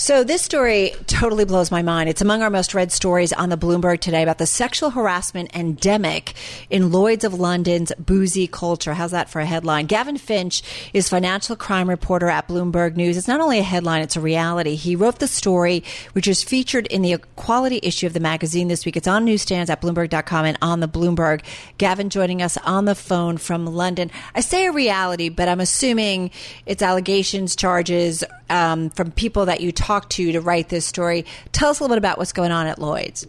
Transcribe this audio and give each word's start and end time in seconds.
So 0.00 0.24
this 0.24 0.40
story 0.40 0.94
totally 1.06 1.44
blows 1.44 1.70
my 1.70 1.82
mind. 1.82 2.08
It's 2.08 2.22
among 2.22 2.40
our 2.40 2.48
most 2.48 2.72
read 2.72 2.90
stories 2.90 3.34
on 3.34 3.50
the 3.50 3.58
Bloomberg 3.58 4.00
today 4.00 4.22
about 4.22 4.38
the 4.38 4.46
sexual 4.46 4.88
harassment 4.88 5.54
endemic 5.54 6.32
in 6.70 6.90
Lloyd's 6.90 7.22
of 7.22 7.34
London's 7.34 7.92
boozy 7.98 8.46
culture. 8.46 8.94
How's 8.94 9.10
that 9.10 9.28
for 9.28 9.40
a 9.40 9.44
headline? 9.44 9.84
Gavin 9.84 10.16
Finch 10.16 10.62
is 10.94 11.10
financial 11.10 11.54
crime 11.54 11.86
reporter 11.86 12.30
at 12.30 12.48
Bloomberg 12.48 12.96
News. 12.96 13.18
It's 13.18 13.28
not 13.28 13.42
only 13.42 13.58
a 13.58 13.62
headline, 13.62 14.00
it's 14.00 14.16
a 14.16 14.22
reality. 14.22 14.74
He 14.74 14.96
wrote 14.96 15.18
the 15.18 15.28
story, 15.28 15.84
which 16.14 16.26
is 16.26 16.42
featured 16.42 16.86
in 16.86 17.02
the 17.02 17.12
equality 17.12 17.78
issue 17.82 18.06
of 18.06 18.14
the 18.14 18.20
magazine 18.20 18.68
this 18.68 18.86
week. 18.86 18.96
It's 18.96 19.06
on 19.06 19.26
newsstands 19.26 19.68
at 19.68 19.82
Bloomberg.com 19.82 20.46
and 20.46 20.56
on 20.62 20.80
the 20.80 20.88
Bloomberg. 20.88 21.42
Gavin 21.76 22.08
joining 22.08 22.40
us 22.40 22.56
on 22.64 22.86
the 22.86 22.94
phone 22.94 23.36
from 23.36 23.66
London. 23.66 24.10
I 24.34 24.40
say 24.40 24.64
a 24.64 24.72
reality, 24.72 25.28
but 25.28 25.46
I'm 25.46 25.60
assuming 25.60 26.30
it's 26.64 26.80
allegations, 26.80 27.54
charges 27.54 28.24
um, 28.50 28.90
from 28.90 29.12
people 29.12 29.46
that 29.46 29.60
you 29.60 29.72
talked 29.72 30.10
to 30.12 30.32
to 30.32 30.40
write 30.40 30.68
this 30.68 30.84
story. 30.84 31.24
Tell 31.52 31.70
us 31.70 31.80
a 31.80 31.82
little 31.82 31.94
bit 31.94 31.98
about 31.98 32.18
what's 32.18 32.32
going 32.32 32.52
on 32.52 32.66
at 32.66 32.78
Lloyd's. 32.78 33.26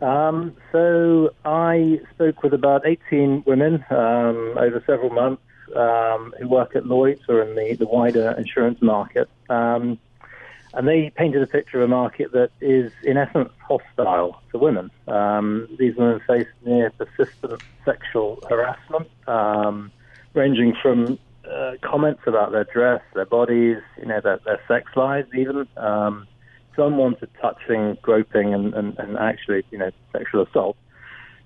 Um, 0.00 0.56
so 0.72 1.30
I 1.44 2.00
spoke 2.14 2.42
with 2.42 2.52
about 2.52 2.86
18 2.86 3.44
women 3.46 3.84
um, 3.90 4.54
over 4.58 4.82
several 4.86 5.10
months 5.10 5.42
um, 5.74 6.34
who 6.38 6.48
work 6.48 6.76
at 6.76 6.86
Lloyd's 6.86 7.22
or 7.28 7.42
in 7.42 7.54
the, 7.54 7.74
the 7.76 7.86
wider 7.86 8.32
insurance 8.32 8.82
market. 8.82 9.28
Um, 9.48 9.98
and 10.74 10.88
they 10.88 11.10
painted 11.10 11.40
a 11.40 11.46
picture 11.46 11.78
of 11.78 11.84
a 11.84 11.88
market 11.88 12.32
that 12.32 12.50
is, 12.60 12.92
in 13.04 13.16
essence, 13.16 13.50
hostile 13.60 14.42
to 14.50 14.58
women. 14.58 14.90
Um, 15.06 15.68
these 15.78 15.94
women 15.94 16.20
face 16.26 16.48
near 16.64 16.90
persistent 16.90 17.62
sexual 17.84 18.42
harassment, 18.48 19.08
ranging 20.34 20.74
from 20.82 21.18
uh, 21.50 21.72
comments 21.82 22.22
about 22.26 22.52
their 22.52 22.64
dress, 22.64 23.02
their 23.14 23.26
bodies, 23.26 23.78
you 23.98 24.06
know, 24.06 24.20
their, 24.22 24.40
their 24.44 24.60
sex 24.68 24.90
lives, 24.96 25.28
even. 25.34 25.66
Um, 25.76 26.26
some 26.76 26.96
wanted 26.96 27.30
touching, 27.40 27.96
groping, 28.02 28.52
and, 28.52 28.74
and, 28.74 28.98
and 28.98 29.16
actually, 29.16 29.64
you 29.70 29.78
know, 29.78 29.90
sexual 30.12 30.42
assault. 30.42 30.76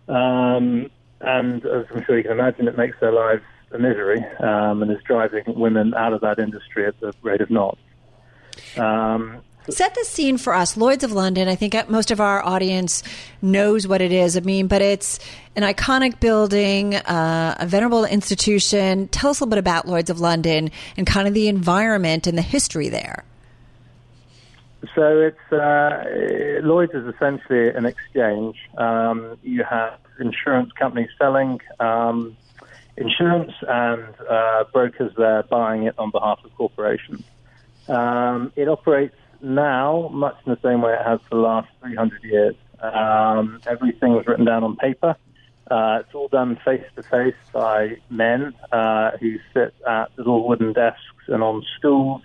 Um, 0.09 0.91
and 1.21 1.65
as 1.67 1.85
I'm 1.95 2.05
sure 2.05 2.17
you 2.17 2.23
can 2.23 2.33
imagine, 2.33 2.69
it 2.69 2.79
makes 2.79 2.99
their 3.01 3.13
lives 3.13 3.43
a 3.71 3.79
misery 3.79 4.25
um, 4.41 4.83
and 4.83 4.91
is 4.91 5.03
driving 5.07 5.45
women 5.47 5.93
out 5.95 6.13
of 6.13 6.23
that 6.23 6.39
industry 6.39 6.87
at 6.87 6.99
the 7.01 7.13
rate 7.23 7.41
of 7.41 7.51
knots. 7.51 7.81
Um, 8.77 9.43
Set 9.71 9.95
the 9.95 10.05
scene 10.05 10.39
for 10.39 10.55
us. 10.55 10.77
Lloyd's 10.77 11.05
of 11.05 11.13
London, 11.13 11.47
I 11.47 11.55
think 11.55 11.75
most 11.91 12.11
of 12.11 12.21
our 12.21 12.45
audience 12.45 13.03
knows 13.43 13.87
what 13.87 14.01
it 14.01 14.13
is. 14.13 14.37
I 14.37 14.41
mean, 14.41 14.67
but 14.67 14.81
it's 14.81 15.19
an 15.57 15.63
iconic 15.63 16.21
building, 16.21 16.95
uh, 16.95 17.57
a 17.59 17.67
venerable 17.67 18.05
institution. 18.07 19.09
Tell 19.09 19.31
us 19.31 19.41
a 19.41 19.45
little 19.45 19.51
bit 19.51 19.59
about 19.59 19.87
Lloyd's 19.87 20.09
of 20.09 20.21
London 20.21 20.71
and 20.97 21.07
kind 21.07 21.29
of 21.29 21.35
the 21.35 21.49
environment 21.49 22.27
and 22.27 22.39
the 22.39 22.43
history 22.43 22.89
there. 22.89 23.25
So 24.95 25.21
it's 25.21 25.53
uh, 25.53 26.05
Lloyd's 26.63 26.95
is 26.95 27.07
essentially 27.15 27.69
an 27.69 27.85
exchange. 27.85 28.57
Um, 28.79 29.37
you 29.43 29.65
have 29.65 29.99
insurance 30.19 30.73
companies 30.73 31.11
selling 31.19 31.61
um, 31.79 32.37
insurance 32.97 33.53
and 33.69 34.15
uh, 34.31 34.65
brokers 34.73 35.13
there 35.17 35.43
buying 35.43 35.85
it 35.85 35.95
on 35.99 36.11
behalf 36.11 36.41
of 36.45 36.55
corporations. 36.55 37.23
Um, 37.89 38.53
it 38.57 38.69
operates 38.69 39.17
now 39.41 40.09
much 40.13 40.37
in 40.47 40.53
the 40.53 40.59
same 40.63 40.83
way 40.83 40.93
it 40.93 41.05
has 41.05 41.21
for 41.29 41.37
the 41.37 41.41
last 41.41 41.69
300 41.81 42.23
years. 42.25 42.55
Um, 42.81 43.61
everything 43.67 44.13
was 44.13 44.27
written 44.27 44.45
down 44.45 44.65
on 44.65 44.77
paper. 44.77 45.17
Uh, 45.71 45.99
it's 46.01 46.15
all 46.15 46.29
done 46.29 46.59
face 46.65 46.85
to 46.97 47.03
face 47.03 47.35
by 47.53 47.97
men 48.09 48.55
uh, 48.73 49.13
who 49.21 49.37
sit 49.53 49.75
at 49.87 50.07
little 50.17 50.47
wooden 50.49 50.73
desks 50.73 51.03
and 51.27 51.43
on 51.43 51.63
stools, 51.77 52.23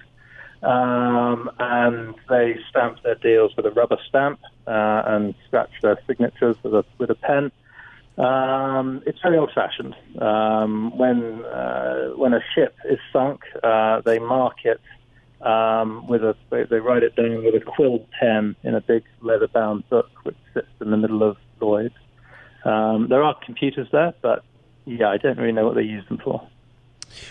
um, 0.61 1.51
and 1.59 2.15
they 2.29 2.57
stamp 2.69 3.01
their 3.03 3.15
deals 3.15 3.53
with 3.57 3.65
a 3.65 3.71
rubber 3.71 3.97
stamp 4.07 4.39
uh, 4.65 5.03
and 5.07 5.35
scratch 5.47 5.71
their 5.81 5.99
signatures 6.07 6.55
with 6.63 6.73
a 6.73 6.85
with 6.97 7.09
a 7.09 7.15
pen. 7.15 7.51
Um, 8.17 9.01
it's 9.07 9.19
very 9.21 9.37
old-fashioned. 9.37 9.95
Um, 10.21 10.95
when 10.97 11.43
uh, 11.43 12.09
when 12.15 12.33
a 12.33 12.41
ship 12.55 12.75
is 12.85 12.99
sunk, 13.11 13.41
uh, 13.61 14.01
they 14.01 14.19
mark 14.19 14.63
it 14.63 14.79
um, 15.43 16.07
with 16.07 16.23
a 16.23 16.35
they, 16.49 16.79
write 16.79 17.03
it 17.03 17.15
down 17.15 17.43
with 17.43 17.55
a 17.55 17.59
quill 17.59 18.05
pen 18.19 18.55
in 18.63 18.75
a 18.75 18.81
big 18.81 19.03
leather-bound 19.21 19.87
book 19.89 20.09
which 20.23 20.37
sits 20.53 20.67
in 20.81 20.91
the 20.91 20.97
middle 20.97 21.23
of 21.23 21.37
Lloyd's. 21.59 21.93
Um, 22.65 23.07
there 23.09 23.23
are 23.23 23.35
computers 23.45 23.87
there, 23.91 24.13
but 24.21 24.43
yeah, 24.85 25.09
I 25.09 25.17
don't 25.17 25.37
really 25.37 25.51
know 25.51 25.65
what 25.65 25.75
they 25.75 25.83
use 25.83 26.07
them 26.07 26.19
for. 26.23 26.47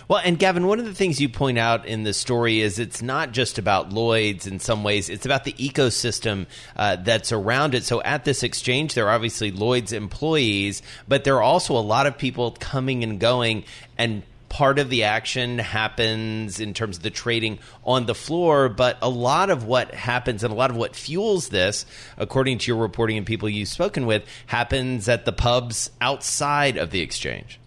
Well, 0.09 0.21
and 0.25 0.39
Gavin, 0.39 0.67
one 0.67 0.79
of 0.79 0.85
the 0.85 0.95
things 0.95 1.21
you 1.21 1.29
point 1.29 1.59
out 1.59 1.87
in 1.87 2.05
the 2.05 2.13
story 2.13 2.61
is 2.61 2.79
it's 2.79 3.03
not 3.03 3.33
just 3.33 3.59
about 3.59 3.93
Lloyd's 3.93 4.47
in 4.47 4.61
some 4.61 4.85
ways, 4.85 5.09
it's 5.09 5.27
about 5.27 5.45
the 5.45 5.55
ecosystem 5.55 6.47
uh, 6.77 6.97
that's 6.97 7.33
around 7.33 7.75
it. 7.75 7.85
So 7.85 8.03
at 8.03 8.25
this 8.25 8.43
exchange, 8.43 8.95
there 8.95 9.09
are 9.09 9.15
obviously 9.15 9.51
Lloyd's 9.51 9.93
employees, 9.93 10.83
but 11.09 11.25
there 11.25 11.37
are 11.37 11.43
also 11.43 11.77
a 11.77 11.81
lot 11.81 12.07
of 12.07 12.17
people 12.17 12.53
coming 12.61 13.03
and 13.03 13.19
going. 13.19 13.65
And 13.99 14.23
part 14.53 14.79
of 14.79 14.91
the 14.91 15.05
action 15.05 15.59
happens 15.59 16.61
in 16.61 16.75
terms 16.75 16.99
of 16.99 17.03
the 17.03 17.11
trading 17.11 17.59
on 17.85 18.05
the 18.05 18.15
floor, 18.15 18.69
but 18.69 18.99
a 19.01 19.09
lot 19.09 19.49
of 19.49 19.65
what 19.65 19.95
happens 19.95 20.45
and 20.45 20.53
a 20.53 20.55
lot 20.55 20.71
of 20.71 20.77
what 20.77 20.95
fuels 20.95 21.49
this, 21.49 21.87
according 22.19 22.59
to 22.59 22.71
your 22.71 22.77
reporting 22.77 23.17
and 23.17 23.27
people 23.27 23.49
you've 23.49 23.67
spoken 23.67 24.05
with, 24.05 24.23
happens 24.47 25.09
at 25.09 25.25
the 25.25 25.33
pubs 25.33 25.91
outside 26.03 26.77
of 26.77 26.91
the 26.91 27.01
exchange. 27.01 27.59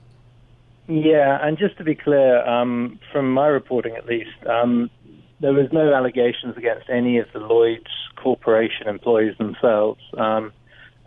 Yeah, 0.87 1.39
and 1.41 1.57
just 1.57 1.75
to 1.79 1.83
be 1.83 1.95
clear, 1.95 2.47
um, 2.47 2.99
from 3.11 3.33
my 3.33 3.47
reporting 3.47 3.95
at 3.95 4.05
least, 4.05 4.37
um, 4.47 4.91
there 5.39 5.53
was 5.53 5.67
no 5.71 5.91
allegations 5.91 6.55
against 6.55 6.87
any 6.87 7.17
of 7.17 7.25
the 7.33 7.39
Lloyd's 7.39 7.89
Corporation 8.15 8.87
employees 8.87 9.35
themselves. 9.39 10.01
Um, 10.19 10.53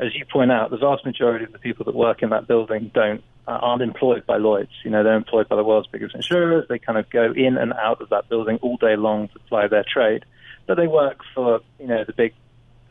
as 0.01 0.09
you 0.17 0.25
point 0.25 0.51
out, 0.51 0.71
the 0.71 0.77
vast 0.77 1.07
majority 1.07 1.45
of 1.45 1.53
the 1.53 1.61
people 1.61 1.85
that 1.85 1.95
work 1.95 2.21
in 2.21 2.31
that 2.31 2.49
building 2.49 2.91
don't 2.93 3.23
aren't 3.51 3.83
employed 3.83 4.27
by 4.27 4.37
Lloyd's. 4.37 4.71
You 4.85 4.91
know, 4.91 5.03
they're 5.03 5.17
employed 5.17 5.49
by 5.49 5.57
the 5.57 5.65
world's 5.65 5.89
biggest 5.89 6.15
insurers. 6.15 6.67
They 6.69 6.79
kind 6.79 6.99
of 6.99 7.09
go 7.11 7.33
in 7.33 7.57
and 7.57 7.73
out 7.73 8.01
of 8.01 8.11
that 8.11 8.29
building 8.29 8.59
all 8.63 8.77
day 8.77 8.97
long 8.97 9.29
to 9.29 9.39
ply 9.49 9.69
their 9.69 9.85
trade. 9.91 10.25
But 10.67 10.77
they 10.77 10.87
work 10.87 11.21
for 11.35 11.61
you 11.79 11.87
know 11.87 12.05
the 12.05 12.13
big 12.13 12.35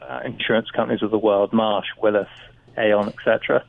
uh, 0.01 0.21
insurance 0.25 0.69
companies 0.71 1.03
of 1.03 1.11
the 1.11 1.17
world, 1.17 1.53
Marsh, 1.53 1.87
Willis, 2.01 2.29
Aon, 2.77 3.09
etc., 3.09 3.63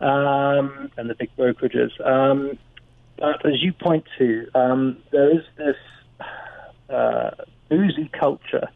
um, 0.00 0.90
and 0.96 1.10
the 1.10 1.14
big 1.14 1.30
brokerages. 1.36 1.90
Um, 2.04 2.58
but 3.18 3.44
as 3.46 3.62
you 3.62 3.72
point 3.72 4.04
to, 4.18 4.46
um, 4.54 4.98
there 5.10 5.30
is 5.30 5.44
this 5.56 5.76
uh, 6.88 7.30
boozy 7.68 8.10
culture 8.12 8.68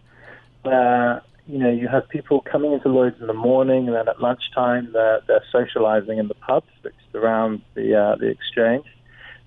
where 0.62 1.22
you 1.46 1.58
know, 1.58 1.70
you 1.70 1.86
have 1.88 2.08
people 2.08 2.40
coming 2.40 2.72
into 2.72 2.88
Lloyd's 2.88 3.20
in 3.20 3.28
the 3.28 3.32
morning, 3.32 3.86
and 3.86 3.96
then 3.96 4.08
at 4.08 4.20
lunchtime 4.20 4.90
they're, 4.92 5.20
they're 5.28 5.44
socializing 5.52 6.18
in 6.18 6.28
the 6.28 6.34
pubs 6.34 6.66
fixed 6.82 7.05
around 7.16 7.62
the 7.74 7.94
uh, 7.94 8.16
the 8.16 8.28
exchange. 8.28 8.86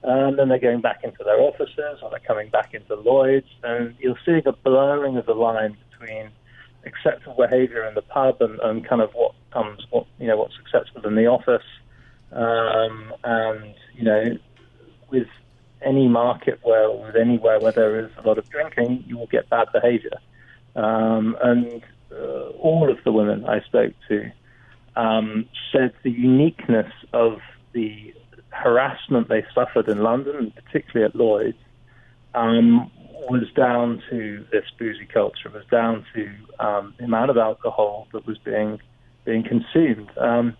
And 0.01 0.39
then 0.39 0.47
they're 0.47 0.59
going 0.59 0.81
back 0.81 1.03
into 1.03 1.23
their 1.25 1.39
offices, 1.41 1.99
or 2.01 2.09
they're 2.09 2.19
coming 2.25 2.49
back 2.49 2.73
into 2.73 2.95
Lloyd's, 2.95 3.49
and 3.63 3.95
you're 3.99 4.19
seeing 4.25 4.43
a 4.45 4.53
blurring 4.53 5.17
of 5.17 5.25
the 5.25 5.33
line 5.33 5.75
between 5.91 6.29
acceptable 6.85 7.35
behaviour 7.35 7.85
in 7.85 7.95
the 7.95 8.01
pub 8.01 8.41
and, 8.41 8.59
and 8.61 8.87
kind 8.87 9.01
of 9.01 9.11
what 9.13 9.33
comes, 9.51 9.85
what 9.89 10.05
you 10.17 10.27
know, 10.27 10.37
what's 10.37 10.57
acceptable 10.59 11.07
in 11.07 11.15
the 11.15 11.27
office. 11.27 11.65
Um, 12.31 13.13
and 13.23 13.73
you 13.93 14.03
know, 14.03 14.37
with 15.09 15.27
any 15.81 16.07
market 16.07 16.59
where, 16.63 16.89
with 16.91 17.15
anywhere 17.15 17.59
where 17.59 17.71
there 17.71 17.99
is 17.99 18.11
a 18.17 18.27
lot 18.27 18.37
of 18.37 18.49
drinking, 18.49 19.03
you 19.07 19.17
will 19.17 19.27
get 19.27 19.49
bad 19.49 19.67
behaviour. 19.73 20.17
Um, 20.75 21.35
and 21.41 21.81
uh, 22.11 22.49
all 22.59 22.89
of 22.89 22.97
the 23.03 23.11
women 23.11 23.45
I 23.45 23.61
spoke 23.61 23.93
to 24.07 24.31
um, 24.95 25.47
said 25.71 25.93
the 26.03 26.11
uniqueness 26.11 26.91
of 27.13 27.39
the 27.73 28.13
harassment 28.49 29.29
they 29.29 29.45
suffered 29.53 29.87
in 29.87 30.01
London, 30.03 30.51
particularly 30.51 31.05
at 31.05 31.15
Lloyd's, 31.15 31.57
um, 32.33 32.91
was 33.29 33.49
down 33.55 34.01
to 34.09 34.45
this 34.51 34.65
boozy 34.77 35.05
culture, 35.05 35.49
was 35.49 35.65
down 35.69 36.05
to 36.13 36.29
um, 36.59 36.93
the 36.97 37.05
amount 37.05 37.29
of 37.29 37.37
alcohol 37.37 38.07
that 38.13 38.25
was 38.25 38.37
being 38.39 38.79
being 39.25 39.43
consumed. 39.43 40.09
Um, 40.17 40.55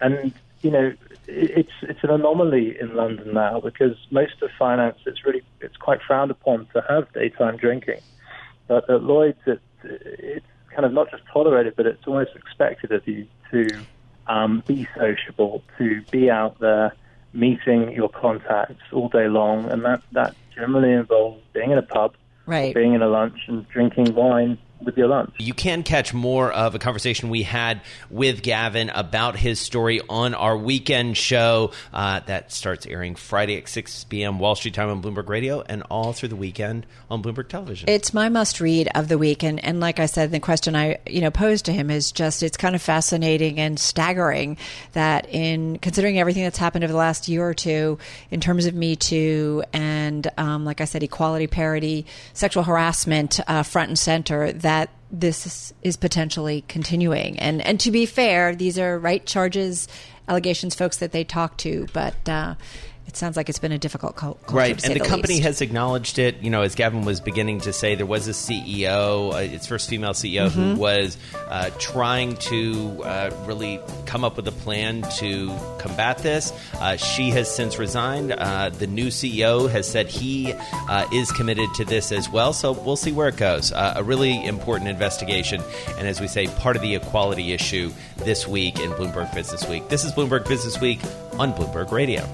and 0.00 0.32
you 0.62 0.70
know, 0.70 0.92
it's 1.26 1.72
it's 1.82 2.02
an 2.02 2.10
anomaly 2.10 2.78
in 2.80 2.94
London 2.94 3.32
now 3.32 3.60
because 3.60 3.96
most 4.10 4.42
of 4.42 4.50
finance 4.58 4.98
it's 5.06 5.24
really 5.24 5.42
it's 5.60 5.76
quite 5.76 6.00
frowned 6.02 6.30
upon 6.30 6.66
to 6.74 6.84
have 6.88 7.12
daytime 7.12 7.56
drinking. 7.56 8.00
But 8.66 8.88
at 8.90 9.02
Lloyd's, 9.02 9.38
it, 9.46 9.60
it's 9.84 10.46
kind 10.74 10.84
of 10.84 10.92
not 10.92 11.10
just 11.10 11.22
tolerated, 11.32 11.74
but 11.76 11.86
it's 11.86 12.06
almost 12.06 12.30
expected 12.34 12.92
of 12.92 13.06
you 13.06 13.26
to 13.50 13.68
um, 14.30 14.62
be 14.66 14.86
sociable, 14.96 15.62
to 15.78 16.02
be 16.10 16.30
out 16.30 16.58
there 16.60 16.94
meeting 17.32 17.92
your 17.92 18.08
contacts 18.08 18.82
all 18.92 19.08
day 19.08 19.28
long, 19.28 19.70
and 19.70 19.84
that 19.84 20.02
that 20.12 20.34
generally 20.54 20.92
involves 20.92 21.42
being 21.52 21.70
in 21.72 21.78
a 21.78 21.82
pub, 21.82 22.14
Right. 22.46 22.74
being 22.74 22.94
in 22.94 23.02
a 23.02 23.08
lunch, 23.08 23.38
and 23.48 23.68
drinking 23.68 24.14
wine 24.14 24.56
with 24.82 24.96
your 24.96 25.08
lunch. 25.08 25.34
You 25.38 25.54
can 25.54 25.82
catch 25.82 26.14
more 26.14 26.50
of 26.52 26.74
a 26.74 26.78
conversation 26.78 27.28
we 27.28 27.42
had 27.42 27.80
with 28.08 28.42
Gavin 28.42 28.90
about 28.90 29.36
his 29.36 29.60
story 29.60 30.00
on 30.08 30.34
our 30.34 30.56
weekend 30.56 31.16
show 31.16 31.72
uh, 31.92 32.20
that 32.20 32.52
starts 32.52 32.86
airing 32.86 33.14
Friday 33.14 33.56
at 33.58 33.68
6 33.68 34.04
p.m. 34.04 34.38
Wall 34.38 34.54
Street 34.54 34.74
time 34.74 34.88
on 34.88 35.02
Bloomberg 35.02 35.28
Radio 35.28 35.62
and 35.62 35.82
all 35.90 36.12
through 36.12 36.30
the 36.30 36.36
weekend 36.36 36.86
on 37.10 37.22
Bloomberg 37.22 37.48
Television. 37.48 37.88
It's 37.88 38.14
my 38.14 38.28
must 38.28 38.60
read 38.60 38.88
of 38.94 39.08
the 39.08 39.18
week, 39.18 39.42
and, 39.42 39.62
and 39.64 39.80
like 39.80 40.00
I 40.00 40.06
said, 40.06 40.30
the 40.30 40.40
question 40.40 40.74
I 40.74 40.98
you 41.06 41.20
know 41.20 41.30
posed 41.30 41.66
to 41.66 41.72
him 41.72 41.90
is 41.90 42.12
just 42.12 42.42
it's 42.42 42.56
kind 42.56 42.74
of 42.74 42.82
fascinating 42.82 43.58
and 43.60 43.78
staggering 43.78 44.56
that 44.92 45.28
in 45.28 45.78
considering 45.78 46.18
everything 46.18 46.44
that's 46.44 46.58
happened 46.58 46.84
over 46.84 46.92
the 46.92 46.98
last 46.98 47.28
year 47.28 47.46
or 47.46 47.54
two 47.54 47.98
in 48.30 48.40
terms 48.40 48.66
of 48.66 48.74
Me 48.74 48.96
Too 48.96 49.62
and 49.72 50.30
um, 50.38 50.64
like 50.64 50.80
I 50.80 50.84
said, 50.84 51.02
equality, 51.02 51.46
parity, 51.46 52.06
sexual 52.32 52.62
harassment 52.62 53.40
uh, 53.46 53.62
front 53.62 53.88
and 53.88 53.98
center 53.98 54.52
that 54.52 54.69
this 55.10 55.46
is, 55.46 55.74
is 55.82 55.96
potentially 55.96 56.64
continuing. 56.68 57.38
And 57.38 57.60
and 57.66 57.80
to 57.80 57.90
be 57.90 58.06
fair, 58.06 58.54
these 58.54 58.78
are 58.78 58.98
right 58.98 59.24
charges, 59.26 59.88
allegations, 60.28 60.74
folks 60.74 60.98
that 60.98 61.12
they 61.12 61.24
talk 61.24 61.56
to, 61.58 61.86
but. 61.92 62.28
Uh, 62.28 62.54
it 63.10 63.16
sounds 63.16 63.36
like 63.36 63.48
it's 63.48 63.58
been 63.58 63.72
a 63.72 63.78
difficult 63.78 64.14
cul- 64.14 64.34
culture, 64.34 64.54
Right, 64.56 64.84
and 64.84 64.94
the, 64.94 65.00
company 65.00 65.34
least. 65.34 65.44
has 65.46 65.60
acknowledged 65.60 66.20
it. 66.20 66.36
You 66.42 66.48
know, 66.50 66.62
as 66.62 66.76
Gavin 66.76 67.04
was 67.04 67.20
beginning 67.20 67.60
to 67.62 67.72
say, 67.72 67.96
there 67.96 68.06
was 68.06 68.28
a 68.28 68.30
CEO, 68.30 69.32
uh, 69.34 69.36
its 69.38 69.66
first 69.66 69.88
female 69.90 70.12
CEO, 70.12 70.46
Mm-hmm. 70.48 70.74
who 70.74 70.80
was 70.80 71.16
uh, 71.48 71.70
trying 71.80 72.36
to 72.36 73.02
uh, 73.02 73.30
really 73.46 73.80
come 74.06 74.24
up 74.24 74.36
with 74.36 74.46
a 74.46 74.52
plan 74.52 75.02
to 75.16 75.48
combat 75.80 76.18
this. 76.18 76.52
Uh, 76.74 76.96
she 76.96 77.30
has 77.30 77.52
since 77.52 77.78
resigned. 77.80 78.30
Uh, 78.32 78.68
the 78.70 78.86
new 78.86 79.08
CEO 79.08 79.68
has 79.68 79.90
said 79.90 80.06
he 80.08 80.52
uh, 80.88 81.06
is 81.12 81.32
committed 81.32 81.68
to 81.74 81.84
this 81.84 82.12
as 82.12 82.28
well. 82.30 82.52
So 82.52 82.70
we'll 82.70 82.94
see 82.96 83.10
where 83.10 83.26
it 83.28 83.36
goes. 83.36 83.72
Uh, 83.72 83.94
a 83.96 84.04
really 84.04 84.44
important 84.46 84.88
investigation, 84.88 85.60
and 85.98 86.06
as 86.06 86.20
we 86.20 86.28
say, 86.28 86.46
part 86.46 86.76
of 86.76 86.82
the 86.82 86.94
equality 86.94 87.52
issue 87.52 87.90
this 88.18 88.46
week 88.46 88.78
in 88.78 88.90
Bloomberg 88.92 89.34
Business 89.34 89.68
Week. 89.68 89.88
This 89.88 90.04
is 90.04 90.12
Bloomberg 90.12 90.46
Business 90.46 90.80
Week 90.80 91.00
on 91.40 91.52
Bloomberg 91.52 91.90
Radio. 91.90 92.24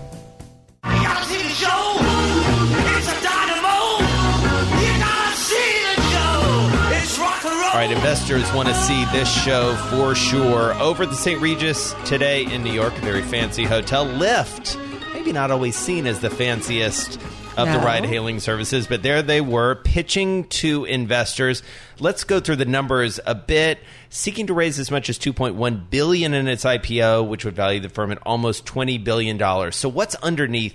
All 7.77 7.83
right, 7.83 7.91
investors 7.91 8.51
want 8.55 8.69
to 8.69 8.75
see 8.75 9.05
this 9.13 9.31
show 9.31 9.77
for 9.91 10.15
sure. 10.15 10.73
Over 10.81 11.03
at 11.03 11.11
the 11.11 11.15
St. 11.15 11.39
Regis 11.43 11.95
today 12.07 12.45
in 12.45 12.65
New 12.65 12.73
York, 12.73 12.97
a 12.97 13.01
very 13.03 13.21
fancy 13.21 13.65
hotel, 13.65 14.07
Lyft. 14.07 14.79
Maybe 15.13 15.31
not 15.31 15.51
always 15.51 15.77
seen 15.77 16.07
as 16.07 16.21
the 16.21 16.31
fanciest 16.31 17.21
of 17.57 17.73
the 17.73 17.79
ride 17.79 18.05
hailing 18.05 18.41
services, 18.41 18.87
but 18.87 19.03
there 19.03 19.23
they 19.23 19.41
were 19.41 19.77
pitching 19.77 20.45
to 20.49 20.85
investors. 20.85 21.63
Let's 21.99 22.25
go 22.25 22.41
through 22.41 22.57
the 22.57 22.65
numbers 22.65 23.19
a 23.27 23.35
bit. 23.35 23.79
Seeking 24.11 24.47
to 24.49 24.55
raise 24.55 24.79
as 24.79 24.91
much 24.91 25.09
as 25.09 25.19
2.1 25.19 25.91
billion 25.91 26.35
in 26.35 26.49
its 26.49 26.65
IPO, 26.65 27.29
which 27.29 27.45
would 27.45 27.57
value 27.57 27.81
the 27.81 27.89
firm 27.89 28.13
at 28.13 28.19
almost 28.25 28.67
20 28.67 28.99
billion 28.99 29.37
dollars. 29.37 29.77
So 29.77 29.89
what's 29.89 30.15
underneath 30.17 30.75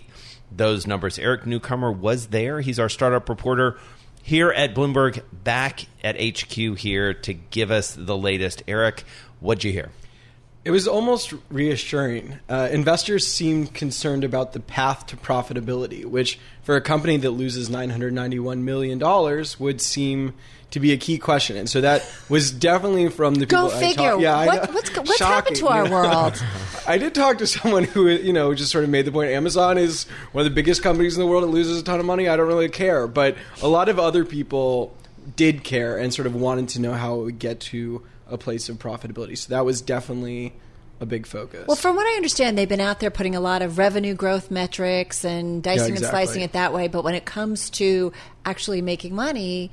those 0.51 0.87
numbers? 0.87 1.19
Eric 1.19 1.45
Newcomer 1.45 1.91
was 1.91 2.27
there. 2.27 2.61
He's 2.61 2.79
our 2.79 2.89
startup 2.89 3.29
reporter 3.29 3.77
here 4.23 4.51
at 4.51 4.75
Bloomberg, 4.75 5.23
back 5.31 5.87
at 6.03 6.15
HQ 6.21 6.77
here 6.77 7.13
to 7.13 7.33
give 7.33 7.71
us 7.71 7.95
the 7.97 8.17
latest. 8.17 8.63
Eric, 8.67 9.03
what'd 9.39 9.63
you 9.63 9.71
hear? 9.71 9.89
It 10.63 10.69
was 10.71 10.87
almost 10.87 11.33
reassuring. 11.49 12.37
Uh, 12.47 12.69
investors 12.71 13.25
seemed 13.25 13.73
concerned 13.73 14.23
about 14.23 14.53
the 14.53 14.59
path 14.59 15.07
to 15.07 15.17
profitability, 15.17 16.05
which 16.05 16.37
for 16.61 16.75
a 16.75 16.81
company 16.81 17.17
that 17.17 17.31
loses 17.31 17.69
$991 17.69 18.59
million 18.59 18.99
would 19.59 19.81
seem 19.81 20.33
to 20.69 20.79
be 20.79 20.91
a 20.93 20.97
key 20.97 21.17
question. 21.17 21.57
And 21.57 21.67
so 21.67 21.81
that 21.81 22.07
was 22.29 22.51
definitely 22.51 23.09
from 23.09 23.35
the 23.35 23.45
Go 23.47 23.65
people 23.69 23.77
I 23.77 23.81
figure. 23.87 24.19
yeah, 24.19 24.45
What- 24.45 24.73
what's- 24.73 24.95
what's 24.95 25.17
Shocking, 25.17 25.33
happened 25.33 25.55
to 25.57 25.67
our 25.67 25.83
you 25.83 25.89
know? 25.89 25.95
world? 25.95 26.43
I 26.87 26.97
did 26.99 27.15
talk 27.15 27.39
to 27.39 27.47
someone 27.47 27.83
who, 27.83 28.07
you 28.07 28.31
know, 28.31 28.53
just 28.53 28.71
sort 28.71 28.83
of 28.83 28.89
made 28.91 29.05
the 29.05 29.11
point 29.11 29.31
Amazon 29.31 29.77
is 29.79 30.05
one 30.31 30.45
of 30.45 30.51
the 30.51 30.55
biggest 30.55 30.83
companies 30.83 31.15
in 31.17 31.19
the 31.21 31.27
world. 31.27 31.43
It 31.43 31.47
loses 31.47 31.81
a 31.81 31.83
ton 31.83 31.99
of 31.99 32.05
money. 32.05 32.29
I 32.29 32.37
don't 32.37 32.47
really 32.47 32.69
care. 32.69 33.07
But 33.07 33.35
a 33.63 33.67
lot 33.67 33.89
of 33.89 33.97
other 33.99 34.23
people 34.25 34.95
did 35.35 35.63
care 35.63 35.97
and 35.97 36.13
sort 36.13 36.25
of 36.27 36.35
wanted 36.35 36.69
to 36.69 36.81
know 36.81 36.93
how 36.93 37.15
it 37.19 37.23
would 37.23 37.39
get 37.39 37.59
to 37.59 38.03
a 38.31 38.37
place 38.37 38.69
of 38.69 38.77
profitability. 38.77 39.37
So 39.37 39.53
that 39.53 39.65
was 39.65 39.81
definitely 39.81 40.53
a 40.99 41.05
big 41.05 41.25
focus. 41.25 41.65
Well, 41.67 41.75
from 41.75 41.95
what 41.95 42.05
I 42.05 42.15
understand, 42.15 42.57
they've 42.57 42.69
been 42.69 42.79
out 42.79 42.99
there 42.99 43.09
putting 43.09 43.35
a 43.35 43.39
lot 43.39 43.61
of 43.61 43.77
revenue 43.77 44.13
growth 44.13 44.51
metrics 44.51 45.25
and 45.25 45.61
dicing 45.61 45.87
and 45.87 45.97
exactly. 45.97 46.25
slicing 46.25 46.41
it 46.43 46.53
that 46.53 46.73
way. 46.73 46.87
But 46.87 47.03
when 47.03 47.15
it 47.15 47.25
comes 47.25 47.69
to 47.71 48.13
actually 48.45 48.81
making 48.81 49.15
money, 49.15 49.71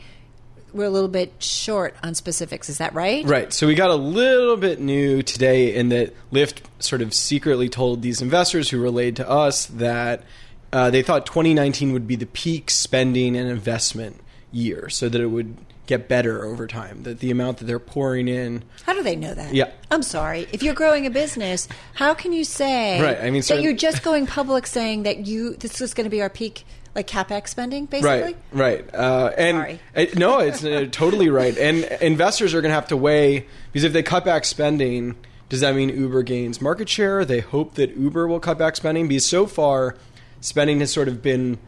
we're 0.72 0.86
a 0.86 0.90
little 0.90 1.08
bit 1.08 1.32
short 1.38 1.94
on 2.02 2.14
specifics. 2.14 2.68
Is 2.68 2.78
that 2.78 2.94
right? 2.94 3.26
Right. 3.26 3.52
So 3.52 3.66
we 3.66 3.74
got 3.74 3.90
a 3.90 3.94
little 3.94 4.56
bit 4.56 4.80
new 4.80 5.22
today 5.22 5.74
in 5.74 5.90
that 5.90 6.14
Lyft 6.32 6.62
sort 6.78 7.02
of 7.02 7.12
secretly 7.12 7.68
told 7.68 8.02
these 8.02 8.22
investors 8.22 8.70
who 8.70 8.80
relayed 8.80 9.16
to 9.16 9.28
us 9.28 9.66
that 9.66 10.24
uh, 10.72 10.90
they 10.90 11.02
thought 11.02 11.26
2019 11.26 11.92
would 11.92 12.06
be 12.06 12.16
the 12.16 12.26
peak 12.26 12.70
spending 12.70 13.36
and 13.36 13.48
investment 13.48 14.20
year, 14.50 14.88
so 14.88 15.08
that 15.08 15.20
it 15.20 15.26
would 15.26 15.56
get 15.88 16.06
better 16.06 16.44
over 16.44 16.68
time. 16.68 17.02
That 17.02 17.18
the 17.18 17.32
amount 17.32 17.58
that 17.58 17.64
they're 17.64 17.80
pouring 17.80 18.28
in. 18.28 18.62
How 18.84 18.94
do 18.94 19.02
they 19.02 19.16
know 19.16 19.34
that? 19.34 19.52
Yeah. 19.52 19.70
I'm 19.90 20.02
sorry. 20.02 20.46
If 20.52 20.62
you're 20.62 20.74
growing 20.74 21.06
a 21.06 21.10
business, 21.10 21.66
how 21.94 22.14
can 22.14 22.32
you 22.32 22.44
say 22.44 23.02
Right, 23.02 23.18
I 23.18 23.24
mean, 23.30 23.40
that 23.40 23.42
so- 23.42 23.56
you're 23.56 23.72
just 23.72 24.04
going 24.04 24.26
public 24.26 24.66
saying 24.68 25.02
that 25.02 25.26
you 25.26 25.54
this 25.54 25.80
is 25.80 25.94
going 25.94 26.04
to 26.04 26.10
be 26.10 26.22
our 26.22 26.30
peak 26.30 26.64
like 26.94 27.08
capex 27.08 27.48
spending, 27.48 27.86
basically? 27.86 28.36
Right, 28.52 28.84
right. 28.84 28.94
Uh, 28.94 29.32
and 29.36 29.56
Sorry. 29.56 30.10
no, 30.16 30.38
it's 30.38 30.64
uh, 30.64 30.86
totally 30.90 31.28
right. 31.30 31.56
And 31.56 31.84
investors 32.00 32.54
are 32.54 32.60
going 32.60 32.70
to 32.70 32.74
have 32.74 32.88
to 32.88 32.96
weigh 32.96 33.46
because 33.72 33.84
if 33.84 33.92
they 33.92 34.02
cut 34.02 34.24
back 34.24 34.44
spending, 34.44 35.16
does 35.48 35.60
that 35.60 35.74
mean 35.74 35.88
Uber 35.88 36.22
gains 36.22 36.60
market 36.60 36.88
share? 36.88 37.24
They 37.24 37.40
hope 37.40 37.74
that 37.74 37.96
Uber 37.96 38.26
will 38.28 38.40
cut 38.40 38.58
back 38.58 38.76
spending 38.76 39.08
because 39.08 39.26
so 39.26 39.46
far, 39.46 39.96
spending 40.40 40.80
has 40.80 40.92
sort 40.92 41.08
of 41.08 41.22
been 41.22 41.58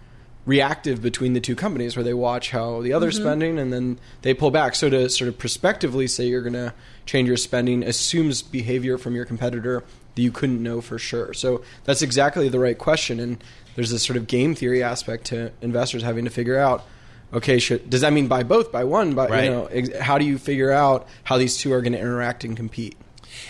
reactive 0.50 1.00
between 1.00 1.32
the 1.32 1.40
two 1.40 1.54
companies 1.54 1.96
where 1.96 2.02
they 2.02 2.12
watch 2.12 2.50
how 2.50 2.82
the 2.82 2.92
other's 2.92 3.14
mm-hmm. 3.14 3.24
spending 3.24 3.58
and 3.58 3.72
then 3.72 3.96
they 4.22 4.34
pull 4.34 4.50
back. 4.50 4.74
So 4.74 4.90
to 4.90 5.08
sort 5.08 5.28
of 5.28 5.38
prospectively 5.38 6.08
say 6.08 6.26
you're 6.26 6.42
going 6.42 6.54
to 6.54 6.74
change 7.06 7.28
your 7.28 7.36
spending 7.36 7.84
assumes 7.84 8.42
behavior 8.42 8.98
from 8.98 9.14
your 9.14 9.24
competitor 9.24 9.84
that 10.16 10.22
you 10.22 10.32
couldn't 10.32 10.60
know 10.60 10.80
for 10.80 10.98
sure. 10.98 11.32
So 11.34 11.62
that's 11.84 12.02
exactly 12.02 12.48
the 12.48 12.58
right 12.58 12.76
question. 12.76 13.20
And 13.20 13.42
there's 13.76 13.92
this 13.92 14.02
sort 14.02 14.16
of 14.16 14.26
game 14.26 14.56
theory 14.56 14.82
aspect 14.82 15.26
to 15.26 15.52
investors 15.62 16.02
having 16.02 16.24
to 16.24 16.32
figure 16.32 16.58
out. 16.58 16.84
Okay, 17.32 17.60
should, 17.60 17.88
does 17.88 18.00
that 18.00 18.12
mean 18.12 18.26
buy 18.26 18.42
both, 18.42 18.72
buy 18.72 18.82
one? 18.82 19.14
Buy, 19.14 19.28
Right. 19.28 19.44
you 19.44 19.50
know, 19.50 19.66
ex- 19.66 19.96
how 19.98 20.18
do 20.18 20.24
you 20.24 20.36
figure 20.36 20.72
out 20.72 21.06
how 21.22 21.38
these 21.38 21.56
two 21.58 21.72
are 21.72 21.80
going 21.80 21.92
to 21.92 22.00
interact 22.00 22.42
and 22.42 22.56
compete? 22.56 22.96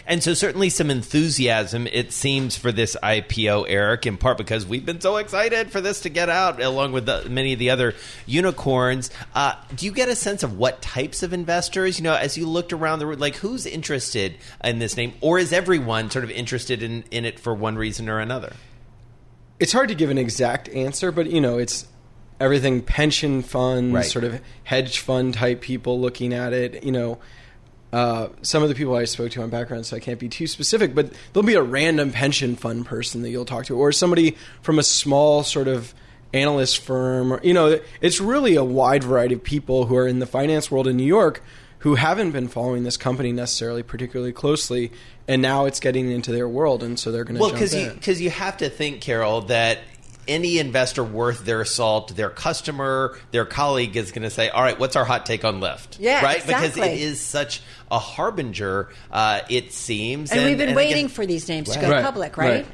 And 0.07 0.23
so, 0.23 0.35
certainly, 0.35 0.69
some 0.71 0.91
enthusiasm, 0.91 1.87
it 1.87 2.13
seems, 2.13 2.57
for 2.57 2.73
this 2.73 2.97
IPO, 3.03 3.67
Eric, 3.69 4.07
in 4.07 4.17
part 4.17 4.39
because 4.39 4.67
we've 4.67 4.85
been 4.85 5.01
so 5.01 5.17
excited 5.17 5.71
for 5.71 5.81
this 5.81 6.01
to 6.03 6.09
get 6.09 6.29
out, 6.29 6.61
along 6.63 6.93
with 6.93 7.07
the, 7.07 7.27
many 7.29 7.53
of 7.53 7.59
the 7.59 7.71
other 7.71 7.95
unicorns. 8.27 9.11
Uh, 9.35 9.55
do 9.77 9.87
you 9.87 9.93
get 9.93 10.09
a 10.09 10.15
sense 10.17 10.43
of 10.43 10.57
what 10.59 10.81
types 10.83 11.23
of 11.23 11.33
investors, 11.33 11.99
you 11.99 12.05
know, 12.05 12.15
as 12.15 12.37
you 12.39 12.47
looked 12.47 12.73
around 12.73 12.99
the 12.99 13.07
room, 13.07 13.19
like 13.19 13.37
who's 13.37 13.67
interested 13.67 14.37
in 14.65 14.79
this 14.79 14.97
name? 14.97 15.13
Or 15.21 15.39
is 15.39 15.53
everyone 15.53 16.11
sort 16.11 16.25
of 16.25 16.31
interested 16.31 16.83
in, 16.83 17.05
in 17.11 17.25
it 17.25 17.39
for 17.41 17.55
one 17.55 17.77
reason 17.77 18.09
or 18.09 18.19
another? 18.21 18.53
it's 19.59 19.73
hard 19.73 19.91
to 19.91 19.95
give 19.95 20.09
an 20.09 20.17
exact 20.17 20.71
answer, 20.71 21.13
but 21.13 21.31
you 21.31 21.39
know, 21.39 21.59
it's 21.59 21.87
everything 22.41 22.81
pension 22.81 23.43
funds, 23.43 23.93
Right. 23.93 24.05
sort 24.07 24.25
of 24.25 24.41
hedge 24.65 25.01
fund 25.01 25.35
type 25.35 25.61
people 25.61 26.01
looking 26.01 26.33
at 26.33 26.55
it. 26.55 26.83
You 26.83 26.93
know, 26.93 27.19
uh, 27.93 28.29
some 28.43 28.63
of 28.63 28.69
the 28.69 28.75
people 28.75 28.95
I 28.95 29.05
spoke 29.05 29.33
to 29.33 29.43
on 29.43 29.51
background, 29.51 29.87
so 29.87 29.97
I 29.97 30.01
can't 30.01 30.19
be 30.19 30.29
too 30.29 30.47
specific, 30.47 30.95
but 30.95 31.13
there'll 31.33 31.47
be 31.47 31.55
a 31.55 31.63
random 31.63 32.13
pension 32.13 32.57
fund 32.57 32.87
person 32.87 33.23
that 33.23 33.31
you'll 33.31 33.45
talk 33.45 33.67
to, 33.67 33.77
or 33.77 33.91
somebody 33.93 34.37
from 34.63 34.79
a 34.79 34.83
small 34.83 35.43
sort 35.43 35.69
of 35.69 35.93
analyst 36.33 36.79
firm. 36.79 37.33
Or, 37.33 37.41
you 37.43 37.53
know, 37.53 37.81
it's 38.01 38.21
really 38.21 38.55
a 38.55 38.65
wide 38.65 39.03
variety 39.05 39.35
of 39.35 39.43
people 39.43 39.87
who 39.87 39.97
are 39.97 40.07
in 40.07 40.21
the 40.21 40.27
finance 40.27 40.71
world 40.71 40.87
in 40.87 40.97
New 40.97 41.05
York 41.05 41.43
who 41.81 41.95
haven't 41.95 42.31
been 42.33 42.47
following 42.47 42.85
this 42.85 42.99
company 42.99 43.33
necessarily 43.33 43.83
particularly 43.83 44.33
closely, 44.33 44.93
and 45.27 45.41
now 45.41 45.65
it's 45.65 45.81
getting 45.81 46.11
into 46.11 46.31
their 46.31 46.47
world, 46.47 46.83
and 46.83 46.99
so 46.99 47.11
they're 47.11 47.25
going 47.25 47.37
to 47.37 47.41
Well, 47.41 47.51
jump 47.51 47.59
because 47.59 47.75
you 47.75 47.91
because 47.91 48.21
you 48.21 48.31
have 48.31 48.59
to 48.59 48.69
think, 48.69 49.01
Carol, 49.01 49.41
that 49.43 49.79
any 50.31 50.59
investor 50.59 51.05
worth 51.05 51.45
their 51.45 51.65
salt, 51.65 52.17
their 52.17 52.31
customer, 52.31 53.19
their 53.33 53.45
colleague 53.45 53.97
is 53.97 54.13
going 54.13 54.23
to 54.23 54.31
say, 54.31 54.49
"All 54.49 54.63
right, 54.63 54.79
what's 54.79 54.97
our 54.97 55.05
hot 55.05 55.27
take 55.27 55.45
on 55.45 55.61
Lyft?" 55.61 55.99
Yeah, 55.99 56.25
right, 56.25 56.41
because 56.47 56.77
it 56.79 56.99
is 56.99 57.21
such 57.21 57.61
a 57.91 57.99
harbinger. 57.99 58.89
Uh, 59.11 59.41
it 59.51 59.73
seems, 59.73 60.31
And, 60.33 60.45
we've 60.45 60.57
been 60.57 60.69
and 60.69 60.77
waiting 60.77 61.07
again- 61.07 61.09
for 61.09 61.27
these 61.27 61.49
names 61.49 61.69
to 61.71 61.81
go 61.81 61.91
Right, 61.91 62.03
public, 62.05 62.37
right? 62.37 62.51
right. 62.51 62.67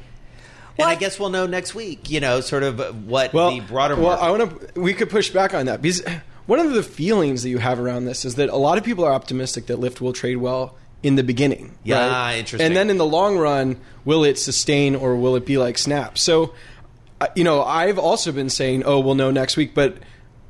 and 0.77 0.87
I 0.87 0.95
guess 0.95 1.19
we'll 1.19 1.29
know 1.29 1.47
next 1.47 1.73
week. 1.73 2.09
You 2.09 2.19
know, 2.19 2.39
sort 2.41 2.63
of 2.63 3.05
what 3.07 3.33
well, 3.33 3.49
the 3.51 3.59
broader 3.61 3.95
well, 3.95 4.17
market. 4.17 4.23
I 4.23 4.31
want 4.31 4.73
to. 4.75 4.79
We 4.81 4.93
could 4.93 5.09
push 5.09 5.31
back 5.31 5.53
on 5.53 5.65
that 5.65 5.81
because 5.81 6.03
one 6.45 6.59
of 6.59 6.71
the 6.73 6.83
feelings 6.83 7.43
that 7.43 7.49
you 7.49 7.57
have 7.57 7.79
around 7.79 8.05
this 8.05 8.23
is 8.23 8.35
that 8.35 8.49
a 8.49 8.55
lot 8.55 8.77
of 8.77 8.83
people 8.83 9.03
are 9.03 9.11
optimistic 9.13 9.65
that 9.65 9.79
Lyft 9.79 9.99
will 10.01 10.13
trade 10.13 10.37
well 10.37 10.77
in 11.03 11.15
the 11.15 11.23
beginning. 11.23 11.75
Yeah, 11.83 12.07
right? 12.07 12.35
interesting. 12.37 12.65
And 12.65 12.75
then 12.75 12.89
in 12.89 12.97
the 12.97 13.05
long 13.05 13.37
run, 13.37 13.77
will 14.05 14.23
it 14.23 14.37
sustain 14.39 14.95
or 14.95 15.15
will 15.15 15.35
it 15.35 15.45
be 15.45 15.57
like 15.57 15.77
Snap? 15.77 16.17
So, 16.17 16.53
you 17.35 17.43
know, 17.43 17.63
I've 17.63 17.99
also 17.99 18.31
been 18.31 18.49
saying, 18.49 18.83
oh, 18.85 18.99
we'll 18.99 19.15
know 19.15 19.31
next 19.31 19.57
week, 19.57 19.73
but 19.73 19.97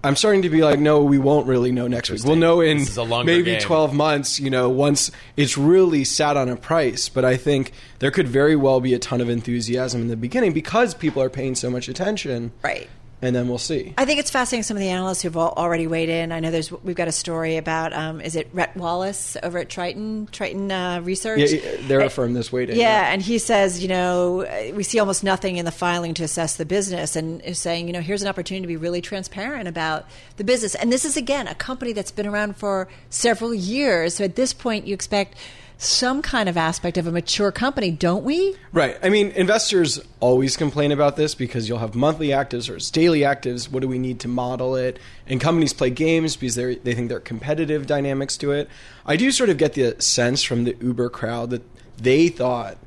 I'm 0.04 0.16
starting 0.16 0.44
to 0.44 0.50
be 0.50 0.62
like, 0.62 0.80
no, 0.80 1.04
we 1.04 1.18
won't 1.18 1.48
really 1.48 1.72
know 1.72 1.88
next 1.88 2.10
week. 2.10 2.24
We'll 2.24 2.36
know 2.36 2.62
in 2.62 2.78
This 2.80 2.90
is 2.90 2.98
a 2.98 3.04
longer 3.04 3.26
maybe 3.26 3.52
game. 3.52 3.62
12 3.62 3.94
months, 3.94 4.40
you 4.40 4.50
know, 4.50 4.70
once 4.70 5.12
it's 5.36 5.58
really 5.58 6.04
sat 6.04 6.38
on 6.38 6.50
a 6.50 6.56
price. 6.56 7.10
But 7.10 7.26
I 7.26 7.36
think 7.36 7.72
there 8.00 8.12
could 8.12 8.28
very 8.28 8.56
well 8.56 8.80
be 8.80 8.94
a 8.94 9.00
ton 9.00 9.22
of 9.22 9.30
enthusiasm 9.30 10.02
in 10.02 10.08
the 10.08 10.16
beginning 10.16 10.54
because 10.54 10.94
people 10.94 11.22
are 11.22 11.30
paying 11.30 11.56
so 11.56 11.70
much 11.70 11.88
attention. 11.88 12.52
Right. 12.64 12.90
And 13.20 13.36
then 13.36 13.48
we'll 13.48 13.58
see. 13.58 13.96
I 13.98 14.06
think 14.06 14.20
it's 14.20 14.30
fascinating. 14.30 14.62
Some 14.62 14.78
of 14.78 14.82
the 14.82 14.90
analysts 14.90 15.24
who've 15.24 15.36
al- 15.36 15.54
already 15.58 15.88
weighed 15.88 16.10
in. 16.10 16.32
I 16.32 16.40
know 16.40 16.52
there's 16.52 16.72
we've 16.72 16.96
got 16.96 17.08
a 17.08 17.12
story 17.12 17.58
about 17.58 17.92
um, 17.92 18.22
is 18.22 18.36
it 18.36 18.48
Rhett 18.54 18.78
Wallace 18.78 19.36
over 19.42 19.58
at 19.58 19.70
Triton 19.70 20.28
Triton 20.32 20.72
uh, 20.72 21.02
Research? 21.02 21.40
Yeah, 21.40 21.60
yeah, 21.60 21.88
they're 21.88 22.02
a 22.02 22.12
firm 22.12 22.34
that's 22.34 22.52
waiting. 22.52 22.76
Yeah, 22.78 23.12
and 23.12 23.20
he 23.20 23.40
says, 23.40 23.82
you 23.82 23.88
know, 23.88 24.46
we 24.76 24.84
see 24.84 25.00
almost 25.00 25.24
nothing 25.24 25.58
in 25.58 25.66
the 25.66 25.72
filing 25.72 26.14
to 26.16 26.24
assess 26.24 26.58
the 26.58 26.66
business, 26.66 27.16
and 27.16 27.42
is 27.42 27.58
saying, 27.58 27.88
you 27.88 27.94
know, 27.94 28.02
here's 28.02 28.22
an 28.22 28.28
opportunity 28.28 28.62
to 28.62 28.68
be 28.68 28.78
really 28.78 29.02
transparent 29.02 29.68
about 29.68 30.06
the 30.36 30.44
business. 30.44 30.76
And 30.76 30.94
this 30.94 31.04
is 31.04 31.18
again 31.18 31.48
a 31.48 31.56
company 31.56 31.94
that's 31.94 32.12
been 32.12 32.28
around 32.28 32.56
for 32.56 32.88
several 33.10 33.52
years. 33.52 34.14
So 34.14 34.26
at 34.26 34.36
this 34.36 34.54
point, 34.54 34.86
you 34.86 34.94
expect 34.94 35.36
some 35.78 36.22
kind 36.22 36.50
of 36.50 36.58
aspect 36.58 36.98
of 36.98 37.06
a 37.06 37.12
mature 37.12 37.52
company, 37.52 37.92
don't 37.92 38.24
we? 38.24 38.56
Right. 38.72 38.98
I 39.04 39.10
mean, 39.10 39.30
investors 39.32 40.00
always 40.20 40.58
complain 40.58 40.92
about 40.92 41.16
this 41.18 41.36
because 41.36 41.70
you'll 41.70 41.78
have 41.78 41.94
monthly 41.94 42.30
actives 42.30 42.70
or 42.70 42.78
it's 42.78 42.90
daily 42.90 43.20
actives. 43.22 43.70
What 43.70 43.82
do 43.82 43.88
we 43.88 44.00
need 44.00 44.20
to 44.22 44.28
model 44.28 44.76
it? 44.76 44.98
And 45.28 45.40
companies 45.40 45.74
play 45.74 45.90
games 45.92 46.36
because 46.36 46.56
they 46.56 46.76
they 46.76 46.96
think 46.96 47.10
there 47.10 47.18
are 47.18 47.22
competitive 47.22 47.86
dynamics 47.86 48.38
to 48.38 48.52
it. 48.52 48.70
I 49.06 49.18
do 49.18 49.32
sort 49.32 49.50
of 49.50 49.58
get 49.58 49.74
the 49.74 49.96
sense 50.02 50.42
from 50.44 50.64
the 50.64 50.76
Uber 50.82 51.10
crowd 51.10 51.52
that 51.52 51.62
they 51.98 52.30
thought 52.30 52.78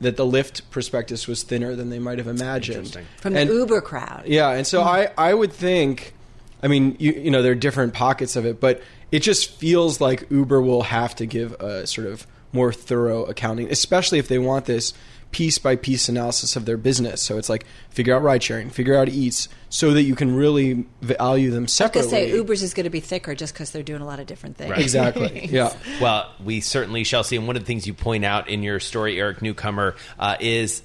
that 0.00 0.16
the 0.16 0.24
Lyft 0.24 0.62
prospectus 0.70 1.28
was 1.28 1.42
thinner 1.42 1.76
than 1.76 1.90
they 1.90 1.98
might 1.98 2.18
have 2.18 2.26
imagined. 2.26 2.78
Interesting. 2.78 3.06
From 3.18 3.34
the 3.34 3.40
And- 3.40 3.50
Uber 3.50 3.80
crowd. 3.82 4.24
Yeah, 4.26 4.50
and 4.50 4.66
so 4.66 4.82
hmm. 4.82 4.88
I, 4.88 5.10
I 5.16 5.34
would 5.34 5.52
think, 5.52 6.14
I 6.62 6.68
mean, 6.68 6.96
you, 6.98 7.12
you 7.12 7.30
know, 7.30 7.42
there 7.42 7.52
are 7.52 7.56
different 7.56 7.92
pockets 7.92 8.34
of 8.34 8.46
it, 8.46 8.60
but 8.60 8.82
it 9.12 9.20
just 9.20 9.50
feels 9.56 10.00
like 10.00 10.30
Uber 10.30 10.62
will 10.62 10.84
have 10.84 11.14
to 11.16 11.26
give 11.26 11.52
a 11.60 11.86
sort 11.86 12.06
of 12.06 12.26
more 12.52 12.72
thorough 12.72 13.24
accounting, 13.24 13.70
especially 13.70 14.18
if 14.18 14.28
they 14.28 14.38
want 14.38 14.66
this 14.66 14.92
piece 15.30 15.58
by 15.58 15.76
piece 15.76 16.08
analysis 16.08 16.56
of 16.56 16.64
their 16.66 16.76
business. 16.76 17.22
So 17.22 17.38
it's 17.38 17.48
like 17.48 17.64
figure 17.90 18.14
out 18.14 18.22
ride 18.22 18.42
sharing, 18.42 18.70
figure 18.70 18.96
out 18.96 19.08
eats, 19.08 19.48
so 19.68 19.92
that 19.92 20.02
you 20.02 20.16
can 20.16 20.34
really 20.34 20.86
value 21.00 21.50
them 21.50 21.62
I 21.62 21.64
was 21.64 21.72
separately. 21.72 22.10
going 22.10 22.24
to 22.24 22.30
say 22.30 22.36
Uber's 22.36 22.62
is 22.62 22.74
going 22.74 22.84
to 22.84 22.90
be 22.90 23.00
thicker 23.00 23.34
just 23.34 23.54
because 23.54 23.70
they're 23.70 23.82
doing 23.84 24.02
a 24.02 24.06
lot 24.06 24.18
of 24.18 24.26
different 24.26 24.56
things. 24.56 24.72
Right. 24.72 24.80
Exactly. 24.80 25.46
Yeah. 25.50 25.72
Well, 26.00 26.32
we 26.44 26.60
certainly 26.60 27.04
shall 27.04 27.24
see. 27.24 27.36
And 27.36 27.46
one 27.46 27.56
of 27.56 27.62
the 27.62 27.66
things 27.66 27.86
you 27.86 27.94
point 27.94 28.24
out 28.24 28.48
in 28.48 28.62
your 28.62 28.78
story, 28.78 29.18
Eric 29.18 29.42
Newcomer, 29.42 29.96
uh, 30.18 30.36
is 30.38 30.82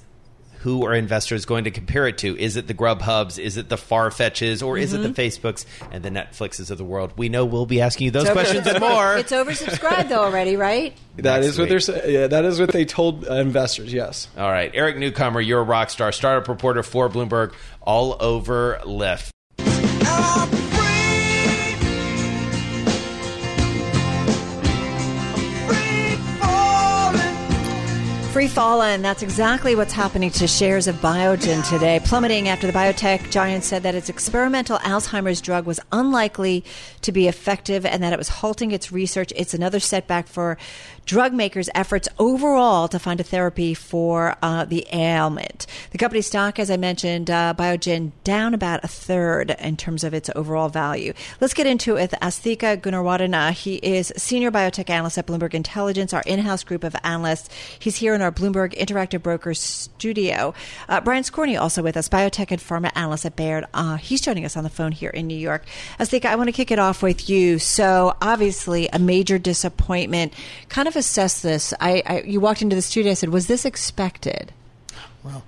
who 0.66 0.84
are 0.84 0.96
investors 0.96 1.46
going 1.46 1.66
to 1.66 1.70
compare 1.70 2.08
it 2.08 2.18
to? 2.18 2.36
Is 2.40 2.58
it 2.58 2.66
the 2.66 2.74
Grubhubs? 2.74 3.38
Is 3.38 3.56
it 3.56 3.70
the 3.70 3.76
Farfetches? 3.76 4.66
Or 4.66 4.80
is 4.80 4.94
it 4.94 4.98
the 4.98 5.10
Facebooks 5.10 5.64
and 5.92 6.04
the 6.04 6.10
Netflixes 6.10 6.72
of 6.72 6.80
the 6.80 6.84
world? 6.84 7.14
We 7.18 7.30
know 7.30 7.46
we'll 7.46 7.68
be 7.68 7.82
asking 7.82 8.06
you 8.06 8.12
those 8.12 8.28
questions 8.32 8.66
and 8.66 8.80
more. 8.80 9.16
It's 9.26 9.32
oversubscribed 9.32 10.10
though 10.10 10.24
already, 10.24 10.56
right? 10.56 10.98
That 11.18 11.42
Next 11.42 11.46
is 11.46 11.58
what 11.60 11.66
week. 11.66 11.70
they're 11.70 11.80
saying. 11.82 12.14
Yeah, 12.14 12.28
that 12.28 12.46
is 12.46 12.60
what 12.60 12.72
they 12.72 12.84
told 12.84 13.28
uh, 13.30 13.36
investors. 13.36 13.94
Yes. 13.94 14.28
All 14.36 14.50
right, 14.50 14.72
Eric 14.74 14.98
Newcomer, 14.98 15.40
you're 15.40 15.62
a 15.62 15.64
rock 15.64 15.92
star, 15.92 16.12
startup 16.12 16.48
reporter 16.48 16.82
for 16.82 17.10
Bloomberg, 17.10 17.54
all 17.82 18.18
over 18.20 18.82
Lyft. 18.86 19.30
I'm 19.60 20.75
Free 28.46 28.54
fallen. 28.54 29.02
That's 29.02 29.24
exactly 29.24 29.76
what's 29.76 29.94
happening 29.94 30.30
to 30.30 30.46
shares 30.46 30.86
of 30.86 30.98
Biogen 30.98 31.68
today, 31.68 32.00
plummeting 32.06 32.48
after 32.48 32.68
the 32.68 32.74
biotech 32.74 33.32
giant 33.32 33.64
said 33.64 33.82
that 33.82 33.96
its 33.96 34.08
experimental 34.08 34.78
Alzheimer's 34.80 35.42
drug 35.42 35.66
was 35.66 35.80
unlikely 35.92 36.64
to 37.02 37.12
be 37.12 37.28
effective 37.28 37.88
and 37.88 38.04
that 38.04 38.14
it 38.14 38.20
was 38.20 38.30
halting 38.30 38.70
its 38.70 38.92
research. 38.92 39.34
It's 39.36 39.56
another 39.56 39.80
setback 39.80 40.28
for 40.28 40.60
drug 41.06 41.34
makers' 41.34 41.70
efforts 41.76 42.08
overall 42.18 42.88
to 42.88 42.98
find 42.98 43.20
a 43.20 43.24
therapy 43.24 43.74
for 43.74 44.38
uh, 44.42 44.64
the 44.64 44.88
ailment. 44.94 45.68
The 45.92 45.98
company's 45.98 46.28
stock, 46.28 46.60
as 46.60 46.72
I 46.72 46.78
mentioned, 46.78 47.30
uh, 47.30 47.54
Biogen 47.58 48.14
down 48.24 48.54
about 48.54 48.84
a 48.84 48.88
third 48.88 49.52
in 49.60 49.76
terms 49.76 50.04
of 50.04 50.14
its 50.14 50.30
overall 50.36 50.70
value. 50.70 51.14
Let's 51.42 51.54
get 51.54 51.68
into 51.68 51.98
it 51.98 52.06
with 52.12 52.20
Asthika 52.22 52.78
Goonewardene. 52.78 53.52
He 53.52 53.76
is 53.78 54.14
senior 54.16 54.52
biotech 54.52 54.92
analyst 54.92 55.18
at 55.18 55.26
Bloomberg 55.26 55.56
Intelligence, 55.56 56.14
our 56.14 56.22
in-house 56.28 56.64
group 56.64 56.84
of 56.84 56.96
analysts. 57.04 57.50
He's 57.80 57.96
here 57.96 58.14
in 58.14 58.22
our 58.22 58.32
Bloomberg 58.32 58.78
Interactive 58.78 59.24
Brokers 59.24 59.60
studio. 59.60 60.54
Uh, 60.88 61.02
Brian 61.02 61.24
Skorney 61.24 61.60
also 61.60 61.82
with 61.82 61.98
us, 61.98 62.08
biotech 62.08 62.52
and 62.52 62.62
pharma 62.62 62.92
analyst 62.96 63.26
at 63.26 63.36
Baird. 63.36 63.66
Uh, 63.74 63.96
he's 63.98 64.22
joining 64.22 64.46
us 64.46 64.56
on 64.56 64.64
the 64.64 64.70
phone 64.70 64.92
here 64.92 65.10
in 65.10 65.26
New 65.26 65.38
York. 65.38 65.66
Asthika, 66.00 66.26
I 66.26 66.36
want 66.36 66.48
to 66.48 66.54
kick 66.54 66.70
it 66.70 66.78
off 66.78 67.02
with 67.02 67.28
you. 67.28 67.58
So 67.58 68.16
obviously 68.22 68.88
a 68.94 69.00
major 69.00 69.40
disappointment. 69.40 70.32
Kind 70.70 70.88
of 70.88 70.95
assess 70.96 71.42
this. 71.42 71.74
I, 71.80 72.04
I 72.06 72.22
you 72.22 72.40
walked 72.40 72.62
into 72.62 72.76
the 72.76 72.82
studio. 72.82 73.12
I 73.12 73.16
said, 73.16 73.30
"Was 73.30 73.48
this 73.48 73.66
expected?" 73.66 74.54
Well, 75.24 75.44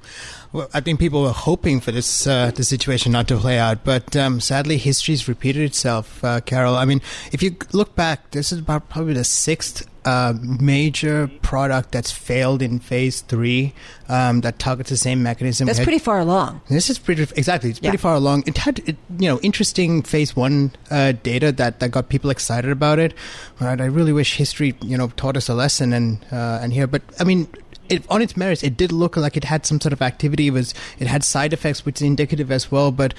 well, 0.58 0.70
I 0.74 0.82
think 0.82 1.00
people 1.00 1.22
were 1.22 1.32
hoping 1.32 1.80
for 1.80 1.92
this 1.92 2.26
uh, 2.28 2.52
the 2.54 2.64
situation 2.64 3.12
not 3.12 3.28
to 3.30 3.38
play 3.38 3.60
out, 3.60 3.84
but 3.84 4.16
um, 4.16 4.40
sadly, 4.42 4.78
history's 4.78 5.28
repeated 5.28 5.62
itself, 5.64 6.24
uh, 6.24 6.42
Carol. 6.42 6.76
I 6.76 6.86
mean, 6.86 7.02
if 7.32 7.44
you 7.44 7.56
look 7.74 7.96
back, 7.96 8.32
this 8.32 8.52
is 8.52 8.60
about 8.60 8.90
probably 8.90 9.14
the 9.14 9.24
sixth 9.24 9.88
uh, 10.04 10.34
major 10.42 11.30
product 11.42 11.92
that's 11.92 12.12
failed 12.12 12.62
in 12.62 12.80
phase 12.80 13.22
three 13.22 13.74
um, 14.10 14.42
that 14.42 14.58
targets 14.58 14.90
the 14.90 14.98
same 14.98 15.22
mechanism. 15.22 15.68
That's 15.68 15.78
had- 15.80 15.84
pretty 15.86 16.00
far 16.00 16.20
along. 16.20 16.62
this 16.70 16.90
is 16.90 16.98
pretty 16.98 17.24
exactly. 17.36 17.70
It's 17.70 17.80
pretty 17.80 17.98
Yeah. 17.98 18.02
far 18.02 18.16
along. 18.16 18.44
It 18.48 18.58
had 18.58 18.80
it, 18.88 18.96
you 19.20 19.28
know 19.30 19.40
interesting 19.42 20.02
phase 20.02 20.36
one 20.36 20.72
uh, 20.90 21.12
data 21.24 21.52
that, 21.52 21.82
that 21.82 21.92
got 21.92 22.10
people 22.10 22.30
excited 22.32 22.72
about 22.72 23.00
it. 23.00 23.14
But 23.60 23.80
I 23.82 23.86
really 23.86 24.14
wish 24.14 24.38
history 24.38 24.76
you 24.82 24.98
know 24.98 25.10
taught 25.18 25.38
us 25.38 25.50
a 25.50 25.54
lesson 25.54 25.94
and 25.94 26.26
uh, 26.32 26.60
and 26.64 26.74
here. 26.74 26.88
But 26.88 27.04
I 27.20 27.24
mean. 27.24 27.48
It, 27.90 28.04
on 28.10 28.22
its 28.22 28.36
merits, 28.36 28.64
it 28.64 28.78
did 28.78 28.92
look 28.92 29.18
like 29.18 29.38
it 29.38 29.44
had 29.44 29.66
some 29.66 29.80
sort 29.80 29.94
of 29.94 30.02
activity. 30.02 30.48
It 30.48 30.52
was 30.52 30.74
it 31.00 31.08
had 31.08 31.24
side 31.24 31.54
effects, 31.54 31.86
which 31.86 31.98
is 31.98 32.02
indicative 32.04 32.52
as 32.52 32.72
well. 32.72 32.92
But 32.92 33.14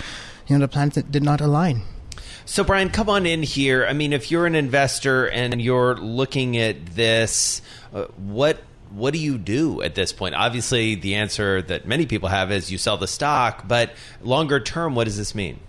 you 0.46 0.56
know 0.56 0.60
the 0.60 0.68
plans 0.68 0.94
did 0.94 1.22
not 1.22 1.40
align. 1.40 1.82
So, 2.44 2.64
Brian, 2.64 2.88
come 2.88 3.10
on 3.10 3.26
in 3.26 3.42
here. 3.42 3.84
I 3.84 3.92
mean, 3.92 4.14
if 4.14 4.30
you're 4.30 4.46
an 4.46 4.54
investor 4.54 5.28
and 5.28 5.60
you're 5.60 5.96
looking 5.96 6.56
at 6.56 6.86
this, 6.86 7.60
uh, 7.92 8.04
what 8.16 8.62
what 8.90 9.12
do 9.12 9.20
you 9.20 9.36
do 9.36 9.82
at 9.82 9.94
this 9.94 10.12
point? 10.12 10.34
Obviously, 10.34 10.94
the 10.94 11.16
answer 11.16 11.60
that 11.62 11.86
many 11.86 12.06
people 12.06 12.30
have 12.30 12.50
is 12.50 12.72
you 12.72 12.78
sell 12.78 12.96
the 12.96 13.06
stock. 13.06 13.68
But 13.68 13.92
longer 14.22 14.60
term, 14.60 14.94
what 14.94 15.04
does 15.04 15.18
this 15.18 15.34
mean? 15.34 15.60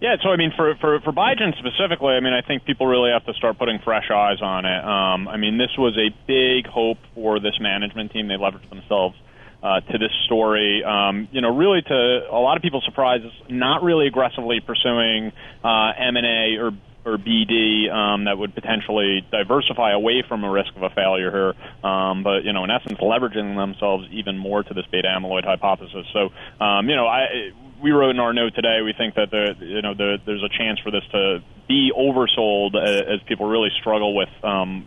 Yeah, 0.00 0.16
so 0.22 0.28
I 0.28 0.36
mean, 0.36 0.52
for 0.54 0.74
for 0.76 1.00
for 1.00 1.12
Biogen 1.12 1.56
specifically, 1.58 2.12
I 2.12 2.20
mean, 2.20 2.34
I 2.34 2.42
think 2.46 2.64
people 2.66 2.86
really 2.86 3.10
have 3.12 3.24
to 3.24 3.32
start 3.32 3.58
putting 3.58 3.78
fresh 3.82 4.10
eyes 4.10 4.42
on 4.42 4.66
it. 4.66 4.84
Um, 4.84 5.26
I 5.26 5.38
mean, 5.38 5.56
this 5.56 5.70
was 5.78 5.96
a 5.96 6.12
big 6.26 6.70
hope 6.70 6.98
for 7.14 7.40
this 7.40 7.58
management 7.60 8.12
team. 8.12 8.28
They 8.28 8.34
leveraged 8.34 8.68
themselves 8.68 9.16
uh, 9.62 9.80
to 9.80 9.98
this 9.98 10.12
story. 10.26 10.84
Um, 10.84 11.28
you 11.32 11.40
know, 11.40 11.56
really 11.56 11.80
to 11.80 12.20
a 12.30 12.38
lot 12.38 12.58
of 12.58 12.62
people's 12.62 12.84
surprise, 12.84 13.22
not 13.48 13.82
really 13.82 14.06
aggressively 14.06 14.60
pursuing 14.60 15.32
uh, 15.64 15.92
M 15.96 16.16
and 16.16 16.26
A 16.26 16.60
or 16.60 16.72
or 17.06 17.16
BD 17.16 17.88
um, 17.90 18.24
that 18.24 18.36
would 18.36 18.52
potentially 18.54 19.24
diversify 19.30 19.92
away 19.92 20.24
from 20.28 20.42
a 20.42 20.50
risk 20.50 20.74
of 20.74 20.82
a 20.82 20.90
failure 20.90 21.30
here, 21.30 21.88
um, 21.88 22.24
but 22.24 22.42
you 22.44 22.52
know, 22.52 22.64
in 22.64 22.70
essence, 22.70 22.98
leveraging 22.98 23.56
themselves 23.56 24.08
even 24.10 24.36
more 24.36 24.62
to 24.64 24.74
this 24.74 24.84
beta 24.90 25.08
amyloid 25.08 25.44
hypothesis. 25.44 26.04
So, 26.12 26.30
um, 26.62 26.88
you 26.88 26.96
know, 26.96 27.06
I 27.06 27.52
we 27.82 27.90
wrote 27.92 28.10
in 28.10 28.20
our 28.20 28.32
note 28.32 28.54
today. 28.54 28.80
We 28.84 28.94
think 28.96 29.14
that 29.14 29.30
the 29.30 29.54
you 29.64 29.82
know 29.82 29.94
the, 29.94 30.18
there's 30.24 30.42
a 30.42 30.48
chance 30.48 30.78
for 30.80 30.90
this 30.90 31.04
to 31.12 31.38
be 31.68 31.92
oversold 31.96 32.74
as, 32.74 33.20
as 33.20 33.20
people 33.26 33.46
really 33.46 33.70
struggle 33.80 34.14
with. 34.14 34.28
Um, 34.42 34.86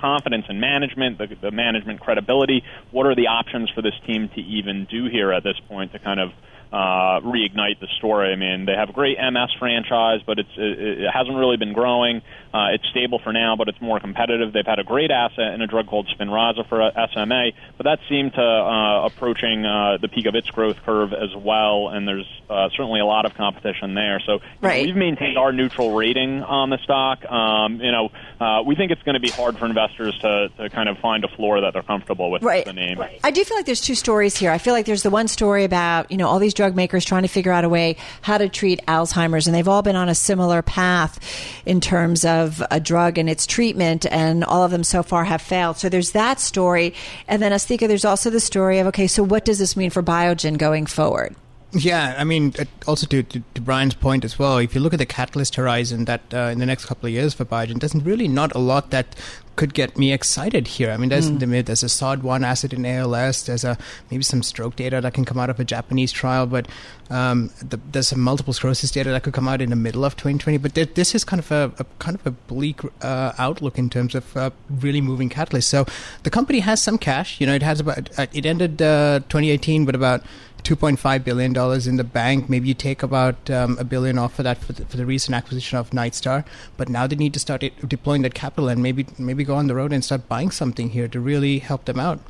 confidence 0.00 0.44
in 0.48 0.60
management, 0.60 1.18
the, 1.18 1.26
the 1.40 1.50
management 1.50 1.98
credibility. 1.98 2.62
What 2.92 3.06
are 3.06 3.16
the 3.16 3.26
options 3.26 3.68
for 3.74 3.82
this 3.82 3.94
team 4.06 4.28
to 4.34 4.40
even 4.40 4.86
do 4.88 5.06
here 5.10 5.32
at 5.32 5.42
this 5.42 5.56
point 5.66 5.90
to 5.90 5.98
kind 5.98 6.20
of 6.20 6.30
uh, 6.72 7.20
reignite 7.20 7.80
the 7.80 7.88
story? 7.98 8.32
I 8.32 8.36
mean, 8.36 8.64
they 8.66 8.74
have 8.74 8.90
a 8.90 8.92
great 8.92 9.18
MS 9.18 9.50
franchise, 9.58 10.20
but 10.26 10.38
it's 10.38 10.50
it, 10.56 10.78
it 11.02 11.10
hasn't 11.12 11.36
really 11.36 11.56
been 11.56 11.72
growing. 11.72 12.22
Uh, 12.52 12.68
it's 12.72 12.84
stable 12.90 13.18
for 13.22 13.32
now, 13.32 13.56
but 13.56 13.68
it's 13.68 13.80
more 13.80 14.00
competitive. 14.00 14.52
They've 14.54 14.64
had 14.66 14.78
a 14.78 14.84
great 14.84 15.10
asset 15.10 15.52
in 15.54 15.60
a 15.60 15.66
drug 15.66 15.86
called 15.86 16.08
Spinraza 16.18 16.66
for 16.68 16.80
uh, 16.80 17.06
SMA, 17.12 17.50
but 17.76 17.84
that 17.84 17.98
seemed 18.08 18.32
to 18.34 18.40
uh, 18.42 19.04
approaching 19.04 19.66
uh, 19.66 19.98
the 20.00 20.08
peak 20.08 20.26
of 20.26 20.34
its 20.34 20.48
growth 20.50 20.76
curve 20.84 21.12
as 21.12 21.34
well, 21.36 21.88
and 21.88 22.08
there's 22.08 22.26
uh, 22.48 22.68
certainly 22.70 23.00
a 23.00 23.04
lot 23.04 23.26
of 23.26 23.34
competition 23.34 23.94
there. 23.94 24.20
So 24.24 24.32
know, 24.38 24.40
Right. 24.62 24.86
we've 24.86 24.96
maintained 24.96 25.36
our 25.36 25.52
neutral 25.52 25.94
rating 25.94 26.42
on 26.42 26.70
the 26.70 26.78
stock. 26.84 27.24
Um, 27.30 27.80
you 27.82 27.92
know, 27.92 28.10
uh, 28.40 28.62
we 28.64 28.74
think 28.76 28.92
it's 28.92 29.02
going 29.02 29.14
to 29.14 29.20
be 29.20 29.30
hard 29.30 29.58
for 29.58 29.66
investors 29.66 30.18
to, 30.22 30.48
to 30.56 30.70
kind 30.70 30.88
of 30.88 30.96
find 30.98 31.24
a 31.24 31.28
floor 31.28 31.60
that 31.60 31.74
they're 31.74 31.82
comfortable 31.82 32.30
with 32.30 32.42
Right. 32.42 32.64
the 32.64 32.72
name. 32.72 32.98
I 33.22 33.30
do 33.30 33.44
feel 33.44 33.56
like 33.58 33.66
there's 33.66 33.80
two 33.82 33.94
stories 33.94 34.36
here. 34.38 34.50
I 34.50 34.58
feel 34.58 34.72
like 34.72 34.86
there's 34.86 35.02
the 35.02 35.10
one 35.10 35.28
story 35.28 35.64
about, 35.64 36.10
you 36.10 36.16
know, 36.16 36.28
all 36.28 36.38
these 36.38 36.54
drug 36.58 36.76
makers 36.76 37.04
trying 37.04 37.22
to 37.22 37.28
figure 37.28 37.52
out 37.52 37.64
a 37.64 37.68
way 37.68 37.96
how 38.20 38.36
to 38.36 38.48
treat 38.48 38.84
Alzheimer's, 38.86 39.46
and 39.46 39.54
they've 39.54 39.68
all 39.68 39.80
been 39.80 39.96
on 39.96 40.08
a 40.08 40.14
similar 40.14 40.60
path 40.60 41.18
in 41.64 41.80
terms 41.80 42.24
of 42.24 42.62
a 42.70 42.80
drug 42.80 43.16
and 43.16 43.30
its 43.30 43.46
treatment, 43.46 44.04
and 44.10 44.44
all 44.44 44.64
of 44.64 44.72
them 44.72 44.84
so 44.84 45.02
far 45.02 45.24
have 45.24 45.40
failed. 45.40 45.76
So 45.78 45.88
there's 45.88 46.10
that 46.12 46.40
story, 46.40 46.94
and 47.28 47.40
then 47.40 47.52
Asthika, 47.52 47.86
there's 47.86 48.04
also 48.04 48.28
the 48.28 48.40
story 48.40 48.80
of 48.80 48.88
okay, 48.88 49.06
so 49.06 49.22
what 49.22 49.44
does 49.44 49.60
this 49.60 49.76
mean 49.76 49.90
for 49.90 50.02
Biogen 50.02 50.58
going 50.58 50.86
forward? 50.86 51.34
Yeah, 51.72 52.14
I 52.16 52.24
mean, 52.24 52.54
uh, 52.58 52.64
also 52.86 53.06
to, 53.08 53.22
to, 53.22 53.42
to 53.54 53.60
Brian's 53.60 53.92
point 53.92 54.24
as 54.24 54.38
well, 54.38 54.56
if 54.56 54.74
you 54.74 54.80
look 54.80 54.94
at 54.94 54.98
the 54.98 55.04
catalyst 55.06 55.56
horizon 55.56 56.06
that 56.06 56.22
uh, 56.32 56.48
in 56.50 56.60
the 56.60 56.66
next 56.66 56.86
couple 56.86 57.06
of 57.08 57.12
years 57.12 57.34
for 57.34 57.44
Biogen, 57.44 57.78
there's 57.80 57.94
really 57.94 58.26
not 58.26 58.54
a 58.54 58.58
lot 58.58 58.90
that 58.90 59.14
could 59.54 59.74
get 59.74 59.98
me 59.98 60.12
excited 60.12 60.66
here. 60.66 60.90
I 60.92 60.96
mean, 60.96 61.10
there's 61.10 61.28
Mm. 61.30 61.66
there's 61.66 61.82
a 61.82 61.88
SOD1 61.88 62.42
asset 62.42 62.72
in 62.72 62.86
ALS. 62.86 63.44
There's 63.44 63.64
a 63.64 63.76
maybe 64.10 64.22
some 64.22 64.42
stroke 64.42 64.76
data 64.76 65.00
that 65.02 65.12
can 65.12 65.24
come 65.26 65.38
out 65.38 65.50
of 65.50 65.60
a 65.60 65.64
Japanese 65.64 66.10
trial, 66.12 66.46
but 66.46 66.66
um, 67.10 67.50
the, 67.60 67.78
there's 67.92 68.08
some 68.08 68.20
multiple 68.20 68.52
sclerosis 68.54 68.90
data 68.90 69.10
that 69.10 69.24
could 69.24 69.34
come 69.34 69.48
out 69.48 69.60
in 69.60 69.68
the 69.68 69.76
middle 69.76 70.04
of 70.04 70.16
2020. 70.16 70.56
But 70.58 70.74
there, 70.74 70.86
this 70.86 71.14
is 71.14 71.22
kind 71.24 71.40
of 71.40 71.50
a, 71.50 71.72
a 71.80 71.84
kind 71.98 72.14
of 72.14 72.24
a 72.26 72.30
bleak 72.30 72.80
uh, 73.02 73.32
outlook 73.36 73.78
in 73.78 73.90
terms 73.90 74.14
of 74.14 74.34
uh, 74.36 74.50
really 74.70 75.00
moving 75.02 75.28
catalysts. 75.28 75.64
So 75.64 75.84
the 76.22 76.30
company 76.30 76.60
has 76.60 76.80
some 76.80 76.96
cash. 76.96 77.40
You 77.40 77.46
know, 77.48 77.54
it 77.54 77.62
has 77.62 77.80
about 77.80 78.16
uh, 78.18 78.26
it 78.32 78.46
ended 78.46 78.80
uh, 78.80 79.18
2018 79.28 79.84
with 79.84 79.96
about 79.96 80.22
2.5 80.68 81.24
billion 81.24 81.54
dollars 81.54 81.86
in 81.86 81.96
the 81.96 82.04
bank. 82.04 82.50
Maybe 82.50 82.68
you 82.68 82.74
take 82.74 83.02
about 83.02 83.48
um, 83.48 83.78
a 83.78 83.84
billion 83.84 84.18
off 84.18 84.34
for 84.34 84.42
that 84.42 84.58
for 84.58 84.74
the, 84.74 84.84
for 84.84 84.98
the 84.98 85.06
recent 85.06 85.34
acquisition 85.34 85.78
of 85.78 85.90
Nightstar. 85.90 86.44
But 86.76 86.90
now 86.90 87.06
they 87.06 87.16
need 87.16 87.32
to 87.32 87.40
start 87.40 87.62
it, 87.62 87.88
deploying 87.88 88.20
that 88.20 88.34
capital 88.34 88.68
and 88.68 88.82
maybe 88.82 89.06
maybe 89.16 89.44
go 89.44 89.54
on 89.54 89.66
the 89.66 89.74
road 89.74 89.94
and 89.94 90.04
start 90.04 90.28
buying 90.28 90.50
something 90.50 90.90
here 90.90 91.08
to 91.08 91.20
really 91.20 91.60
help 91.60 91.86
them 91.86 91.98
out. 91.98 92.20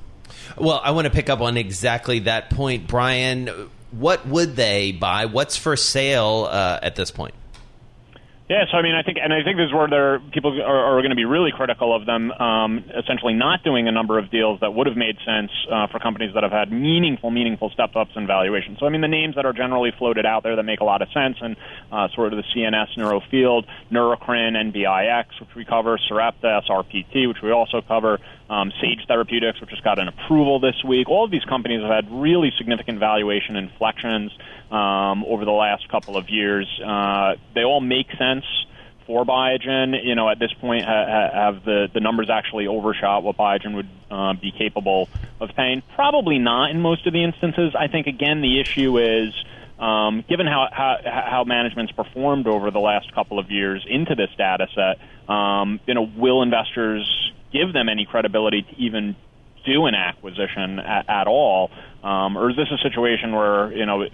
Well, 0.56 0.80
I 0.84 0.92
want 0.92 1.06
to 1.06 1.10
pick 1.10 1.28
up 1.28 1.40
on 1.40 1.56
exactly 1.56 2.20
that 2.20 2.48
point, 2.50 2.86
Brian. 2.86 3.70
What 3.90 4.24
would 4.28 4.54
they 4.54 4.92
buy? 4.92 5.26
What's 5.26 5.56
for 5.56 5.74
sale 5.74 6.46
uh, 6.48 6.78
at 6.80 6.94
this 6.94 7.10
point? 7.10 7.34
Yeah, 8.48 8.64
so 8.70 8.78
I 8.78 8.82
mean, 8.82 8.94
I 8.94 9.02
think, 9.02 9.18
and 9.22 9.30
I 9.30 9.44
think 9.44 9.58
this 9.58 9.66
is 9.66 9.74
where 9.74 9.88
there 9.88 10.20
people 10.32 10.58
are, 10.62 10.96
are 10.96 11.02
going 11.02 11.10
to 11.10 11.20
be 11.20 11.26
really 11.26 11.52
critical 11.52 11.94
of 11.94 12.06
them, 12.06 12.32
um, 12.32 12.82
essentially 12.96 13.34
not 13.34 13.62
doing 13.62 13.88
a 13.88 13.92
number 13.92 14.18
of 14.18 14.30
deals 14.30 14.60
that 14.60 14.72
would 14.72 14.86
have 14.86 14.96
made 14.96 15.16
sense 15.20 15.50
uh, 15.70 15.86
for 15.88 15.98
companies 15.98 16.32
that 16.32 16.44
have 16.44 16.52
had 16.52 16.72
meaningful, 16.72 17.30
meaningful 17.30 17.68
step 17.68 17.94
ups 17.94 18.12
in 18.16 18.26
valuation. 18.26 18.78
So 18.80 18.86
I 18.86 18.88
mean, 18.88 19.02
the 19.02 19.08
names 19.08 19.34
that 19.34 19.44
are 19.44 19.52
generally 19.52 19.92
floated 19.98 20.24
out 20.24 20.44
there 20.44 20.56
that 20.56 20.62
make 20.62 20.80
a 20.80 20.84
lot 20.84 21.02
of 21.02 21.08
sense, 21.12 21.36
and 21.42 21.56
uh, 21.92 22.08
sort 22.14 22.32
of 22.32 22.38
the 22.38 22.44
CNS 22.56 22.96
neuro 22.96 23.20
field, 23.30 23.66
Neurocrine, 23.92 24.56
NBIX, 24.56 25.26
which 25.40 25.54
we 25.54 25.66
cover, 25.66 25.98
Sarepta, 26.08 26.62
SRPT, 26.66 27.28
which 27.28 27.42
we 27.42 27.52
also 27.52 27.82
cover, 27.82 28.18
um, 28.50 28.72
Sage 28.80 29.06
Therapeutics, 29.06 29.60
which 29.60 29.70
just 29.70 29.84
got 29.84 29.98
an 29.98 30.08
approval 30.08 30.60
this 30.60 30.82
week. 30.86 31.08
All 31.08 31.24
of 31.24 31.30
these 31.30 31.44
companies 31.44 31.82
have 31.82 31.90
had 31.90 32.10
really 32.10 32.52
significant 32.56 32.98
valuation 32.98 33.56
inflections 33.56 34.32
um, 34.70 35.24
over 35.24 35.44
the 35.44 35.52
last 35.52 35.88
couple 35.88 36.16
of 36.16 36.28
years. 36.30 36.66
Uh, 36.84 37.34
they 37.54 37.64
all 37.64 37.80
make 37.80 38.06
sense 38.18 38.44
for 39.06 39.24
Biogen. 39.24 39.94
You 40.04 40.14
know, 40.14 40.28
at 40.28 40.38
this 40.38 40.52
point, 40.60 40.84
ha- 40.84 41.06
ha- 41.06 41.30
have 41.32 41.64
the 41.64 41.88
the 41.92 42.00
numbers 42.00 42.30
actually 42.30 42.66
overshot 42.66 43.22
what 43.22 43.36
Biogen 43.36 43.74
would 43.74 43.88
uh, 44.10 44.34
be 44.34 44.52
capable 44.52 45.08
of 45.40 45.50
paying? 45.54 45.82
Probably 45.94 46.38
not 46.38 46.70
in 46.70 46.80
most 46.80 47.06
of 47.06 47.12
the 47.12 47.24
instances. 47.24 47.74
I 47.78 47.88
think 47.88 48.06
again 48.06 48.40
the 48.40 48.60
issue 48.60 48.98
is. 48.98 49.34
Um, 49.78 50.24
given 50.28 50.48
how, 50.48 50.66
how 50.72 50.96
how 51.04 51.44
management's 51.44 51.92
performed 51.92 52.48
over 52.48 52.72
the 52.72 52.80
last 52.80 53.14
couple 53.14 53.38
of 53.38 53.48
years 53.48 53.86
into 53.88 54.16
this 54.16 54.28
data 54.36 54.66
set, 54.74 55.32
um, 55.32 55.78
you 55.86 55.94
know, 55.94 56.10
will 56.16 56.42
investors 56.42 57.06
give 57.52 57.72
them 57.72 57.88
any 57.88 58.06
credibility 58.06 58.62
to 58.62 58.76
even 58.76 59.16
do 59.66 59.86
an 59.86 59.94
acquisition 59.94 60.78
at, 60.78 61.08
at 61.08 61.26
all, 61.26 61.70
um, 62.02 62.36
or 62.36 62.50
is 62.50 62.56
this 62.56 62.68
a 62.72 62.78
situation 62.82 63.34
where 63.34 63.72
you 63.72 63.86
know 63.86 64.04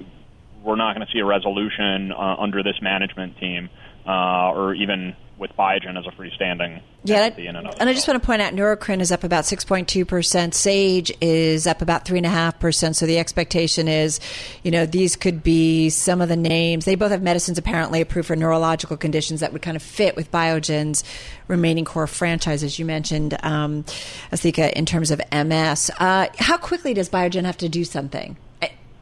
we're 0.64 0.76
not 0.76 0.96
going 0.96 1.06
to 1.06 1.12
see 1.12 1.20
a 1.20 1.24
resolution 1.24 2.10
uh, 2.12 2.36
under 2.38 2.62
this 2.62 2.76
management 2.80 3.36
team, 3.38 3.68
uh, 4.06 4.52
or 4.52 4.74
even 4.74 5.16
with 5.38 5.50
Biogen 5.58 5.98
as 5.98 6.06
a 6.06 6.10
freestanding 6.10 6.80
Yeah, 7.02 7.22
entity 7.22 7.48
in 7.48 7.56
and 7.56 7.66
and 7.66 7.88
I 7.88 7.92
just 7.92 8.06
want 8.06 8.22
to 8.22 8.26
point 8.26 8.40
out 8.40 8.52
Neurocrine 8.52 9.00
is 9.00 9.10
up 9.10 9.24
about 9.24 9.44
6.2%. 9.44 10.54
Sage 10.54 11.12
is 11.20 11.66
up 11.66 11.82
about 11.82 12.04
3.5%. 12.04 12.94
So 12.94 13.04
the 13.04 13.18
expectation 13.18 13.88
is, 13.88 14.20
you 14.62 14.70
know, 14.70 14.86
these 14.86 15.16
could 15.16 15.42
be 15.42 15.90
some 15.90 16.20
of 16.20 16.28
the 16.28 16.36
names. 16.36 16.84
They 16.84 16.94
both 16.94 17.10
have 17.10 17.22
medicines 17.22 17.58
apparently 17.58 18.00
approved 18.00 18.28
for 18.28 18.36
neurological 18.36 18.96
conditions 18.96 19.40
that 19.40 19.52
would 19.52 19.62
kind 19.62 19.76
of 19.76 19.82
fit 19.82 20.14
with 20.14 20.30
Biogen's 20.30 21.02
remaining 21.48 21.84
core 21.84 22.06
franchises. 22.06 22.78
You 22.78 22.84
mentioned, 22.84 23.36
um, 23.42 23.84
Asika, 24.30 24.72
in 24.72 24.86
terms 24.86 25.10
of 25.10 25.20
MS. 25.32 25.90
Uh, 25.98 26.28
how 26.38 26.58
quickly 26.58 26.94
does 26.94 27.10
Biogen 27.10 27.44
have 27.44 27.58
to 27.58 27.68
do 27.68 27.84
something? 27.84 28.36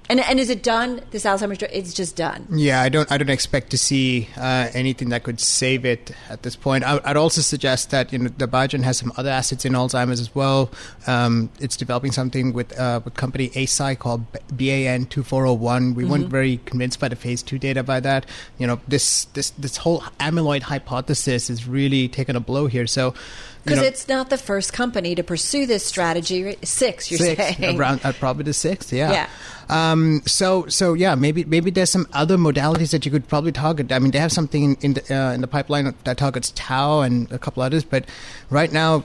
And, 0.09 0.21
and 0.21 0.41
is 0.41 0.51
it 0.51 0.63
done? 0.63 1.01
This 1.11 1.25
Alzheimer's 1.25 1.59
drug, 1.59 1.71
it's 1.73 1.95
just 1.95 2.17
done. 2.17 2.47
Yeah, 2.51 2.83
I 2.83 2.89
don't. 2.89 3.11
I 3.11 3.19
don't 3.19 3.31
expect 3.31 3.71
to 3.71 3.79
see 3.79 4.29
uh, 4.37 4.69
anything 4.75 5.11
that 5.11 5.23
could 5.23 5.41
save 5.41 5.85
it 5.85 6.11
at 6.29 6.43
this 6.43 6.57
point. 6.57 6.85
I, 6.85 7.01
I'd 7.05 7.17
also 7.17 7.41
suggest 7.41 7.91
that 7.91 8.13
you 8.13 8.19
know 8.19 8.31
the 8.37 8.49
Biogen 8.49 8.83
has 8.83 8.99
some 8.99 9.13
other 9.17 9.31
assets 9.31 9.65
in 9.65 9.73
Alzheimer's 9.73 10.21
as 10.21 10.35
well. 10.35 10.71
Um, 11.07 11.51
it's 11.61 11.77
developing 11.77 12.13
something 12.13 12.53
with 12.53 12.79
uh, 12.79 13.01
with 13.05 13.15
company 13.15 13.51
Eisai 13.51 13.99
called 13.99 14.25
BAN 14.53 15.07
two 15.07 15.23
four 15.23 15.43
zero 15.43 15.55
one. 15.55 15.95
We 15.95 16.05
weren't 16.05 16.29
very 16.29 16.59
convinced 16.67 16.99
by 16.99 17.09
the 17.09 17.17
phase 17.17 17.43
two 17.43 17.59
data 17.59 17.83
by 17.83 18.01
that. 18.01 18.27
You 18.59 18.67
know 18.67 18.81
this 18.89 19.27
this 19.27 19.51
this 19.51 19.79
whole 19.79 20.01
amyloid 20.21 20.63
hypothesis 20.63 21.49
is 21.49 21.67
really 21.67 22.09
taken 22.09 22.37
a 22.37 22.41
blow 22.41 22.67
here. 22.67 22.87
So. 22.87 23.15
You 23.65 23.71
Because 23.71 23.81
know, 23.81 23.87
it's 23.87 24.09
not 24.09 24.31
the 24.31 24.39
first 24.39 24.73
company 24.73 25.15
to 25.15 25.23
pursue 25.23 25.67
this 25.67 25.85
strategy. 25.85 26.57
Six, 26.63 27.11
you're 27.11 27.19
six, 27.19 27.57
saying. 27.57 27.79
around 27.79 28.01
uh, 28.05 28.13
probably 28.13 28.43
the 28.43 28.53
sixth. 28.53 28.93
Yeah. 28.93 29.13
Yeah. 29.13 29.29
Um, 29.69 30.23
so 30.27 30.67
so 30.67 30.95
yeah, 30.95 31.15
maybe 31.15 31.45
maybe 31.45 31.71
there's 31.71 31.91
some 31.91 32.07
other 32.13 32.37
modalities 32.37 32.91
that 32.91 33.07
you 33.07 33.13
could 33.13 33.29
probably 33.29 33.53
target. 33.53 33.93
I 33.93 34.01
mean, 34.01 34.11
they 34.11 34.19
have 34.19 34.33
something 34.33 34.65
in, 34.65 34.77
in 34.81 34.93
the 34.95 35.17
uh, 35.17 35.33
in 35.33 35.41
the 35.41 35.47
pipeline 35.47 35.95
that 36.05 36.17
targets 36.19 36.53
tau 36.57 37.01
and 37.03 37.31
a 37.31 37.39
couple 37.39 37.63
others, 37.63 37.85
but 37.85 38.05
right 38.51 38.73
now. 38.73 39.05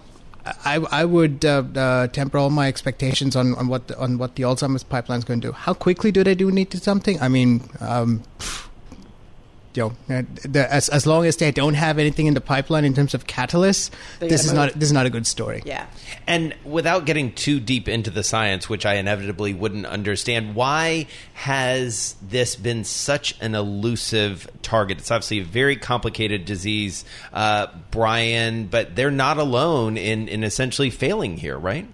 I, 0.64 0.76
I 0.76 1.04
would 1.04 1.44
uh, 1.44 1.64
uh, 1.76 2.08
temper 2.08 2.38
all 2.38 2.50
my 2.50 2.70
expectations 2.70 3.36
on, 3.36 3.54
on 3.56 3.68
what 3.68 3.90
the, 3.90 4.00
on 4.00 4.18
what 4.18 4.36
the 4.36 4.44
Alzheimer's 4.44 4.82
pipeline 4.82 5.20
is 5.20 5.26
going 5.26 5.42
to 5.42 5.48
do. 5.50 5.52
How 5.52 5.74
quickly 5.74 6.10
do 6.10 6.24
they 6.24 6.36
do 6.36 6.50
need 6.52 6.72
to 6.72 6.80
something? 6.80 7.22
I 7.22 7.28
mean, 7.28 7.70
um, 7.82 8.24
you 9.78 9.94
know, 10.08 10.18
uh, 10.18 10.24
the, 10.44 10.68
as 10.74 10.90
as 10.90 11.06
long 11.06 11.26
as 11.26 11.38
they 11.38 11.52
don't 11.52 11.76
have 11.76 12.00
anything 12.00 12.28
in 12.28 12.34
the 12.34 12.42
pipeline 12.42 12.84
in 12.84 12.94
terms 12.94 13.14
of 13.14 13.28
catalysts, 13.28 13.92
They 14.20 14.28
this 14.28 14.44
is 14.44 14.48
move. 14.48 14.56
not 14.56 14.74
this 14.74 14.90
is 14.90 14.94
not 14.94 15.06
a 15.06 15.10
good 15.10 15.28
story. 15.28 15.62
Yeah. 15.66 15.86
And 16.26 16.56
without 16.66 17.06
getting 17.06 17.32
too 17.34 17.60
deep 17.60 17.88
into 17.88 18.10
the 18.10 18.24
science, 18.24 18.68
which 18.68 18.86
I 18.86 18.96
inevitably 18.96 19.54
wouldn't 19.54 19.86
understand, 19.86 20.56
why 20.56 21.08
has 21.34 22.16
this 22.22 22.56
been 22.56 22.84
such 22.84 23.36
an 23.40 23.56
elusive 23.56 24.50
target? 24.62 24.98
It's 24.98 25.12
obviously 25.12 25.40
a 25.40 25.44
very 25.46 25.76
complicated 25.78 26.46
disease, 26.46 27.06
uh, 27.32 27.68
Brian, 27.92 28.68
but 28.68 28.96
they're 28.96 29.12
not 29.12 29.38
alone 29.38 29.98
in, 29.98 30.28
in 30.28 30.44
essentially 30.44 30.90
failing 30.90 31.38
here, 31.38 31.58
right? 31.58 31.88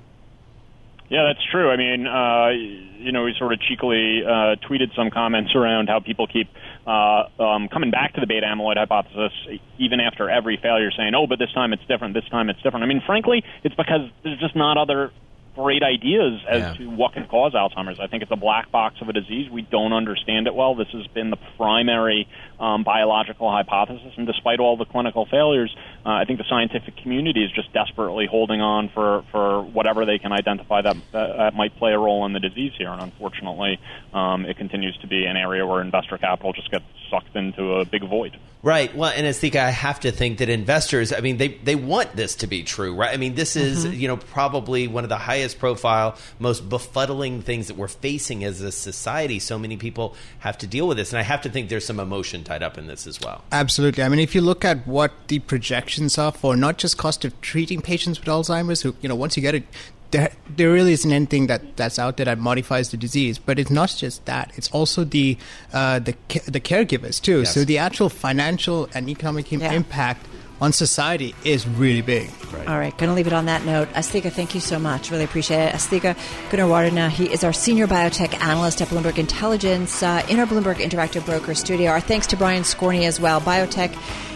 Yeah, 1.10 1.26
that's 1.26 1.46
true. 1.52 1.70
I 1.70 1.78
mean, 1.78 2.08
uh, 2.08 2.50
you 2.98 3.12
know, 3.12 3.24
we 3.24 3.36
sort 3.38 3.54
of 3.54 3.60
cheekily 3.60 4.24
uh, 4.26 4.56
tweeted 4.68 4.96
some 4.96 5.12
comments 5.12 5.54
around 5.54 5.88
how 5.88 6.00
people 6.00 6.26
keep 6.26 6.50
uh, 6.86 7.24
um, 7.40 7.70
coming 7.70 7.92
back 7.92 8.14
to 8.14 8.22
the 8.22 8.28
beta 8.28 8.46
amyloid 8.46 8.78
hypothesis 8.78 9.32
even 9.80 10.00
after 10.00 10.30
every 10.30 10.58
failure, 10.62 10.92
saying, 10.92 11.14
"Oh, 11.16 11.28
but 11.28 11.40
this 11.40 11.52
time 11.54 11.74
it's 11.74 11.86
different. 11.88 12.14
This 12.14 12.28
time 12.30 12.50
it's 12.50 12.62
different." 12.62 12.84
I 12.84 12.88
mean, 12.88 13.02
frankly, 13.06 13.44
it's 13.64 13.76
because 13.76 14.10
there's 14.24 14.40
just 14.40 14.56
not 14.56 14.78
other 14.78 15.12
great 15.56 15.84
ideas 15.84 16.42
as 16.50 16.62
Yeah. 16.62 16.74
to 16.74 16.90
what 16.90 17.14
can 17.14 17.26
cause 17.28 17.54
Alzheimer's. 17.54 18.00
I 18.00 18.08
think 18.08 18.24
it's 18.24 18.32
a 18.32 18.36
black 18.36 18.72
box 18.72 18.96
of 19.02 19.10
a 19.10 19.14
disease. 19.14 19.50
We 19.52 19.62
don't 19.62 19.94
understand 19.94 20.48
it 20.48 20.56
well. 20.56 20.74
This 20.76 20.88
has 20.94 21.06
been 21.08 21.30
the 21.30 21.38
primary 21.58 22.28
um, 22.60 22.84
biological 22.84 23.52
hypothesis, 23.52 24.14
and 24.16 24.26
despite 24.26 24.60
all 24.60 24.78
the 24.78 24.86
clinical 24.86 25.26
failures, 25.26 25.76
uh, 26.06 26.10
I 26.10 26.26
think 26.26 26.40
the 26.40 26.46
scientific 26.50 26.96
community 26.98 27.44
is 27.44 27.52
just 27.52 27.72
desperately 27.74 28.26
holding 28.26 28.62
on 28.62 28.90
for, 28.90 29.24
for 29.32 29.62
whatever 29.62 30.06
they 30.06 30.18
can 30.18 30.32
identify 30.32 30.82
that, 30.82 30.96
that, 31.12 31.38
that 31.38 31.56
might 31.56 31.76
play 31.78 31.92
a 31.92 32.00
role 32.00 32.26
in 32.26 32.34
the 32.34 32.40
disease 32.40 32.72
here. 32.78 32.90
And 32.90 33.02
unfortunately, 33.02 33.80
um, 34.14 34.46
it 34.46 34.58
continues 34.58 34.98
to 35.02 35.08
be 35.08 35.26
an 35.26 35.36
area 35.36 35.66
where 35.68 35.82
investor 35.82 36.18
capital 36.18 36.54
just 36.54 36.72
gets 36.72 36.86
sucked 37.12 37.36
into 37.36 37.74
a 37.76 37.86
big 37.86 38.08
void. 38.08 38.38
Right. 38.64 38.96
Well, 38.96 39.12
and 39.14 39.28
Asthika, 39.28 39.58
I 39.58 39.72
have 39.72 40.00
to 40.02 40.12
think 40.12 40.38
that 40.38 40.48
investors, 40.48 41.12
I 41.12 41.20
mean, 41.20 41.36
they, 41.36 41.50
they 41.50 41.76
want 41.76 42.16
this 42.16 42.36
to 42.36 42.48
be 42.48 42.64
true, 42.64 42.96
right? 42.96 43.14
I 43.14 43.18
mean, 43.18 43.36
this 43.36 43.58
is, 43.58 43.86
you 43.86 44.08
know, 44.08 44.16
probably 44.16 44.88
one 44.88 45.04
of 45.04 45.10
the 45.10 45.18
highest 45.18 45.43
profile, 45.52 46.16
most 46.38 46.70
befuddling 46.70 47.42
things 47.44 47.68
that 47.68 47.76
we're 47.76 47.88
facing 47.88 48.44
as 48.44 48.62
a 48.62 48.72
society. 48.72 49.40
So 49.40 49.58
many 49.58 49.78
people 49.78 50.16
have 50.40 50.58
to 50.60 50.68
deal 50.68 50.88
with 50.88 50.98
this. 50.98 51.12
And 51.12 51.20
I 51.20 51.24
have 51.24 51.42
to 51.42 51.50
think 51.50 51.70
there's 51.70 51.86
some 51.86 52.00
emotion 52.00 52.44
tied 52.44 52.62
up 52.62 52.78
in 52.78 52.86
this 52.86 53.08
as 53.08 53.20
well. 53.20 53.44
Absolutely. 53.52 54.04
I 54.04 54.10
mean, 54.10 54.20
if 54.20 54.36
you 54.36 54.42
look 54.42 54.64
at 54.64 54.86
what 54.86 55.12
the 55.30 55.40
projections 55.40 56.20
are 56.20 56.32
for 56.32 56.56
not 56.56 56.78
just 56.78 56.98
cost 56.98 57.26
of 57.26 57.40
treating 57.42 57.82
patients 57.82 58.20
with 58.20 58.30
Alzheimer's, 58.30 58.82
who 58.84 58.96
you 59.02 59.10
know, 59.10 59.16
once 59.16 59.36
you 59.36 59.42
get 59.42 59.56
it, 59.56 59.64
there 60.12 60.32
there 60.56 60.72
really 60.72 60.94
isn't 60.94 61.12
anything 61.12 61.48
that 61.48 61.76
that's 61.76 61.98
out 61.98 62.18
there 62.18 62.26
that 62.26 62.38
modifies 62.38 62.92
the 62.92 62.98
disease. 62.98 63.40
But 63.40 63.58
it's 63.58 63.72
not 63.72 63.96
just 63.98 64.24
that; 64.26 64.52
it's 64.56 64.70
also 64.70 65.04
the 65.04 65.40
uh, 65.74 65.98
the 65.98 66.12
the 66.46 66.60
caregivers 66.62 67.20
too. 67.20 67.40
Yes. 67.40 67.54
So 67.56 67.64
the 67.66 67.80
actual 67.80 68.10
financial 68.10 68.88
and 68.94 69.10
economic 69.10 69.52
Yeah. 69.52 69.72
impact 69.74 70.28
on 70.62 70.72
society 70.74 71.36
is 71.44 71.68
really 71.68 72.02
big. 72.02 72.30
All 72.68 72.78
right, 72.78 72.96
going 72.98 73.10
to 73.10 73.14
leave 73.16 73.28
it 73.28 73.34
on 73.34 73.46
that 73.46 73.66
note. 73.66 73.90
Asthika, 73.90 74.32
thank 74.32 74.54
you 74.54 74.62
so 74.62 74.78
much. 74.80 75.10
Really 75.12 75.24
appreciate 75.24 75.70
it. 75.70 75.74
Asthika 75.74 76.16
Goonewardene, 76.50 77.10
he 77.10 77.26
is 77.32 77.44
our 77.44 77.52
senior 77.52 77.88
biotech 77.88 78.40
analyst 78.42 78.82
at 78.82 78.88
Bloomberg 78.90 79.18
Intelligence 79.18 80.04
uh, 80.04 80.26
in 80.30 80.40
our 80.40 80.46
Bloomberg 80.46 80.76
Interactive 80.76 81.26
Broker 81.26 81.56
studio. 81.56 81.90
Our 81.92 82.00
thanks 82.00 82.28
to 82.28 82.38
Brian 82.38 82.64
Skorney 82.64 83.08
as 83.08 83.20
well, 83.20 83.42
biotech 83.42 83.90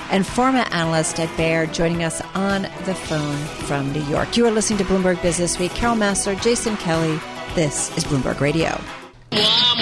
and 0.10 0.24
pharma 0.24 0.70
analyst 0.74 1.20
at 1.20 1.36
Baird, 1.38 1.74
joining 1.74 2.04
us 2.04 2.22
on 2.34 2.64
the 2.86 2.96
phone 2.96 3.38
from 3.66 3.92
New 3.92 4.04
York. 4.04 4.38
You 4.38 4.46
are 4.48 4.52
listening 4.52 4.80
to 4.80 4.86
Bloomberg 4.86 5.22
Business 5.22 5.60
Week. 5.60 5.72
Carol 5.72 5.96
Massar, 5.96 6.42
Jason 6.42 6.78
Kelly. 6.78 7.20
This 7.56 7.96
is 7.98 8.04
Bloomberg 8.04 8.40
Radio. 8.40 8.80
Well, 9.32 9.76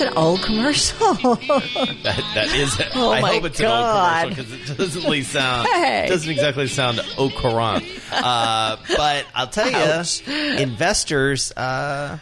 an 0.00 0.16
old 0.16 0.42
commercial. 0.42 1.14
That, 2.04 2.22
that 2.34 2.54
is. 2.54 2.80
Oh 2.94 3.12
I 3.12 3.20
my 3.20 3.34
hope 3.34 3.44
it's 3.44 3.60
God. 3.60 4.24
an 4.24 4.28
old 4.28 4.36
commercial 4.36 4.54
because 4.56 4.70
it 4.70 4.78
doesn't 4.78 5.02
really 5.04 5.22
sound. 5.22 5.68
Hey. 5.74 6.06
Doesn't 6.08 6.30
exactly 6.30 6.66
sound 6.68 7.00
au 7.18 7.30
courant. 7.30 7.84
Uh, 8.12 8.76
but 8.96 9.26
I'll 9.34 9.48
tell 9.48 9.70
you, 9.70 10.58
investors. 10.58 11.52
Uh, 11.52 12.18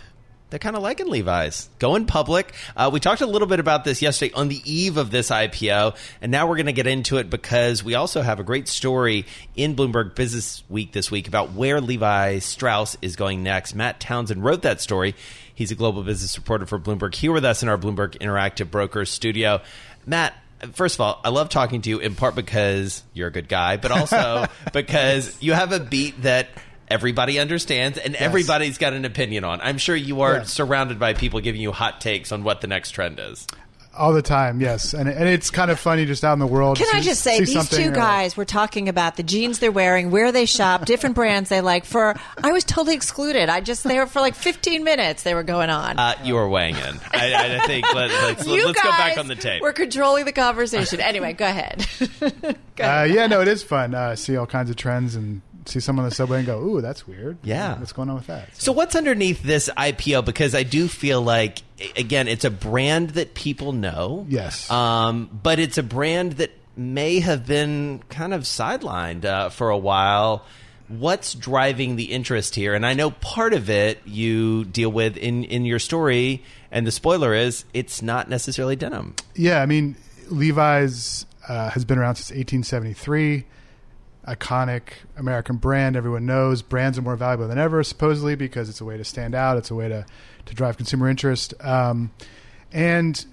they're 0.53 0.59
kind 0.59 0.77
of 0.77 0.83
liking 0.83 1.07
Levi's 1.07 1.71
going 1.79 2.05
public. 2.05 2.53
Uh, 2.77 2.91
we 2.93 3.01
talked 3.01 3.23
a 3.23 3.27
little 3.27 3.49
bit 3.49 3.59
about 3.59 3.85
this 3.85 4.03
yesterday 4.03 4.35
on 4.35 4.49
the 4.49 4.61
eve 4.71 4.99
of 4.99 5.11
this 5.11 5.31
IPO, 5.31 5.97
and 6.21 6.31
now 6.31 6.47
we're 6.47 6.57
going 6.57 6.67
to 6.67 6.73
get 6.75 6.87
into 6.87 7.17
it 7.17 7.31
because 7.31 7.83
we 7.83 7.95
also 7.95 8.21
have 8.21 8.39
a 8.39 8.43
great 8.43 8.69
story 8.69 9.25
in 9.57 9.75
Bloomberg 9.75 10.15
Business 10.15 10.63
Week 10.69 10.93
this 10.93 11.11
week 11.11 11.27
about 11.27 11.53
where 11.53 11.81
Levi 11.81 12.41
Strauss 12.41 12.99
is 13.01 13.17
going 13.17 13.43
next. 13.43 13.75
Matt 13.75 13.99
Townsend 13.99 14.45
wrote 14.45 14.61
that 14.63 14.83
story. 14.83 15.15
He's 15.55 15.71
a 15.71 15.75
global 15.75 16.03
business 16.03 16.37
reporter 16.39 16.67
for 16.67 16.79
Bloomberg 16.79 17.15
here 17.15 17.33
with 17.33 17.45
us 17.45 17.63
in 17.63 17.69
our 17.69 17.79
Bloomberg 17.79 18.19
Interactive 18.19 18.71
Brokers 18.71 19.11
studio. 19.11 19.61
Matt, 20.07 20.35
first 20.73 20.97
of 20.97 21.01
all, 21.03 21.21
I 21.25 21.29
love 21.29 21.49
talking 21.51 21.83
to 21.83 21.91
you 21.91 21.99
in 21.99 22.15
part 22.15 22.35
because 22.35 23.03
you're 23.15 23.29
a 23.29 23.33
good 23.33 23.49
guy, 23.49 23.77
but 23.77 23.91
also 23.91 24.47
because 24.73 25.37
you 25.43 25.53
have 25.53 25.73
a 25.73 25.81
beat 25.81 26.23
that 26.23 26.49
everybody 26.89 27.39
understands 27.39 27.97
and 27.99 28.15
everybody's 28.17 28.77
got 28.79 28.93
an 28.93 29.05
opinion 29.05 29.45
on. 29.45 29.61
I'm 29.63 29.79
sure 29.79 29.97
you 29.97 30.23
are 30.23 30.37
Yeah. 30.39 30.43
surrounded 30.45 30.99
by 30.99 31.15
people 31.15 31.41
giving 31.41 31.61
you 31.61 31.73
hot 31.73 32.01
takes 32.01 32.33
on 32.33 32.45
what 32.45 32.61
the 32.61 32.67
next 32.67 32.91
trend 32.91 33.19
is. 33.21 33.47
All 33.97 34.13
the 34.13 34.23
time. 34.23 34.61
Yes, 34.61 34.95
and 34.95 35.09
and 35.09 35.29
it's 35.29 35.51
kind 35.51 35.71
of 35.71 35.79
funny 35.79 36.05
just 36.07 36.25
out 36.25 36.33
in 36.33 36.39
the 36.39 36.47
world. 36.47 36.79
Can 36.79 36.89
to 36.91 36.97
I 36.97 37.01
just 37.01 37.23
say, 37.23 37.41
these 37.41 37.69
two 37.69 37.89
or- 37.89 37.93
guys 37.93 38.37
were 38.37 38.45
talking 38.45 38.89
about 38.89 39.17
the 39.17 39.23
jeans 39.23 39.59
they're 39.59 39.73
wearing, 39.73 40.11
where 40.11 40.33
they 40.33 40.47
shop, 40.47 40.85
different 40.85 41.15
brands 41.15 41.49
they 41.49 41.61
like. 41.61 41.85
For 41.85 42.15
I 42.43 42.53
was 42.53 42.65
totally 42.65 42.95
excluded. 42.95 43.49
I 43.49 43.61
just 43.61 43.85
there 43.85 44.07
for 44.07 44.21
like 44.21 44.35
15 44.35 44.85
minutes. 44.85 45.23
They 45.23 45.35
were 45.35 45.43
going 45.43 45.71
on. 45.71 45.99
Uh, 45.99 46.15
you 46.23 46.37
are 46.37 46.49
weighing 46.49 46.77
in. 46.77 47.01
I, 47.13 47.59
I 47.63 47.67
think 47.67 47.93
let, 47.95 48.11
let's, 48.11 48.47
you 48.47 48.67
let's 48.67 48.81
go 48.81 48.89
back 48.91 49.19
on 49.19 49.29
the 49.29 49.37
tape. 49.37 49.63
We're 49.63 49.73
controlling 49.73 50.25
the 50.25 50.33
conversation. 50.33 51.01
Anyway, 51.01 51.33
go 51.33 51.47
ahead. 51.47 51.87
Go 52.77 52.85
Uh, 52.85 53.05
yeah, 53.05 53.27
no, 53.27 53.43
it 53.43 53.49
is 53.49 53.63
fun. 53.63 53.95
Uh, 53.95 54.17
see 54.17 54.37
all 54.37 54.47
kinds 54.47 54.71
of 54.71 54.77
trends 54.77 55.15
and 55.15 55.43
see 55.67 55.81
someone 55.81 56.05
on 56.05 56.11
the 56.11 56.15
subway 56.15 56.39
and 56.39 56.47
go, 56.47 56.61
"Ooh, 56.61 56.81
that's 56.81 57.07
weird." 57.07 57.39
Yeah. 57.43 57.79
what's 57.79 57.93
going 57.93 58.09
on 58.09 58.17
with 58.17 58.27
that? 58.27 58.49
So 58.57 58.73
what's 58.73 58.95
underneath 58.95 59.43
this 59.43 59.69
IPO? 59.77 60.25
Because 60.25 60.55
I 60.55 60.63
do 60.63 60.89
feel 60.89 61.23
like, 61.23 61.63
again, 61.97 62.29
it's 62.29 62.45
a 62.45 62.51
brand 62.51 63.11
that 63.11 63.35
people 63.35 63.73
know. 63.73 64.27
Yes. 64.29 64.71
Um, 64.71 65.29
but 65.43 65.59
it's 65.59 65.79
a 65.79 65.83
brand 65.83 66.33
that 66.33 66.51
may 66.77 67.21
have 67.21 67.47
been 67.47 68.03
kind 68.09 68.33
of 68.35 68.43
sidelined 68.43 69.25
uh, 69.25 69.49
for 69.51 69.71
a 69.71 69.79
while. 69.79 70.45
What's 70.89 71.35
driving 71.35 71.97
the 71.97 72.05
interest 72.13 72.55
here? 72.55 72.75
And 72.75 72.85
I 72.85 72.93
know 72.95 73.11
part 73.13 73.55
of 73.55 73.71
it 73.71 74.01
you 74.05 74.65
deal 74.65 74.91
with 74.91 75.17
in, 75.17 75.45
in 75.45 75.65
your 75.65 75.79
story, 75.79 76.43
and 76.71 76.87
the 76.87 76.91
spoiler 76.93 77.35
is 77.35 77.65
it's 77.73 78.03
not 78.03 78.29
necessarily 78.29 78.77
denim. 78.77 79.15
Yeah, 79.35 79.63
I 79.63 79.67
mean, 79.67 79.97
Levi's 80.29 81.25
uh, 81.49 81.71
has 81.71 81.85
been 81.85 81.99
around 81.99 82.17
since 82.17 82.31
1873. 82.31 83.45
Iconic 84.27 84.83
American 85.17 85.57
brand, 85.57 85.97
everyone 85.97 86.27
knows. 86.27 86.63
Brands 86.63 86.97
are 86.97 87.03
more 87.03 87.17
valuable 87.17 87.49
than 87.49 87.59
ever, 87.59 87.83
supposedly, 87.83 88.37
because 88.37 88.69
it's 88.69 88.81
a 88.81 88.85
way 88.85 88.97
to 88.97 89.05
stand 89.05 89.35
out. 89.35 89.57
It's 89.57 89.71
a 89.71 89.75
way 89.75 89.89
to 89.89 90.07
to 90.47 90.55
drive 90.55 90.77
consumer 90.77 91.09
interest. 91.09 91.55
Um, 91.61 92.13
and 92.73 93.25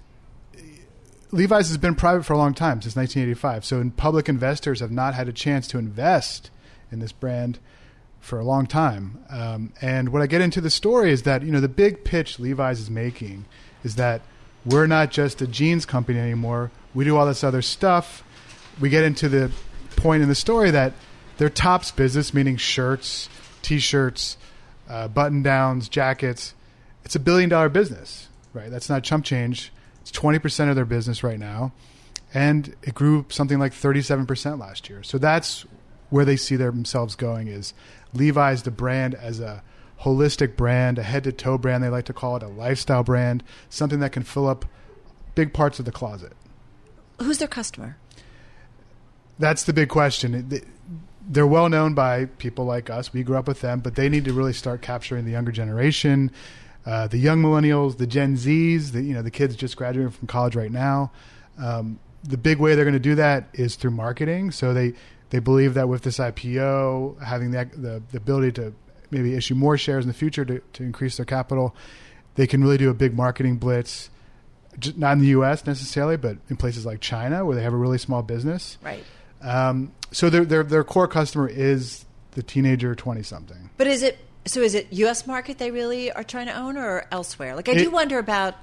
Levi's 1.32 1.67
has 1.67 1.78
been 1.78 1.95
private 1.95 2.23
for 2.23 2.34
a 2.34 2.38
long 2.38 2.54
time, 2.54 2.82
since 2.82 2.95
1985. 2.95 3.65
So, 3.65 3.91
public 3.97 4.28
investors 4.28 4.80
have 4.80 4.91
not 4.91 5.13
had 5.13 5.28
a 5.28 5.34
chance 5.34 5.67
to 5.67 5.78
invest 5.78 6.49
in 6.91 6.99
this 6.99 7.12
brand 7.12 7.60
for 8.19 8.39
a 8.39 8.43
long 8.43 8.65
time. 8.65 9.23
Um, 9.30 9.73
and 9.82 10.10
what 10.10 10.21
I 10.21 10.28
get 10.28 10.41
into 10.41 10.60
the 10.60 10.69
story 10.69 11.12
is 11.12 11.23
that 11.23 11.43
you 11.43 11.52
know 11.52 11.60
the 11.62 11.69
big 11.69 12.04
pitch 12.04 12.39
Levi's 12.39 12.80
is 12.80 12.89
making 12.89 13.45
is 13.84 13.95
that 13.95 14.21
we're 14.65 14.88
not 14.88 15.12
just 15.12 15.41
a 15.41 15.47
jeans 15.47 15.86
company 15.86 16.19
anymore. 16.19 16.71
We 16.93 17.06
do 17.06 17.15
all 17.15 17.25
this 17.25 17.43
other 17.43 17.62
stuff. 17.62 18.23
We 18.80 18.89
get 18.89 19.04
into 19.04 19.30
the 19.30 19.52
point 20.00 20.24
in 20.24 20.30
the 20.30 20.36
story 20.36 20.72
that 20.72 20.94
their 21.38 21.50
tops 21.50 21.92
business, 21.92 22.34
meaning 22.34 22.58
shirts, 22.58 23.30
t-shirts, 23.62 24.38
uh, 24.90 25.08
button-downs, 25.08 25.90
jackets, 25.90 26.56
it's 27.04 27.16
a 27.16 27.20
billion-dollar 27.20 27.70
business, 27.70 28.28
right? 28.54 28.70
That's 28.70 28.90
not 28.90 29.04
chump 29.04 29.26
change. 29.26 29.72
It's 30.02 30.12
twenty 30.12 30.40
percent 30.40 30.70
of 30.70 30.76
their 30.76 30.86
business 30.86 31.24
right 31.24 31.40
now, 31.40 31.72
and 32.34 32.76
it 32.82 32.94
grew 32.94 33.26
something 33.30 33.60
like 33.60 33.74
thirty-seven 33.74 34.26
percent 34.26 34.60
last 34.60 34.90
year. 34.90 35.04
So 35.04 35.18
that's 35.18 35.66
where 36.10 36.26
they 36.26 36.36
see 36.36 36.56
themselves 36.56 37.16
going 37.16 37.48
is 37.48 37.74
Levi's 38.14 38.64
the 38.64 38.72
brand 38.72 39.14
as 39.14 39.40
a 39.40 39.62
holistic 40.02 40.56
brand, 40.56 40.98
a 40.98 41.04
head 41.04 41.24
to 41.26 41.32
toe 41.32 41.58
brand 41.58 41.84
they 41.84 41.90
like 41.90 42.06
to 42.06 42.14
call 42.14 42.36
it, 42.38 42.44
a 42.44 42.48
lifestyle 42.48 43.04
brand, 43.04 43.44
something 43.70 44.00
that 44.00 44.12
can 44.12 44.24
fill 44.24 44.48
up 44.48 44.66
big 45.36 45.54
parts 45.54 45.78
of 45.78 45.86
the 45.86 45.92
closet. 45.92 46.34
Who's 47.22 47.38
their 47.38 47.48
customer? 47.48 47.98
That's 49.39 49.63
the 49.63 49.73
big 49.73 49.89
question. 49.89 50.62
They're 51.28 51.47
well 51.47 51.69
known 51.69 51.93
by 51.93 52.25
people 52.25 52.65
like 52.65 52.89
us. 52.89 53.13
We 53.13 53.23
grew 53.23 53.38
up 53.38 53.47
with 53.47 53.62
them, 53.62 53.80
but 53.80 53.95
they 53.95 54.10
need 54.10 54.25
to 54.25 54.34
really 54.34 54.54
start 54.54 54.82
capturing 54.82 55.25
the 55.25 55.32
younger 55.32 55.52
generation, 55.52 56.32
uh, 56.86 57.08
the 57.08 57.17
young 57.17 57.41
millennials, 57.41 57.97
the 57.97 58.08
Gen 58.08 58.36
Zs, 58.36 58.91
the 58.91 59.02
you 59.02 59.13
know 59.13 59.21
the 59.21 59.32
kids 59.32 59.56
just 59.56 59.78
graduating 59.78 60.12
from 60.12 60.28
college 60.28 60.56
right 60.56 60.71
now. 60.71 61.12
Um, 61.58 61.99
the 62.23 62.38
big 62.38 62.60
way 62.60 62.75
they're 62.75 62.86
going 62.86 62.93
to 62.93 62.99
do 62.99 63.15
that 63.15 63.47
is 63.54 63.75
through 63.75 63.91
marketing. 63.91 64.52
So 64.52 64.73
they 64.73 64.93
they 65.30 65.39
believe 65.39 65.73
that 65.75 65.88
with 65.88 66.02
this 66.04 66.17
IPO, 66.17 67.21
having 67.23 67.52
the 67.52 67.65
the, 67.65 68.04
the 68.12 68.17
ability 68.17 68.52
to 68.54 68.73
maybe 69.12 69.36
issue 69.36 69.56
more 69.56 69.78
shares 69.78 70.04
in 70.04 70.08
the 70.08 70.13
future 70.13 70.45
to, 70.45 70.60
to 70.73 70.84
increase 70.84 71.17
their 71.17 71.25
capital, 71.25 71.75
they 72.36 72.45
can 72.45 72.62
really 72.62 72.78
do 72.78 72.89
a 72.89 72.93
big 72.93 73.15
marketing 73.15 73.58
blitz. 73.58 74.10
Not 74.95 75.13
in 75.13 75.19
the 75.19 75.28
U.S. 75.28 75.65
necessarily, 75.65 76.15
but 76.15 76.38
in 76.47 76.56
places 76.56 76.86
like 76.86 77.02
China, 77.02 77.43
where 77.43 77.56
they 77.56 77.63
have 77.63 77.73
a 77.73 77.78
really 77.78 77.97
small 77.97 78.21
business. 78.21 78.78
Right. 78.82 79.04
Um, 79.41 79.91
so 80.12 80.30
their, 80.30 80.45
their 80.45 80.63
their 80.63 80.84
core 80.84 81.08
customer 81.08 81.47
is 81.47 82.06
the 82.32 82.43
teenager 82.43 82.95
twenty 82.95 83.23
something. 83.23 83.69
But 83.78 83.88
is 83.88 84.04
it 84.04 84.17
so? 84.45 84.62
Is 84.62 84.75
it 84.75 84.88
U.S. 84.91 85.28
market 85.28 85.58
they 85.58 85.71
really 85.71 86.12
are 86.12 86.23
trying 86.23 86.47
to 86.47 86.58
own, 86.58 86.78
or 86.78 87.06
elsewhere? 87.12 87.56
Like 87.56 87.69
I 87.69 87.75
do 87.75 87.89
wonder 87.89 88.19
about. 88.19 88.56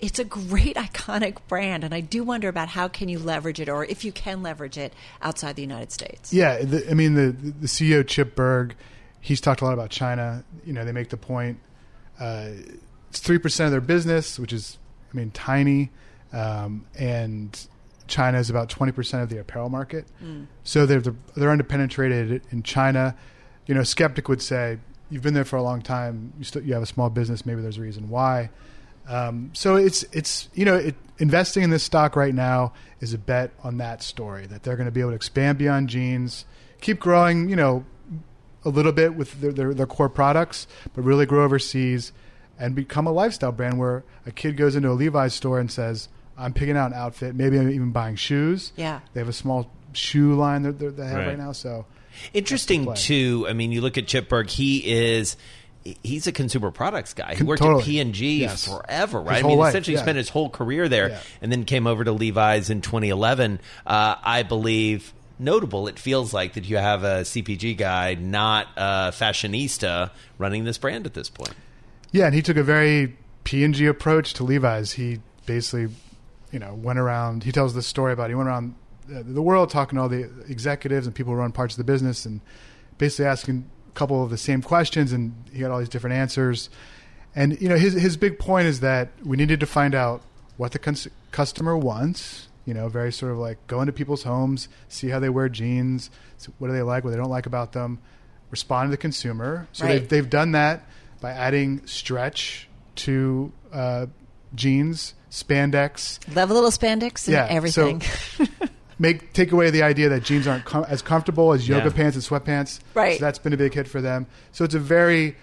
It's 0.00 0.20
a 0.20 0.24
great 0.24 0.76
iconic 0.76 1.38
brand, 1.48 1.82
and 1.82 1.92
I 1.92 2.00
do 2.00 2.22
wonder 2.22 2.48
about 2.48 2.68
how 2.68 2.86
can 2.86 3.08
you 3.08 3.18
leverage 3.18 3.58
it, 3.58 3.68
or 3.68 3.84
if 3.84 4.04
you 4.04 4.12
can 4.12 4.44
leverage 4.44 4.78
it 4.78 4.92
outside 5.20 5.56
the 5.56 5.62
United 5.62 5.90
States. 5.90 6.32
Yeah, 6.32 6.62
the, 6.62 6.88
I 6.88 6.94
mean 6.94 7.14
the 7.14 7.32
the 7.32 7.66
CEO 7.66 8.06
Chip 8.06 8.36
Berg, 8.36 8.76
he's 9.20 9.40
talked 9.40 9.60
a 9.60 9.64
lot 9.64 9.74
about 9.74 9.90
China. 9.90 10.44
You 10.64 10.72
know, 10.72 10.84
they 10.84 10.92
make 10.92 11.08
the 11.08 11.16
point 11.16 11.58
uh, 12.20 12.50
it's 13.10 13.20
three 13.20 13.38
percent 13.38 13.66
of 13.66 13.72
their 13.72 13.80
business, 13.80 14.38
which 14.38 14.52
is 14.52 14.78
I 15.12 15.16
mean 15.16 15.30
tiny, 15.30 15.90
um, 16.32 16.86
and 16.96 17.58
China 18.08 18.38
is 18.38 18.50
about 18.50 18.68
twenty 18.68 18.92
percent 18.92 19.22
of 19.22 19.28
the 19.28 19.38
apparel 19.38 19.68
market. 19.68 20.06
So 20.64 20.86
they're 20.86 21.00
they're 21.00 21.56
underpenetrated 21.56 22.42
in 22.50 22.62
China. 22.62 23.14
You 23.66 23.74
know, 23.74 23.82
a 23.82 23.86
skeptic 23.86 24.28
would 24.28 24.42
say 24.42 24.78
you've 25.10 25.22
been 25.22 25.34
there 25.34 25.44
for 25.44 25.56
a 25.56 25.62
long 25.62 25.82
time. 25.82 26.32
You 26.38 26.44
still 26.44 26.62
you 26.62 26.74
have 26.74 26.82
a 26.82 26.86
small 26.86 27.10
business. 27.10 27.46
Maybe 27.46 27.62
there's 27.62 27.78
a 27.78 27.82
reason 27.82 28.08
why. 28.08 28.50
Um, 29.08 29.50
so 29.54 29.76
it's 29.76 30.02
it's 30.12 30.48
you 30.54 30.64
know 30.64 30.76
it, 30.76 30.94
investing 31.18 31.62
in 31.62 31.70
this 31.70 31.82
stock 31.82 32.16
right 32.16 32.34
now 32.34 32.72
is 33.00 33.14
a 33.14 33.18
bet 33.18 33.52
on 33.62 33.78
that 33.78 34.02
story 34.02 34.46
that 34.46 34.62
they're 34.62 34.76
going 34.76 34.86
to 34.86 34.92
be 34.92 35.00
able 35.00 35.10
to 35.10 35.16
expand 35.16 35.58
beyond 35.58 35.88
jeans, 35.88 36.44
keep 36.80 37.00
growing, 37.00 37.48
you 37.48 37.56
know, 37.56 37.84
a 38.64 38.68
little 38.68 38.92
bit 38.92 39.14
with 39.14 39.40
their, 39.40 39.52
their, 39.52 39.74
their 39.74 39.86
core 39.86 40.08
products, 40.08 40.66
but 40.94 41.02
really 41.02 41.26
grow 41.26 41.44
overseas 41.44 42.12
and 42.58 42.74
become 42.74 43.06
a 43.06 43.12
lifestyle 43.12 43.52
brand 43.52 43.78
where 43.78 44.04
a 44.26 44.30
kid 44.32 44.56
goes 44.56 44.74
into 44.74 44.90
a 44.90 44.92
Levi's 44.92 45.34
store 45.34 45.58
and 45.60 45.70
says, 45.70 46.08
"I'm 46.38 46.52
picking 46.52 46.76
out 46.76 46.92
an 46.92 46.98
outfit. 46.98 47.34
Maybe 47.34 47.58
I'm 47.58 47.70
even 47.70 47.90
buying 47.92 48.16
shoes." 48.16 48.72
Yeah. 48.76 49.00
they 49.14 49.20
have 49.20 49.28
a 49.28 49.32
small 49.32 49.70
shoe 49.92 50.34
line 50.34 50.62
that 50.62 50.78
that 50.78 50.96
they 50.96 51.06
have 51.06 51.16
Right. 51.18 51.26
right, 51.28 51.38
now. 51.38 51.52
So 51.52 51.86
Interesting 52.34 52.92
too. 52.94 53.46
I 53.48 53.52
mean, 53.52 53.70
you 53.72 53.80
look 53.80 53.96
at 53.98 54.06
Chip 54.08 54.28
Berg. 54.28 54.48
He 54.48 54.78
is. 54.78 55.36
He's 56.02 56.26
a 56.26 56.32
consumer 56.32 56.70
products 56.70 57.14
guy. 57.14 57.34
He 57.36 57.44
worked 57.44 57.62
totally. 57.62 57.82
at 57.82 57.86
P 57.86 58.00
and 58.00 58.12
G 58.12 58.40
Yes. 58.40 58.66
forever, 58.66 59.20
His 59.20 59.28
right? 59.28 59.38
I 59.38 59.40
whole 59.40 59.50
mean, 59.52 59.58
life, 59.60 59.68
essentially 59.70 59.96
yeah. 59.96 60.02
spent 60.02 60.18
his 60.18 60.28
whole 60.28 60.50
career 60.50 60.88
there, 60.88 61.10
Yeah. 61.10 61.20
and 61.40 61.50
then 61.52 61.64
came 61.64 61.86
over 61.86 62.02
to 62.04 62.12
Levi's 62.12 62.68
in 62.70 62.80
2011. 62.82 63.60
Uh, 63.86 64.16
I 64.22 64.42
believe 64.42 65.14
notable. 65.38 65.86
It 65.86 65.98
feels 65.98 66.34
like 66.34 66.54
that 66.54 66.64
you 66.68 66.76
have 66.76 67.04
a 67.04 67.24
CPG 67.24 67.74
guy, 67.78 68.14
not 68.14 68.66
a 68.76 69.12
fashionista, 69.12 70.10
running 70.36 70.64
this 70.64 70.76
brand 70.76 71.06
at 71.06 71.14
this 71.14 71.30
point. 71.30 71.54
Yeah, 72.12 72.26
and 72.26 72.34
he 72.34 72.42
took 72.42 72.56
a 72.56 72.62
very 72.64 73.16
P 73.44 73.64
and 73.64 73.72
G 73.74 73.86
approach 73.86 74.34
to 74.34 74.44
Levi's. 74.44 74.92
He 74.92 75.20
basically 75.46 75.88
you 76.52 76.58
know, 76.58 76.74
went 76.74 76.98
around. 76.98 77.44
He 77.44 77.52
tells 77.52 77.74
this 77.74 77.86
story 77.86 78.12
about 78.12 78.28
he 78.30 78.34
went 78.34 78.48
around 78.48 78.74
uh, 79.14 79.22
the 79.24 79.42
world 79.42 79.70
talking 79.70 79.96
to 79.96 80.02
all 80.02 80.08
the 80.08 80.30
executives 80.48 81.06
and 81.06 81.14
people 81.14 81.32
who 81.32 81.38
run 81.38 81.52
parts 81.52 81.74
of 81.74 81.78
the 81.78 81.84
business, 81.90 82.24
and 82.26 82.40
basically 82.98 83.26
asking 83.26 83.68
a 83.88 83.92
couple 83.92 84.22
of 84.22 84.30
the 84.30 84.38
same 84.38 84.62
questions, 84.62 85.12
and 85.12 85.34
he 85.52 85.60
got 85.60 85.70
all 85.70 85.78
these 85.78 85.88
different 85.88 86.14
answers. 86.16 86.70
And 87.34 87.60
you 87.60 87.68
know, 87.68 87.76
his 87.76 87.94
his 87.94 88.16
big 88.16 88.38
point 88.38 88.66
is 88.66 88.80
that 88.80 89.10
we 89.24 89.36
needed 89.36 89.60
to 89.60 89.66
find 89.66 89.94
out 89.94 90.22
what 90.56 90.72
the 90.72 90.78
cons- 90.78 91.08
customer 91.30 91.76
wants. 91.76 92.48
You 92.64 92.74
know, 92.74 92.88
very 92.88 93.12
sort 93.12 93.32
of 93.32 93.38
like 93.38 93.56
go 93.66 93.80
into 93.80 93.92
people's 93.94 94.24
homes, 94.24 94.68
see 94.88 95.08
how 95.08 95.18
they 95.20 95.30
wear 95.30 95.48
jeans, 95.48 96.10
what 96.58 96.68
do 96.68 96.74
they 96.74 96.82
like, 96.82 97.02
what 97.02 97.10
they 97.10 97.16
don't 97.16 97.30
like 97.30 97.46
about 97.46 97.72
them, 97.72 97.98
respond 98.50 98.88
to 98.88 98.90
the 98.90 98.98
consumer. 98.98 99.66
So 99.72 99.84
Right. 99.86 99.92
they've 100.00 100.08
they've 100.08 100.28
done 100.30 100.52
that 100.52 100.82
by 101.22 101.30
adding 101.32 101.86
stretch 101.86 102.68
to 102.96 103.52
uh, 103.72 104.06
jeans, 104.54 105.14
spandex, 105.30 106.18
Love 106.34 106.50
a 106.50 106.54
little 106.54 106.70
spandex 106.70 107.26
and 107.26 107.34
Yeah, 107.34 107.46
everything. 107.48 108.02
make 108.98 109.32
take 109.32 109.52
away 109.52 109.70
the 109.70 109.82
idea 109.82 110.08
that 110.08 110.22
jeans 110.24 110.46
aren't 110.46 110.64
com- 110.64 110.84
as 110.88 111.02
comfortable 111.02 111.52
as 111.52 111.68
yoga 111.68 111.86
Yeah. 111.88 111.92
pants 111.94 112.16
and 112.16 112.24
sweatpants. 112.24 112.80
Right. 112.94 113.18
So 113.18 113.24
that's 113.24 113.38
been 113.38 113.52
a 113.52 113.56
big 113.56 113.74
hit 113.74 113.86
for 113.88 114.00
them. 114.00 114.26
So 114.52 114.64
it's 114.64 114.74
a 114.74 114.78
very 114.80 115.36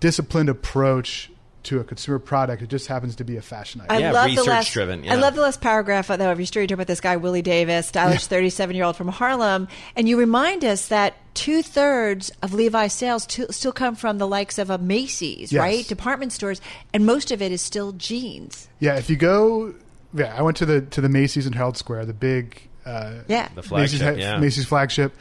disciplined 0.00 0.48
approach 0.48 1.30
to 1.64 1.80
a 1.80 1.84
consumer 1.84 2.18
product. 2.18 2.62
It 2.62 2.68
just 2.68 2.86
happens 2.86 3.16
to 3.16 3.24
be 3.24 3.36
a 3.36 3.42
fashion 3.42 3.80
item. 3.82 3.96
I 3.96 3.98
Yeah, 4.00 4.12
love 4.12 4.34
the 4.34 4.44
last, 4.44 4.72
driven, 4.72 5.08
I 5.10 5.14
love 5.16 5.34
the 5.34 5.40
last 5.42 5.60
paragraph 5.60 6.08
though 6.08 6.30
of 6.30 6.38
your 6.38 6.46
story. 6.46 6.64
You 6.64 6.68
talk 6.68 6.74
about 6.76 6.86
this 6.86 7.00
guy 7.00 7.16
Willie 7.16 7.42
Davis, 7.42 7.88
stylish 7.88 8.26
thirty-seven-year-old 8.26 8.96
from 8.96 9.08
Harlem, 9.08 9.68
and 9.96 10.08
you 10.08 10.18
remind 10.18 10.64
us 10.64 10.88
that 10.88 11.14
two 11.34 11.62
thirds 11.62 12.30
of 12.42 12.54
Levi's 12.54 12.92
sales 12.92 13.26
to, 13.26 13.52
still 13.52 13.72
come 13.72 13.96
from 13.96 14.18
the 14.18 14.26
likes 14.26 14.58
of 14.58 14.70
a 14.70 14.78
Macy's, 14.78 15.52
Yes. 15.52 15.60
right, 15.60 15.86
department 15.88 16.32
stores, 16.32 16.60
and 16.92 17.04
most 17.04 17.30
of 17.32 17.42
it 17.42 17.50
is 17.50 17.60
still 17.60 17.92
jeans. 17.92 18.68
Yeah, 18.78 18.96
if 18.96 19.10
you 19.10 19.16
go, 19.16 19.74
yeah, 20.14 20.34
I 20.38 20.42
went 20.42 20.56
to 20.58 20.66
the 20.66 20.80
to 20.82 21.00
the 21.00 21.08
Macy's 21.08 21.46
in 21.46 21.52
Herald 21.54 21.76
Square, 21.76 22.06
the 22.06 22.14
big 22.14 22.68
uh, 22.86 23.14
Yeah, 23.26 23.48
The 23.54 23.62
Macy's, 23.74 24.00
flagship, 24.00 24.18
yeah. 24.18 24.38
Macy's 24.38 24.66
flagship, 24.66 25.12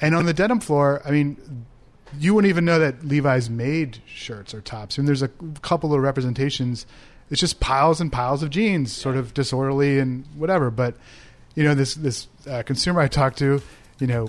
and 0.00 0.14
on 0.14 0.24
the 0.26 0.32
denim 0.34 0.60
floor, 0.60 1.02
I 1.04 1.10
mean, 1.10 1.66
you 2.18 2.34
wouldn't 2.34 2.48
even 2.50 2.64
know 2.64 2.78
that 2.78 3.04
Levi's 3.04 3.50
made 3.50 3.98
shirts 4.06 4.54
or 4.54 4.60
tops. 4.60 4.98
I 4.98 5.02
mean, 5.02 5.06
there's 5.06 5.22
a 5.22 5.30
couple 5.62 5.92
of 5.92 6.00
representations. 6.00 6.86
It's 7.30 7.40
just 7.40 7.60
piles 7.60 8.00
and 8.00 8.12
piles 8.12 8.42
of 8.42 8.50
jeans, 8.50 8.92
sort 8.92 9.16
of 9.16 9.34
disorderly 9.34 9.98
and 9.98 10.24
whatever. 10.36 10.70
But 10.70 10.96
you 11.54 11.64
know, 11.64 11.74
this 11.74 11.94
this 11.94 12.28
uh, 12.48 12.62
consumer 12.62 13.00
I 13.00 13.08
talked 13.08 13.38
to, 13.38 13.60
you 13.98 14.06
know, 14.06 14.28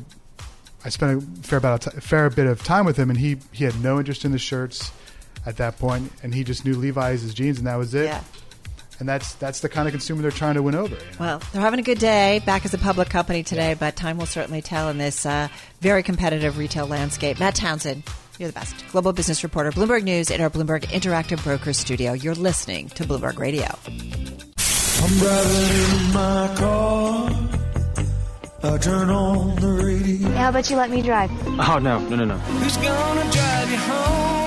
I 0.83 0.89
spent 0.89 1.21
a 1.21 1.47
fair 1.47 1.57
about 1.59 1.85
a 1.87 2.01
fair 2.01 2.29
bit 2.29 2.47
of 2.47 2.63
time 2.63 2.85
with 2.85 2.97
him, 2.97 3.09
and 3.09 3.19
he 3.19 3.37
he 3.51 3.63
had 3.63 3.79
no 3.81 3.99
interest 3.99 4.25
in 4.25 4.31
the 4.31 4.39
shirts 4.39 4.91
at 5.45 5.57
that 5.57 5.77
point, 5.77 6.11
and 6.23 6.33
he 6.33 6.43
just 6.43 6.65
knew 6.65 6.75
Levi's 6.75 7.23
as 7.23 7.33
jeans, 7.33 7.57
and 7.57 7.67
that 7.67 7.75
was 7.75 7.93
it. 7.93 8.05
yeah. 8.05 8.23
And 8.99 9.07
that's 9.07 9.35
that's 9.35 9.59
the 9.59 9.69
kind 9.69 9.87
of 9.87 9.91
consumer 9.91 10.21
they're 10.23 10.31
trying 10.31 10.55
to 10.55 10.63
win 10.63 10.73
over. 10.75 10.95
you 10.95 11.01
know? 11.01 11.17
Well, 11.19 11.41
they're 11.53 11.61
having 11.61 11.79
a 11.79 11.83
good 11.83 11.99
day 11.99 12.41
back 12.45 12.65
as 12.65 12.73
a 12.73 12.77
public 12.79 13.09
company 13.09 13.43
today, 13.43 13.75
but 13.79 13.95
time 13.95 14.17
will 14.17 14.25
certainly 14.25 14.61
tell 14.61 14.89
in 14.89 14.97
this 14.97 15.25
uh, 15.25 15.49
very 15.81 16.01
competitive 16.01 16.57
retail 16.57 16.87
landscape. 16.87 17.39
Matt 17.39 17.53
Townsend, 17.55 18.03
you're 18.39 18.49
the 18.49 18.53
best. 18.53 18.87
Global 18.91 19.13
business 19.13 19.43
reporter, 19.43 19.71
Bloomberg 19.71 20.03
News, 20.03 20.31
in 20.31 20.41
our 20.41 20.49
Bloomberg 20.49 20.81
Interactive 20.85 21.43
Brokers 21.43 21.77
studio. 21.77 22.13
You're 22.13 22.33
listening 22.35 22.89
to 22.89 23.03
Bloomberg 23.03 23.37
Radio. 23.37 23.67
I'm 24.99 25.17
driving 25.19 26.07
in 26.07 26.13
my 26.13 26.55
car. 26.57 27.29
I 28.63 28.77
turn 28.79 29.09
on 29.11 29.55
the 29.57 29.67
radio. 29.67 30.29
How 30.29 30.49
about 30.49 30.67
you 30.71 30.75
let 30.75 30.89
me 30.89 31.03
drive? 31.03 31.29
Oh, 31.45 31.77
no, 31.79 31.99
no, 31.99 32.15
no, 32.15 32.25
no. 32.25 32.37
Who's 32.37 32.77
gonna 32.77 33.31
drive 33.31 33.71
you 33.71 33.77
home? 33.77 34.46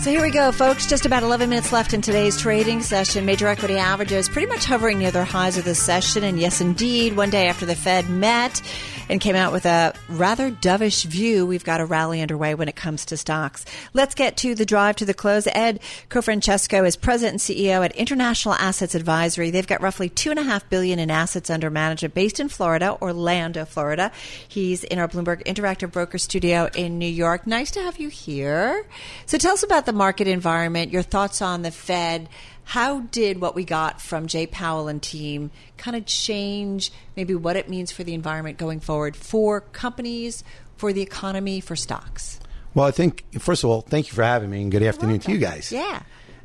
So 0.00 0.12
here 0.12 0.22
we 0.22 0.30
go, 0.30 0.52
folks. 0.52 0.86
Just 0.86 1.04
about 1.04 1.24
11 1.24 1.50
minutes 1.50 1.72
left 1.72 1.92
in 1.92 2.00
today's 2.00 2.40
trading 2.40 2.80
session. 2.80 3.24
Major 3.26 3.48
equity 3.48 3.76
averages 3.76 4.28
pretty 4.28 4.46
much 4.46 4.64
hovering 4.64 4.98
near 4.98 5.10
their 5.10 5.24
highs 5.24 5.58
of 5.58 5.64
this 5.64 5.82
session. 5.82 6.22
And 6.22 6.38
yes, 6.38 6.60
indeed, 6.60 7.16
one 7.16 7.28
day 7.28 7.48
after 7.48 7.66
the 7.66 7.74
Fed 7.74 8.08
met 8.08 8.62
and 9.08 9.20
came 9.20 9.36
out 9.36 9.52
with 9.52 9.66
a 9.66 9.94
rather 10.08 10.50
dovish 10.50 11.04
view, 11.04 11.46
we've 11.46 11.64
got 11.64 11.80
a 11.80 11.84
rally 11.84 12.20
underway 12.20 12.54
when 12.54 12.68
it 12.68 12.76
comes 12.76 13.04
to 13.06 13.16
stocks. 13.16 13.64
Let's 13.94 14.14
get 14.14 14.36
to 14.38 14.54
the 14.54 14.66
drive 14.66 14.96
to 14.96 15.04
the 15.04 15.14
close. 15.14 15.46
Ed 15.48 15.80
Cofrancesco 16.08 16.86
is 16.86 16.96
president 16.96 17.26
and 17.26 17.40
CEO 17.40 17.84
at 17.84 17.94
International 17.96 18.54
Assets 18.54 18.94
Advisory. 18.94 19.50
They've 19.50 19.66
got 19.66 19.82
roughly 19.82 20.08
two 20.08 20.30
and 20.30 20.38
a 20.38 20.42
half 20.42 20.68
billion 20.70 20.98
in 20.98 21.10
assets 21.10 21.50
under 21.50 21.70
management 21.70 22.14
based 22.14 22.40
in 22.40 22.48
Florida, 22.48 22.96
Orlando, 23.00 23.64
Florida. 23.64 24.10
He's 24.46 24.84
in 24.84 24.98
our 24.98 25.08
Bloomberg 25.08 25.44
Interactive 25.44 25.92
Broker 25.92 26.18
Studio 26.18 26.68
in 26.74 26.98
New 26.98 27.06
York. 27.08 27.46
Nice 27.46 27.70
to 27.72 27.82
have 27.82 27.98
you 27.98 28.08
here. 28.08 28.86
So 29.26 29.38
tell 29.38 29.54
us 29.54 29.62
about 29.62 29.86
the 29.86 29.92
market 29.92 30.28
environment, 30.28 30.92
your 30.92 31.02
thoughts 31.02 31.42
on 31.42 31.62
the 31.62 31.70
Fed. 31.70 32.28
How 32.66 32.98
did 33.00 33.40
what 33.40 33.54
we 33.54 33.64
got 33.64 34.00
from 34.00 34.26
Jay 34.26 34.44
Powell 34.44 34.88
and 34.88 35.00
team 35.00 35.52
kind 35.76 35.96
of 35.96 36.04
change 36.04 36.90
maybe 37.14 37.32
what 37.32 37.54
it 37.54 37.68
means 37.68 37.92
for 37.92 38.02
the 38.02 38.12
environment 38.12 38.58
going 38.58 38.80
forward 38.80 39.14
for 39.14 39.60
companies, 39.60 40.42
for 40.76 40.92
the 40.92 41.00
economy, 41.00 41.60
for 41.60 41.76
stocks? 41.76 42.40
Well, 42.74 42.84
I 42.84 42.90
think 42.90 43.24
first 43.38 43.62
of 43.62 43.70
all, 43.70 43.82
thank 43.82 44.08
you 44.08 44.14
for 44.14 44.24
having 44.24 44.50
me, 44.50 44.62
and 44.62 44.72
good 44.72 44.82
afternoon 44.82 45.20
to 45.20 45.30
you 45.30 45.38
guys. 45.38 45.70
Yeah. 45.70 46.02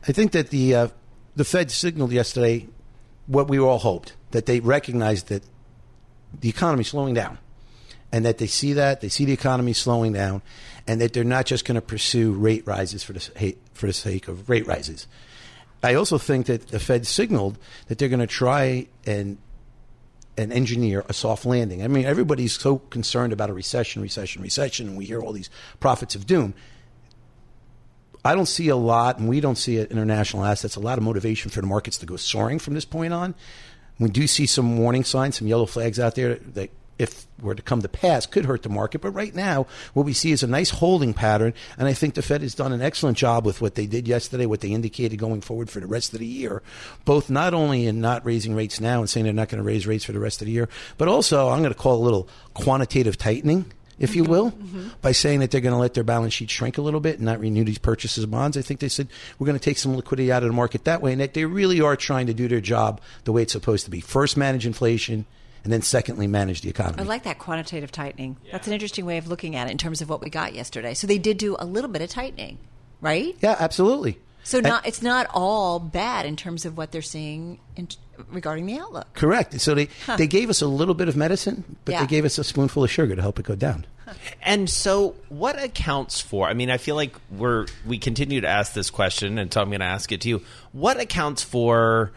I 0.07 0.11
think 0.11 0.33
that 0.33 0.51
the 0.51 0.75
uh, 0.75 0.87
the 1.35 1.43
Fed 1.43 1.71
signaled 1.71 2.11
yesterday 2.11 2.67
what 3.25 3.47
we 3.47 3.57
all 3.57 3.79
hoped 3.79 4.15
that 4.29 4.45
they 4.45 4.59
recognized 4.59 5.27
that 5.29 5.43
the 6.39 6.49
economy 6.49 6.81
is 6.81 6.89
slowing 6.89 7.15
down, 7.15 7.39
and 8.11 8.23
that 8.25 8.37
they 8.37 8.47
see 8.47 8.73
that 8.73 9.01
they 9.01 9.09
see 9.09 9.25
the 9.25 9.33
economy 9.33 9.73
slowing 9.73 10.13
down, 10.13 10.43
and 10.85 11.01
that 11.01 11.13
they're 11.13 11.23
not 11.23 11.47
just 11.47 11.65
going 11.65 11.75
to 11.75 11.81
pursue 11.81 12.31
rate 12.31 12.67
rises 12.67 13.01
for 13.01 13.13
the 13.13 13.55
for 13.73 13.87
the 13.87 13.93
sake 13.93 14.27
of 14.27 14.51
rate 14.51 14.67
rises. 14.67 15.07
I 15.83 15.95
also 15.95 16.17
think 16.17 16.45
that 16.45 16.67
the 16.67 16.79
Fed 16.79 17.07
signaled 17.07 17.57
that 17.87 17.97
they're 17.97 18.09
going 18.09 18.19
to 18.19 18.27
try 18.27 18.87
and 19.05 19.37
and 20.37 20.53
engineer 20.53 21.03
a 21.09 21.13
soft 21.13 21.45
landing. 21.45 21.83
I 21.83 21.87
mean, 21.87 22.05
everybody's 22.05 22.57
so 22.57 22.77
concerned 22.77 23.33
about 23.33 23.49
a 23.49 23.53
recession, 23.53 24.01
recession, 24.01 24.41
recession, 24.41 24.87
and 24.87 24.97
we 24.97 25.05
hear 25.05 25.19
all 25.21 25.33
these 25.33 25.49
prophets 25.79 26.15
of 26.15 26.25
doom. 26.25 26.53
I 28.23 28.35
don't 28.35 28.45
see 28.45 28.69
a 28.69 28.75
lot, 28.75 29.19
and 29.19 29.27
we 29.27 29.39
don't 29.39 29.57
see 29.57 29.79
at 29.79 29.91
international 29.91 30.45
assets 30.45 30.75
a 30.75 30.79
lot 30.79 30.97
of 30.97 31.03
motivation 31.03 31.51
for 31.51 31.61
the 31.61 31.67
markets 31.67 31.97
to 31.99 32.05
go 32.05 32.15
soaring 32.15 32.59
from 32.59 32.75
this 32.75 32.85
point 32.85 33.13
on. 33.13 33.35
We 33.99 34.09
do 34.09 34.25
see 34.25 34.45
some 34.45 34.77
warning 34.77 35.03
signs, 35.03 35.37
some 35.37 35.47
yellow 35.47 35.65
flags 35.65 35.99
out 35.99 36.15
there 36.15 36.35
that, 36.35 36.69
if 37.01 37.27
were 37.41 37.55
to 37.55 37.61
come 37.61 37.81
to 37.81 37.89
pass, 37.89 38.25
could 38.25 38.45
hurt 38.45 38.63
the 38.63 38.69
market. 38.69 39.01
But 39.01 39.11
right 39.11 39.33
now, 39.33 39.65
what 39.93 40.05
we 40.05 40.13
see 40.13 40.31
is 40.31 40.43
a 40.43 40.47
nice 40.47 40.69
holding 40.69 41.13
pattern, 41.13 41.53
and 41.77 41.87
I 41.87 41.93
think 41.93 42.13
the 42.13 42.21
Fed 42.21 42.41
has 42.41 42.55
done 42.55 42.71
an 42.71 42.81
excellent 42.81 43.17
job 43.17 43.45
with 43.45 43.61
what 43.61 43.75
they 43.75 43.87
did 43.87 44.07
yesterday, 44.07 44.45
what 44.45 44.61
they 44.61 44.69
indicated 44.69 45.17
going 45.17 45.41
forward 45.41 45.69
for 45.69 45.79
the 45.79 45.87
rest 45.87 46.13
of 46.13 46.19
the 46.19 46.27
year, 46.27 46.61
both 47.03 47.29
not 47.29 47.53
only 47.53 47.87
in 47.87 47.99
not 47.99 48.25
raising 48.25 48.53
rates 48.53 48.79
now 48.79 48.99
and 48.99 49.09
saying 49.09 49.23
they're 49.23 49.33
not 49.33 49.49
going 49.49 49.61
to 49.61 49.67
raise 49.67 49.87
rates 49.87 50.05
for 50.05 50.11
the 50.11 50.19
rest 50.19 50.41
of 50.41 50.45
the 50.45 50.51
year, 50.51 50.69
but 50.97 51.07
also 51.07 51.49
I'm 51.49 51.59
going 51.59 51.73
to 51.73 51.79
call 51.79 51.95
a 51.95 52.03
little 52.03 52.29
quantitative 52.53 53.17
tightening 53.17 53.65
if 54.01 54.15
you 54.15 54.23
mm-hmm. 54.23 54.31
will, 54.31 54.51
mm-hmm. 54.51 54.87
by 55.01 55.11
saying 55.11 55.41
that 55.41 55.51
they're 55.51 55.61
going 55.61 55.73
to 55.73 55.79
let 55.79 55.93
their 55.93 56.03
balance 56.03 56.33
sheet 56.33 56.49
shrink 56.49 56.79
a 56.79 56.81
little 56.81 56.99
bit 56.99 57.17
and 57.17 57.25
not 57.25 57.39
renew 57.39 57.63
these 57.63 57.77
purchases 57.77 58.23
of 58.23 58.31
bonds. 58.31 58.57
I 58.57 58.61
think 58.63 58.79
they 58.79 58.89
said 58.89 59.07
we're 59.37 59.45
going 59.45 59.59
to 59.59 59.63
take 59.63 59.77
some 59.77 59.95
liquidity 59.95 60.31
out 60.31 60.41
of 60.41 60.49
the 60.49 60.55
market 60.55 60.85
that 60.85 61.01
way, 61.01 61.11
and 61.11 61.21
that 61.21 61.35
they 61.35 61.45
really 61.45 61.81
are 61.81 61.95
trying 61.95 62.25
to 62.27 62.33
do 62.33 62.47
their 62.47 62.61
job 62.61 62.99
the 63.25 63.31
way 63.31 63.43
it's 63.43 63.53
supposed 63.53 63.85
to 63.85 63.91
be. 63.91 64.01
First, 64.01 64.37
manage 64.37 64.65
inflation, 64.65 65.27
and 65.63 65.71
then 65.71 65.81
secondly, 65.81 66.27
manage 66.27 66.61
the 66.61 66.69
economy. 66.69 66.99
I 66.99 67.03
like 67.03 67.23
that 67.23 67.39
quantitative 67.39 67.91
tightening. 67.91 68.37
That's 68.51 68.67
an 68.67 68.73
interesting 68.73 69.05
way 69.05 69.17
of 69.17 69.27
looking 69.27 69.55
at 69.55 69.67
it 69.67 69.71
in 69.71 69.77
terms 69.77 70.01
of 70.01 70.09
what 70.09 70.21
we 70.21 70.29
got 70.29 70.53
yesterday. 70.55 70.93
So 70.93 71.07
they 71.07 71.17
did 71.17 71.37
do 71.37 71.55
a 71.59 71.65
little 71.65 71.89
bit 71.89 72.01
of 72.01 72.09
tightening, 72.09 72.57
right? 72.99 73.35
Yeah, 73.41 73.55
absolutely. 73.59 74.17
So 74.43 74.57
And- 74.57 74.67
not 74.67 74.87
it's 74.87 75.01
not 75.03 75.27
all 75.33 75.79
bad 75.79 76.25
in 76.25 76.35
terms 76.35 76.65
of 76.65 76.75
what 76.77 76.91
they're 76.91 77.03
seeing 77.03 77.59
in, 77.75 77.87
regarding 78.31 78.65
the 78.65 78.79
outlook. 78.79 79.13
Correct. 79.13 79.59
So 79.61 79.75
they, 79.75 79.87
Huh. 80.05 80.15
they 80.17 80.25
gave 80.27 80.49
us 80.49 80.61
a 80.61 80.67
little 80.67 80.95
bit 80.95 81.07
of 81.07 81.15
medicine, 81.15 81.77
but 81.85 81.91
Yeah. 81.91 82.01
they 82.01 82.07
gave 82.07 82.25
us 82.25 82.37
a 82.39 82.43
spoonful 82.43 82.83
of 82.83 82.89
sugar 82.89 83.15
to 83.15 83.21
help 83.21 83.39
it 83.39 83.45
go 83.45 83.55
down. 83.55 83.85
And 84.41 84.69
so, 84.69 85.15
what 85.29 85.61
accounts 85.63 86.19
for? 86.19 86.47
I 86.49 86.53
mean, 86.53 86.69
I 86.69 86.77
feel 86.77 86.95
like 86.95 87.15
we're 87.29 87.67
we 87.85 87.97
continue 87.97 88.41
to 88.41 88.47
ask 88.47 88.73
this 88.73 88.89
question, 88.89 89.37
and 89.37 89.53
so 89.53 89.61
I'm 89.61 89.69
going 89.69 89.79
to 89.79 89.85
ask 89.85 90.11
it 90.11 90.19
to 90.21 90.29
you. 90.29 90.41
What 90.73 90.99
accounts 90.99 91.43
for 91.43 92.11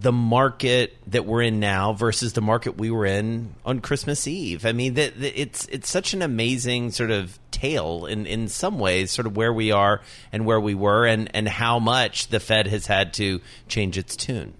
the 0.00 0.12
market 0.12 0.96
that 1.06 1.24
we're 1.24 1.42
in 1.42 1.58
now 1.60 1.92
versus 1.92 2.34
the 2.34 2.40
market 2.42 2.76
we 2.76 2.90
were 2.90 3.06
in 3.06 3.54
on 3.64 3.80
Christmas 3.80 4.26
Eve? 4.26 4.64
I 4.66 4.72
mean, 4.72 4.94
that 4.94 5.18
that 5.20 5.40
it's 5.40 5.66
it's 5.66 5.88
such 5.90 6.14
an 6.14 6.22
amazing 6.22 6.90
sort 6.90 7.10
of 7.10 7.38
tale 7.50 8.06
in 8.06 8.26
in 8.26 8.48
some 8.48 8.78
ways, 8.78 9.10
sort 9.10 9.26
of 9.26 9.36
where 9.36 9.52
we 9.52 9.72
are 9.72 10.00
and 10.32 10.44
where 10.44 10.60
we 10.60 10.74
were, 10.74 11.06
and 11.06 11.30
and 11.34 11.48
how 11.48 11.78
much 11.78 12.28
the 12.28 12.38
Fed 12.40 12.66
has 12.68 12.86
had 12.86 13.12
to 13.14 13.40
change 13.68 13.96
its 13.98 14.14
tune. 14.16 14.54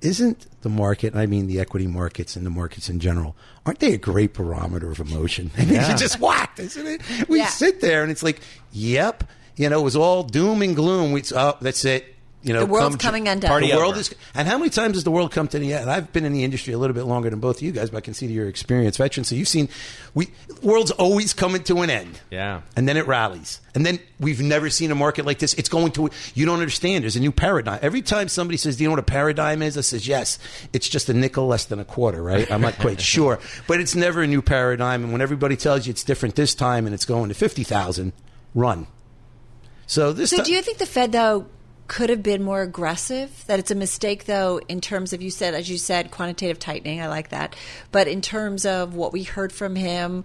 isn't 0.00 0.46
the 0.62 0.68
market, 0.68 1.14
I 1.14 1.26
mean 1.26 1.46
the 1.46 1.60
equity 1.60 1.86
markets 1.86 2.34
and 2.36 2.44
the 2.44 2.50
markets 2.50 2.88
in 2.88 2.98
general, 3.00 3.36
aren't 3.64 3.78
they 3.78 3.92
a 3.94 3.98
great 3.98 4.34
barometer 4.34 4.90
of 4.90 4.98
emotion? 5.00 5.50
I 5.58 5.64
mean, 5.64 5.74
Yeah. 5.74 5.92
it's 5.92 6.00
just 6.00 6.18
whacked, 6.20 6.58
isn't 6.58 6.86
it? 6.86 7.28
We 7.28 7.38
Yeah. 7.38 7.46
sit 7.46 7.80
there 7.80 8.02
and 8.02 8.10
it's 8.10 8.22
like, 8.22 8.40
yep, 8.72 9.24
you 9.56 9.68
know, 9.68 9.78
it 9.80 9.82
was 9.84 9.94
all 9.96 10.22
doom 10.24 10.62
and 10.62 10.74
gloom. 10.74 11.12
We, 11.12 11.22
oh, 11.36 11.56
that's 11.60 11.84
it. 11.84 12.11
You 12.44 12.52
know, 12.52 12.60
The 12.60 12.66
world's 12.66 12.94
come 12.96 12.98
to- 12.98 13.04
coming 13.06 13.28
undone. 13.28 13.48
Party 13.48 13.70
the 13.70 13.76
world 13.76 13.92
over. 13.92 14.00
is, 14.00 14.12
and 14.34 14.48
how 14.48 14.58
many 14.58 14.68
times 14.70 14.96
has 14.96 15.04
the 15.04 15.12
world 15.12 15.30
come 15.30 15.46
to 15.48 15.58
the 15.60 15.74
end? 15.74 15.88
I've 15.88 16.12
been 16.12 16.24
in 16.24 16.32
the 16.32 16.42
industry 16.42 16.74
a 16.74 16.78
little 16.78 16.92
bit 16.94 17.04
longer 17.04 17.30
than 17.30 17.38
both 17.38 17.58
of 17.58 17.62
you 17.62 17.70
guys, 17.70 17.90
but 17.90 17.98
I 17.98 18.00
can 18.00 18.14
see 18.14 18.26
that 18.26 18.32
you're 18.32 18.48
experienced 18.48 18.98
veterans. 18.98 19.28
So 19.28 19.36
you've 19.36 19.46
seen, 19.46 19.68
we, 20.12 20.26
the 20.48 20.66
world's 20.66 20.90
always 20.90 21.34
coming 21.34 21.62
to 21.64 21.82
an 21.82 21.90
end. 21.90 22.20
Yeah. 22.32 22.62
And 22.74 22.88
then 22.88 22.96
it 22.96 23.06
rallies. 23.06 23.60
And 23.76 23.86
then 23.86 24.00
we've 24.18 24.40
never 24.40 24.70
seen 24.70 24.90
a 24.90 24.94
market 24.96 25.24
like 25.24 25.38
this. 25.38 25.54
It's 25.54 25.68
going 25.68 25.92
to, 25.92 26.10
you 26.34 26.44
don't 26.44 26.58
understand. 26.58 27.04
There's 27.04 27.14
a 27.16 27.20
new 27.20 27.30
paradigm. 27.32 27.78
Every 27.80 28.02
time 28.02 28.26
somebody 28.28 28.56
says, 28.56 28.76
Do 28.76 28.82
you 28.82 28.88
know 28.88 28.94
what 28.94 28.98
a 28.98 29.04
paradigm 29.04 29.62
is? 29.62 29.78
I 29.78 29.82
says, 29.82 30.08
Yes. 30.08 30.38
It's 30.72 30.88
just 30.88 31.08
a 31.08 31.14
nickel 31.14 31.46
less 31.46 31.66
than 31.66 31.78
a 31.78 31.84
quarter, 31.84 32.20
right? 32.22 32.50
I'm 32.50 32.60
not 32.60 32.76
quite 32.78 33.00
sure. 33.14 33.38
But 33.68 33.78
it's 33.80 33.94
never 33.94 34.20
a 34.20 34.26
new 34.26 34.42
paradigm. 34.42 35.04
And 35.04 35.12
when 35.12 35.20
everybody 35.22 35.56
tells 35.56 35.86
you 35.86 35.92
it's 35.92 36.02
different 36.02 36.34
this 36.34 36.54
time 36.56 36.86
and 36.86 36.92
it's 36.94 37.04
going 37.04 37.28
to 37.28 37.34
50,000, 37.34 38.12
run. 38.54 38.88
So 39.86 40.12
this 40.12 40.30
So, 40.30 40.38
ti- 40.38 40.42
do 40.44 40.52
you 40.52 40.62
think 40.62 40.78
the 40.78 40.86
Fed, 40.86 41.12
though, 41.12 41.46
could 41.88 42.10
have 42.10 42.22
been 42.22 42.42
more 42.42 42.62
aggressive? 42.62 43.44
That 43.46 43.58
it's 43.58 43.70
a 43.70 43.74
mistake, 43.74 44.24
though, 44.24 44.60
in 44.68 44.80
terms 44.80 45.12
of 45.12 45.22
you 45.22 45.30
said, 45.30 45.54
as 45.54 45.68
you 45.68 45.78
said, 45.78 46.10
quantitative 46.10 46.58
tightening. 46.58 47.00
I 47.00 47.08
like 47.08 47.30
that, 47.30 47.56
but 47.90 48.08
in 48.08 48.20
terms 48.20 48.64
of 48.64 48.94
what 48.94 49.12
we 49.12 49.22
heard 49.22 49.52
from 49.52 49.76
him, 49.76 50.24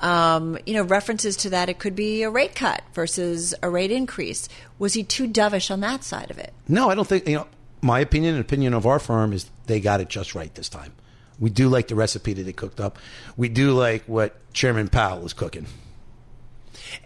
um, 0.00 0.58
you 0.64 0.74
know, 0.74 0.82
references 0.82 1.36
to 1.38 1.50
that, 1.50 1.68
it 1.68 1.78
could 1.78 1.96
be 1.96 2.22
a 2.22 2.30
rate 2.30 2.54
cut 2.54 2.82
versus 2.94 3.54
a 3.62 3.68
rate 3.68 3.90
increase. 3.90 4.48
Was 4.78 4.94
he 4.94 5.02
too 5.02 5.26
dovish 5.28 5.70
on 5.70 5.80
that 5.80 6.04
side 6.04 6.30
of 6.30 6.38
it? 6.38 6.52
No, 6.68 6.88
I 6.88 6.94
don't 6.94 7.08
think, 7.08 7.26
you 7.26 7.36
know, 7.36 7.48
my 7.80 8.00
opinion 8.00 8.34
and 8.34 8.44
opinion 8.44 8.74
of 8.74 8.86
our 8.86 8.98
firm 8.98 9.32
is 9.32 9.50
they 9.66 9.80
got 9.80 10.00
it 10.00 10.08
just 10.08 10.34
right 10.34 10.54
this 10.54 10.68
time. 10.68 10.92
We 11.38 11.50
do 11.50 11.68
like 11.68 11.88
the 11.88 11.94
recipe 11.94 12.32
that 12.32 12.42
they 12.42 12.52
cooked 12.52 12.80
up. 12.80 12.98
We 13.36 13.48
do 13.48 13.72
like 13.72 14.04
what 14.04 14.36
Chairman 14.52 14.88
Powell 14.88 15.24
is 15.24 15.32
cooking. 15.32 15.66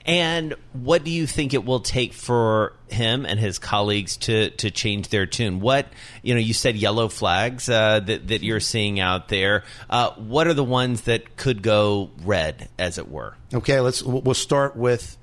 And 0.05 0.55
what 0.73 1.05
do 1.05 1.11
you 1.11 1.27
think 1.27 1.55
it 1.55 1.65
will 1.65 1.81
take 1.81 2.13
for 2.13 2.75
him 2.89 3.25
and 3.25 3.39
his 3.39 3.59
colleagues 3.59 4.17
to, 4.19 4.51
to 4.51 4.71
change 4.71 5.09
their 5.09 5.27
tune? 5.27 5.61
What 5.61 5.87
you 6.23 6.35
know, 6.35 6.41
you 6.41 6.55
said 6.55 6.77
yellow 6.77 7.09
flags 7.09 7.69
uh, 7.69 8.01
that 8.01 8.29
that 8.29 8.43
you're 8.43 8.61
seeing 8.61 9.01
out 9.01 9.29
there. 9.29 9.65
Uh, 9.89 10.11
what 10.13 10.47
are 10.47 10.55
the 10.55 10.65
ones 10.65 11.03
that 11.03 11.37
could 11.37 11.63
go 11.63 12.11
red, 12.25 12.69
as 12.79 12.99
it 12.99 13.09
were? 13.11 13.35
Okay, 13.53 13.81
let's 13.81 14.03
we'll 14.03 14.35
start 14.35 14.77
with 14.77 15.17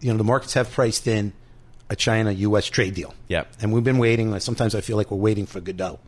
you 0.00 0.12
know 0.12 0.18
the 0.18 0.24
markets 0.24 0.54
have 0.54 0.70
priced 0.70 1.06
in 1.06 1.32
a 1.90 1.96
China 1.96 2.32
U.S. 2.32 2.66
trade 2.66 2.94
deal. 2.94 3.14
Yep. 3.28 3.52
and 3.60 3.72
we've 3.72 3.84
been 3.84 3.98
waiting. 3.98 4.38
Sometimes 4.40 4.74
I 4.74 4.80
feel 4.80 4.96
like 4.96 5.10
we're 5.10 5.18
waiting 5.18 5.46
for 5.46 5.60
Godot. 5.60 5.98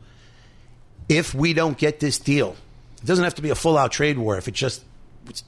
If 1.08 1.34
we 1.34 1.52
don't 1.52 1.78
get 1.78 2.00
this 2.00 2.18
deal, 2.18 2.56
it 3.00 3.06
doesn't 3.06 3.24
have 3.24 3.36
to 3.36 3.42
be 3.42 3.50
a 3.50 3.54
full 3.54 3.78
out 3.78 3.92
trade 3.92 4.18
war. 4.18 4.36
If 4.36 4.48
it 4.48 4.54
just 4.54 4.84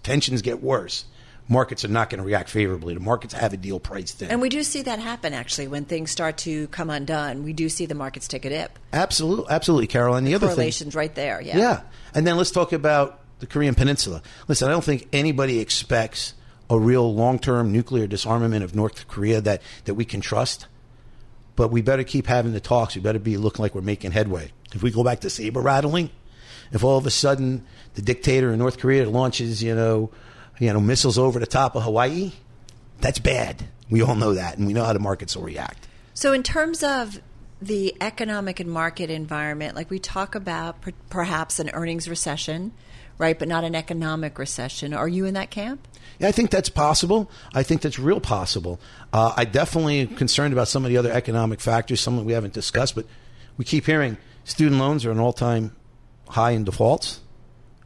tensions 0.02 0.42
get 0.42 0.62
worse, 0.62 1.04
markets 1.48 1.84
are 1.84 1.88
not 1.88 2.10
going 2.10 2.18
to 2.18 2.24
react 2.24 2.50
favorably. 2.50 2.94
The 2.94 3.00
markets 3.00 3.34
have 3.34 3.52
a 3.52 3.56
deal 3.56 3.80
priced 3.80 4.22
in. 4.22 4.30
And 4.30 4.40
we 4.40 4.48
do 4.48 4.62
see 4.62 4.82
that 4.82 4.98
happen 4.98 5.32
actually 5.32 5.68
when 5.68 5.84
things 5.84 6.10
start 6.10 6.36
to 6.38 6.68
come 6.68 6.90
undone. 6.90 7.42
We 7.42 7.52
do 7.52 7.68
see 7.68 7.86
the 7.86 7.94
markets 7.94 8.28
take 8.28 8.44
a 8.44 8.50
dip. 8.50 8.78
absolutely, 8.92 9.46
absolutely, 9.50 9.86
Carol. 9.86 10.14
And 10.14 10.26
the 10.26 10.34
other 10.34 10.46
thing, 10.46 10.56
Correlations 10.56 10.94
right 10.94 11.14
there. 11.14 11.40
Yeah. 11.40 11.56
Yeah. 11.56 11.80
And 12.14 12.26
then 12.26 12.36
let's 12.36 12.50
talk 12.50 12.72
about 12.72 13.20
the 13.38 13.46
Korean 13.46 13.74
Peninsula. 13.74 14.22
Listen, 14.46 14.68
I 14.68 14.72
don't 14.72 14.84
think 14.84 15.08
anybody 15.12 15.58
expects 15.58 16.34
a 16.70 16.78
real 16.78 17.14
long 17.14 17.38
term 17.38 17.72
nuclear 17.72 18.06
disarmament 18.06 18.62
of 18.62 18.74
North 18.74 19.08
Korea 19.08 19.40
that, 19.40 19.62
that 19.84 19.94
we 19.94 20.04
can 20.04 20.20
trust. 20.20 20.66
But 21.56 21.72
we 21.72 21.82
better 21.82 22.04
keep 22.04 22.26
having 22.26 22.52
the 22.52 22.60
talks. 22.60 22.94
We 22.94 23.00
better 23.00 23.18
be 23.18 23.36
looking 23.36 23.62
like 23.62 23.74
we're 23.74 23.80
making 23.80 24.12
headway. 24.12 24.52
If 24.74 24.82
we 24.82 24.90
go 24.90 25.02
back 25.02 25.20
to 25.20 25.30
saber 25.30 25.60
rattling, 25.60 26.10
if 26.72 26.84
all 26.84 26.98
of 26.98 27.06
a 27.06 27.10
sudden 27.10 27.66
the 27.94 28.02
dictator 28.02 28.52
in 28.52 28.58
North 28.58 28.78
Korea 28.78 29.08
launches, 29.08 29.62
you 29.62 29.74
know, 29.74 30.10
you 30.58 30.72
know, 30.72 30.80
missiles 30.80 31.18
over 31.18 31.38
the 31.38 31.46
top 31.46 31.74
of 31.76 31.82
Hawaii, 31.82 32.32
that's 33.00 33.18
bad. 33.18 33.64
We 33.90 34.02
all 34.02 34.14
know 34.14 34.34
that, 34.34 34.58
and 34.58 34.66
we 34.66 34.72
know 34.72 34.84
how 34.84 34.92
the 34.92 34.98
markets 34.98 35.36
will 35.36 35.44
react. 35.44 35.86
So, 36.14 36.32
in 36.32 36.42
terms 36.42 36.82
of 36.82 37.20
the 37.60 37.94
economic 38.00 38.60
and 38.60 38.70
market 38.70 39.10
environment, 39.10 39.74
like 39.74 39.90
we 39.90 39.98
talk 39.98 40.34
about 40.34 40.80
per- 40.80 40.92
perhaps 41.10 41.58
an 41.58 41.70
earnings 41.72 42.08
recession, 42.08 42.72
right, 43.18 43.38
but 43.38 43.48
not 43.48 43.64
an 43.64 43.74
economic 43.74 44.38
recession. 44.38 44.94
Are 44.94 45.08
you 45.08 45.24
in 45.24 45.34
that 45.34 45.50
camp? 45.50 45.86
Yeah, 46.18 46.28
I 46.28 46.32
think 46.32 46.50
that's 46.50 46.68
possible. 46.68 47.30
I 47.52 47.62
think 47.62 47.82
that's 47.82 47.98
real 47.98 48.20
possible. 48.20 48.80
Uh, 49.12 49.32
I 49.36 49.44
definitely 49.44 50.00
am 50.00 50.16
concerned 50.16 50.52
about 50.52 50.68
some 50.68 50.84
of 50.84 50.90
the 50.90 50.96
other 50.96 51.12
economic 51.12 51.60
factors, 51.60 52.00
some 52.00 52.16
that 52.16 52.24
we 52.24 52.32
haven't 52.32 52.54
discussed, 52.54 52.94
but 52.94 53.06
we 53.56 53.64
keep 53.64 53.86
hearing 53.86 54.16
student 54.44 54.80
loans 54.80 55.04
are 55.04 55.10
an 55.10 55.18
all 55.18 55.32
time 55.32 55.74
high 56.28 56.52
in 56.52 56.64
defaults. 56.64 57.20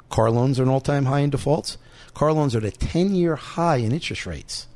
Car 0.08 0.30
loans 0.30 0.60
are 0.60 0.62
an 0.62 0.68
all 0.68 0.80
time 0.80 1.06
high 1.06 1.20
in 1.20 1.30
defaults. 1.30 1.78
Car 2.14 2.32
loans 2.32 2.54
are 2.54 2.58
at 2.58 2.64
a 2.64 2.70
10 2.70 3.14
year 3.14 3.36
high 3.36 3.76
in 3.76 3.92
interest 3.92 4.26
rates. 4.26 4.66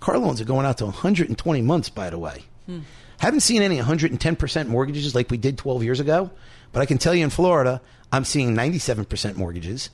Car 0.00 0.18
loans 0.18 0.40
are 0.40 0.44
going 0.44 0.64
out 0.66 0.78
to 0.78 0.84
120 0.86 1.62
months, 1.62 1.88
by 1.88 2.08
the 2.10 2.18
way. 2.18 2.44
Hmm. 2.66 2.80
Haven't 3.18 3.40
seen 3.40 3.62
any 3.62 3.78
110% 3.78 4.68
mortgages 4.68 5.14
like 5.14 5.30
we 5.30 5.36
did 5.36 5.58
12 5.58 5.82
years 5.82 5.98
ago, 6.00 6.30
but 6.72 6.80
I 6.80 6.86
can 6.86 6.98
tell 6.98 7.14
you 7.14 7.24
in 7.24 7.30
Florida, 7.30 7.80
I'm 8.12 8.24
seeing 8.24 8.54
97% 8.54 9.36
mortgages. 9.36 9.90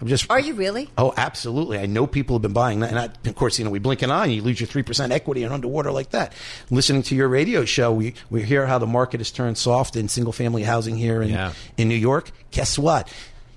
I'm 0.00 0.08
just 0.08 0.28
Are 0.28 0.40
you 0.40 0.54
really? 0.54 0.90
Oh, 0.98 1.14
absolutely. 1.16 1.78
I 1.78 1.86
know 1.86 2.06
people 2.08 2.34
have 2.34 2.42
been 2.42 2.52
buying 2.52 2.80
that. 2.80 2.90
And 2.90 2.98
I, 2.98 3.04
of 3.28 3.34
course, 3.36 3.60
you 3.60 3.64
know, 3.64 3.70
we 3.70 3.78
blink 3.78 4.02
an 4.02 4.10
eye 4.10 4.24
and 4.24 4.34
you 4.34 4.42
lose 4.42 4.60
your 4.60 4.66
3% 4.66 5.12
equity 5.12 5.44
and 5.44 5.52
underwater 5.54 5.92
like 5.92 6.10
that. 6.10 6.32
Listening 6.68 7.02
to 7.04 7.14
your 7.14 7.28
radio 7.28 7.64
show, 7.64 7.92
we, 7.92 8.14
we 8.28 8.42
hear 8.42 8.66
how 8.66 8.78
the 8.78 8.88
market 8.88 9.20
has 9.20 9.30
turned 9.30 9.56
soft 9.56 9.94
in 9.94 10.08
single 10.08 10.32
family 10.32 10.64
housing 10.64 10.96
here 10.96 11.22
in, 11.22 11.28
Yeah. 11.28 11.52
in 11.78 11.88
New 11.88 11.94
York. 11.94 12.32
Guess 12.50 12.76
what? 12.76 13.08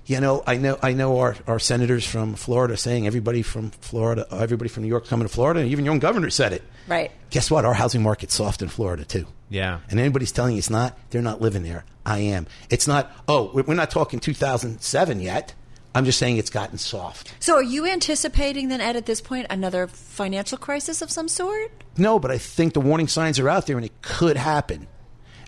You 0.08 0.20
know, 0.20 0.42
I 0.46 0.56
know, 0.56 0.78
I 0.82 0.94
know 0.94 1.18
our, 1.18 1.36
our 1.46 1.58
senators 1.58 2.06
from 2.06 2.34
Florida 2.34 2.78
saying 2.78 3.06
everybody 3.06 3.42
from 3.42 3.70
Florida, 3.72 4.26
everybody 4.32 4.70
from 4.70 4.82
New 4.84 4.88
York 4.88 5.06
coming 5.06 5.28
to 5.28 5.32
Florida, 5.32 5.60
and 5.60 5.68
even 5.68 5.84
your 5.84 5.92
own 5.92 5.98
governor 5.98 6.30
said 6.30 6.54
it. 6.54 6.62
Right. 6.86 7.10
Guess 7.28 7.50
what? 7.50 7.66
Our 7.66 7.74
housing 7.74 8.02
market's 8.02 8.34
soft 8.34 8.62
in 8.62 8.68
Florida 8.68 9.04
too. 9.04 9.26
Yeah. 9.50 9.80
And 9.90 10.00
anybody's 10.00 10.32
telling 10.32 10.54
you 10.54 10.60
it's 10.60 10.70
not, 10.70 10.98
they're 11.10 11.20
not 11.20 11.42
living 11.42 11.62
there. 11.62 11.84
I 12.06 12.20
am. 12.20 12.46
It's 12.70 12.88
not, 12.88 13.12
oh, 13.28 13.50
we're 13.52 13.64
we're 13.64 13.74
not 13.74 13.90
talking 13.90 14.18
2007 14.18 15.20
yet. 15.20 15.54
I'm 15.94 16.06
just 16.06 16.18
saying 16.18 16.38
it's 16.38 16.48
gotten 16.48 16.78
soft. 16.78 17.34
So, 17.38 17.56
are 17.56 17.62
you 17.62 17.84
anticipating 17.86 18.68
then, 18.68 18.80
Ed, 18.80 18.96
at 18.96 19.04
this 19.04 19.20
point, 19.20 19.46
another 19.50 19.86
financial 19.88 20.56
crisis 20.56 21.02
of 21.02 21.10
some 21.10 21.28
sort? 21.28 21.70
No, 21.98 22.18
but 22.18 22.30
I 22.30 22.38
think 22.38 22.72
the 22.72 22.80
warning 22.80 23.08
signs 23.08 23.38
are 23.38 23.48
out 23.48 23.66
there 23.66 23.76
and 23.76 23.84
it 23.84 24.00
could 24.00 24.38
happen. 24.38 24.86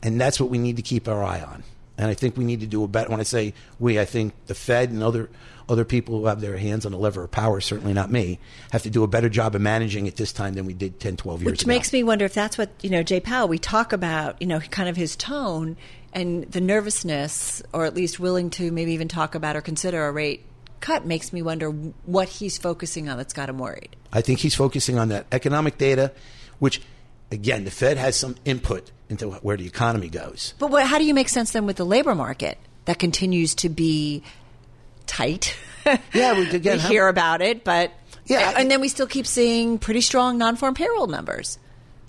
And 0.03 0.21
that's 0.21 0.39
what 0.39 0.51
we 0.51 0.59
need 0.59 0.77
to 0.77 0.83
keep 0.83 1.09
our 1.09 1.23
eye 1.25 1.41
on. 1.41 1.63
And 2.01 2.09
I 2.09 2.15
think 2.15 2.39
we 2.39 2.45
need 2.45 2.61
to 2.61 2.67
do 2.67 2.83
a 2.83 2.89
better 2.89 3.11
when 3.11 3.21
I 3.21 3.25
say 3.25 3.53
we, 3.79 4.01
I 4.01 4.07
think 4.07 4.33
the 4.47 4.55
Fed 4.55 4.89
and 4.89 5.03
other 5.03 5.29
other 5.69 5.85
people 5.85 6.19
who 6.19 6.27
have 6.27 6.41
their 6.41 6.57
hands 6.57 6.87
on 6.87 6.93
the 6.93 6.99
lever 6.99 7.23
of 7.23 7.31
power, 7.31 7.61
certainly 7.61 7.93
not 7.93 8.11
me, 8.11 8.41
have 8.73 8.83
to 8.83 8.91
do 8.91 9.05
a 9.05 9.07
better 9.07 9.29
job 9.29 9.55
of 9.55 9.61
managing 9.61 10.07
it 10.07 10.17
this 10.17 10.33
time 10.33 10.55
than 10.55 10.65
we 10.65 10.73
did 10.73 10.99
10, 10.99 11.17
12 11.17 11.43
years 11.43 11.47
Which 11.47 11.63
ago. 11.63 11.69
Which 11.69 11.77
makes 11.77 11.93
me 11.93 12.03
wonder 12.03 12.25
if 12.25 12.35
that's 12.35 12.59
what, 12.59 12.71
you 12.83 12.91
know, 12.91 13.05
Jay 13.05 13.21
Powell, 13.21 13.47
we 13.47 13.59
talk 13.59 13.93
about, 13.93 14.41
you 14.41 14.49
know, 14.49 14.59
kind 14.59 14.89
of 14.89 14.97
his 14.97 15.15
tone 15.15 15.77
and 16.13 16.43
the 16.51 16.61
nervousness, 16.61 17.63
or 17.73 17.85
at 17.85 17.95
least 17.95 18.19
willing 18.19 18.51
to 18.51 18.73
maybe 18.73 18.95
even 18.95 19.07
talk 19.07 19.37
about 19.37 19.55
or 19.55 19.61
consider 19.61 20.09
a 20.09 20.11
rate 20.11 20.45
cut, 20.81 21.07
makes 21.07 21.33
me 21.33 21.41
wonder 21.41 21.71
what 21.71 22.29
he's 22.29 22.59
focusing 22.59 23.09
on 23.09 23.17
that's 23.17 23.35
got 23.35 23.49
him 23.49 23.59
worried. 23.59 23.95
I 24.13 24.23
think 24.23 24.41
he's 24.41 24.57
focusing 24.57 24.99
on 24.99 25.11
that 25.11 25.27
economic 25.31 25.79
data, 25.79 26.11
which, 26.59 26.81
again, 27.31 27.65
the 27.65 27.71
Fed 27.71 27.97
has 27.97 28.17
some 28.17 28.37
input 28.45 28.91
into 29.09 29.29
where 29.31 29.57
the 29.57 29.67
economy 29.67 30.09
goes. 30.09 30.55
But 30.59 30.71
what, 30.71 30.87
how 30.87 30.99
do 30.99 31.05
you 31.05 31.15
make 31.15 31.29
sense 31.29 31.53
then 31.53 31.67
with 31.67 31.77
the 31.77 31.85
labor 31.87 32.15
market 32.15 32.59
that 32.85 32.99
continues 32.99 33.55
to 33.57 33.69
be 33.69 34.23
tight? 35.07 35.57
Yeah, 36.13 36.35
we, 36.35 36.49
again, 36.51 36.77
we 36.77 36.83
hear 36.83 37.09
about 37.09 37.41
it, 37.41 37.65
but 37.65 37.91
Yeah, 38.27 38.53
and 38.55 38.71
then 38.71 38.83
we 38.83 38.89
still 38.89 39.07
keep 39.07 39.27
seeing 39.27 39.79
pretty 39.79 40.03
strong 40.03 40.37
non-farm 40.37 40.75
payroll 40.75 41.07
numbers. 41.07 41.59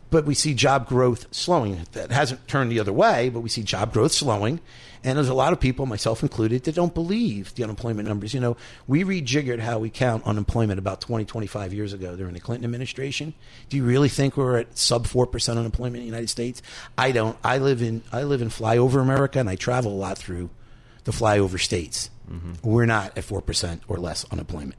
but 0.10 0.26
we 0.26 0.34
see 0.36 0.54
job 0.54 0.88
growth 0.90 1.26
slowing. 1.32 1.80
That 1.94 2.12
hasn't 2.12 2.46
turned 2.50 2.70
the 2.70 2.82
other 2.82 2.92
way, 2.92 3.30
but 3.30 3.40
we 3.40 3.48
see 3.50 3.64
job 3.64 3.94
growth 3.94 4.12
slowing. 4.12 4.60
And 5.04 5.18
there's 5.18 5.30
a 5.30 5.34
lot 5.34 5.52
of 5.52 5.60
people, 5.60 5.86
myself 5.86 6.22
included, 6.22 6.64
that 6.64 6.76
don't 6.76 6.94
believe 6.94 7.56
the 7.56 7.64
unemployment 7.64 8.08
numbers. 8.08 8.34
You 8.34 8.40
know, 8.40 8.58
we 8.88 9.04
rejiggered 9.04 9.60
how 9.60 9.80
we 9.80 9.90
count 9.90 10.24
unemployment 10.26 10.78
about 10.78 11.02
20, 11.02 11.26
25 11.26 11.74
years 11.74 11.94
ago 11.94 12.16
during 12.16 12.34
the 12.34 12.40
Clinton 12.40 12.66
administration. 12.66 13.34
Do 13.70 13.78
you 13.78 13.84
really 13.84 14.10
think 14.10 14.38
we're 14.38 14.60
at 14.60 14.78
sub 14.78 15.08
4% 15.08 15.58
unemployment 15.58 15.98
in 15.98 16.02
the 16.02 16.06
United 16.06 16.30
States? 16.30 16.62
I 16.98 17.12
don't. 17.12 17.36
I 17.44 17.58
live 17.58 17.82
in, 17.82 18.04
I 18.12 18.24
live 18.24 18.42
in 18.42 18.50
flyover 18.50 19.02
America 19.02 19.40
and 19.40 19.50
I 19.50 19.56
travel 19.56 19.92
a 19.92 19.98
lot 19.98 20.18
through 20.18 20.52
the 21.04 21.12
flyover 21.12 21.60
states. 21.60 22.12
Mm-hmm. 22.30 22.54
We're 22.62 22.86
not 22.86 23.18
at 23.18 23.26
4% 23.26 23.82
or 23.88 23.98
less 23.98 24.26
unemployment. 24.32 24.76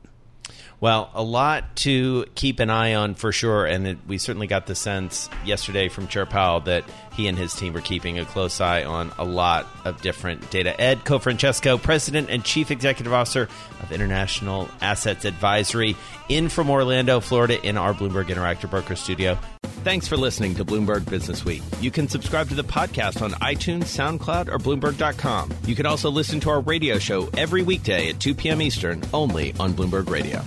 Well, 0.82 1.10
a 1.14 1.22
lot 1.22 1.76
to 1.76 2.26
keep 2.34 2.58
an 2.58 2.68
eye 2.68 2.94
on 2.94 3.14
for 3.14 3.30
sure, 3.30 3.66
and 3.66 3.86
it, 3.86 3.98
we 4.08 4.18
certainly 4.18 4.48
got 4.48 4.66
the 4.66 4.74
sense 4.74 5.30
yesterday 5.44 5.88
from 5.88 6.08
Chair 6.08 6.26
Powell 6.26 6.58
that 6.62 6.82
he 7.14 7.28
and 7.28 7.38
his 7.38 7.54
team 7.54 7.72
were 7.72 7.80
keeping 7.80 8.18
a 8.18 8.24
close 8.24 8.60
eye 8.60 8.84
on 8.84 9.12
a 9.18 9.24
lot 9.24 9.66
of 9.84 10.00
different 10.02 10.50
data. 10.50 10.78
Ed 10.80 11.04
Cofrancesco, 11.04 11.80
President 11.80 12.30
and 12.30 12.44
Chief 12.44 12.70
Executive 12.70 13.12
Officer 13.12 13.48
of 13.82 13.92
International 13.92 14.68
Assets 14.80 15.24
Advisory, 15.24 15.96
in 16.28 16.48
from 16.48 16.70
Orlando, 16.70 17.20
Florida, 17.20 17.64
in 17.66 17.76
our 17.76 17.94
Bloomberg 17.94 18.26
Interactive 18.26 18.70
Broker 18.70 18.96
Studio. 18.96 19.38
Thanks 19.84 20.06
for 20.06 20.16
listening 20.16 20.54
to 20.54 20.64
Bloomberg 20.64 21.10
Business 21.10 21.44
Week. 21.44 21.62
You 21.80 21.90
can 21.90 22.06
subscribe 22.08 22.48
to 22.50 22.54
the 22.54 22.62
podcast 22.62 23.20
on 23.20 23.32
iTunes, 23.32 23.84
SoundCloud, 23.84 24.48
or 24.48 24.58
Bloomberg.com. 24.58 25.50
You 25.66 25.74
can 25.74 25.86
also 25.86 26.08
listen 26.08 26.38
to 26.40 26.50
our 26.50 26.60
radio 26.60 26.98
show 26.98 27.28
every 27.36 27.62
weekday 27.62 28.08
at 28.08 28.20
2 28.20 28.34
p.m. 28.34 28.62
Eastern, 28.62 29.02
only 29.12 29.54
on 29.58 29.72
Bloomberg 29.72 30.08
Radio. 30.08 30.40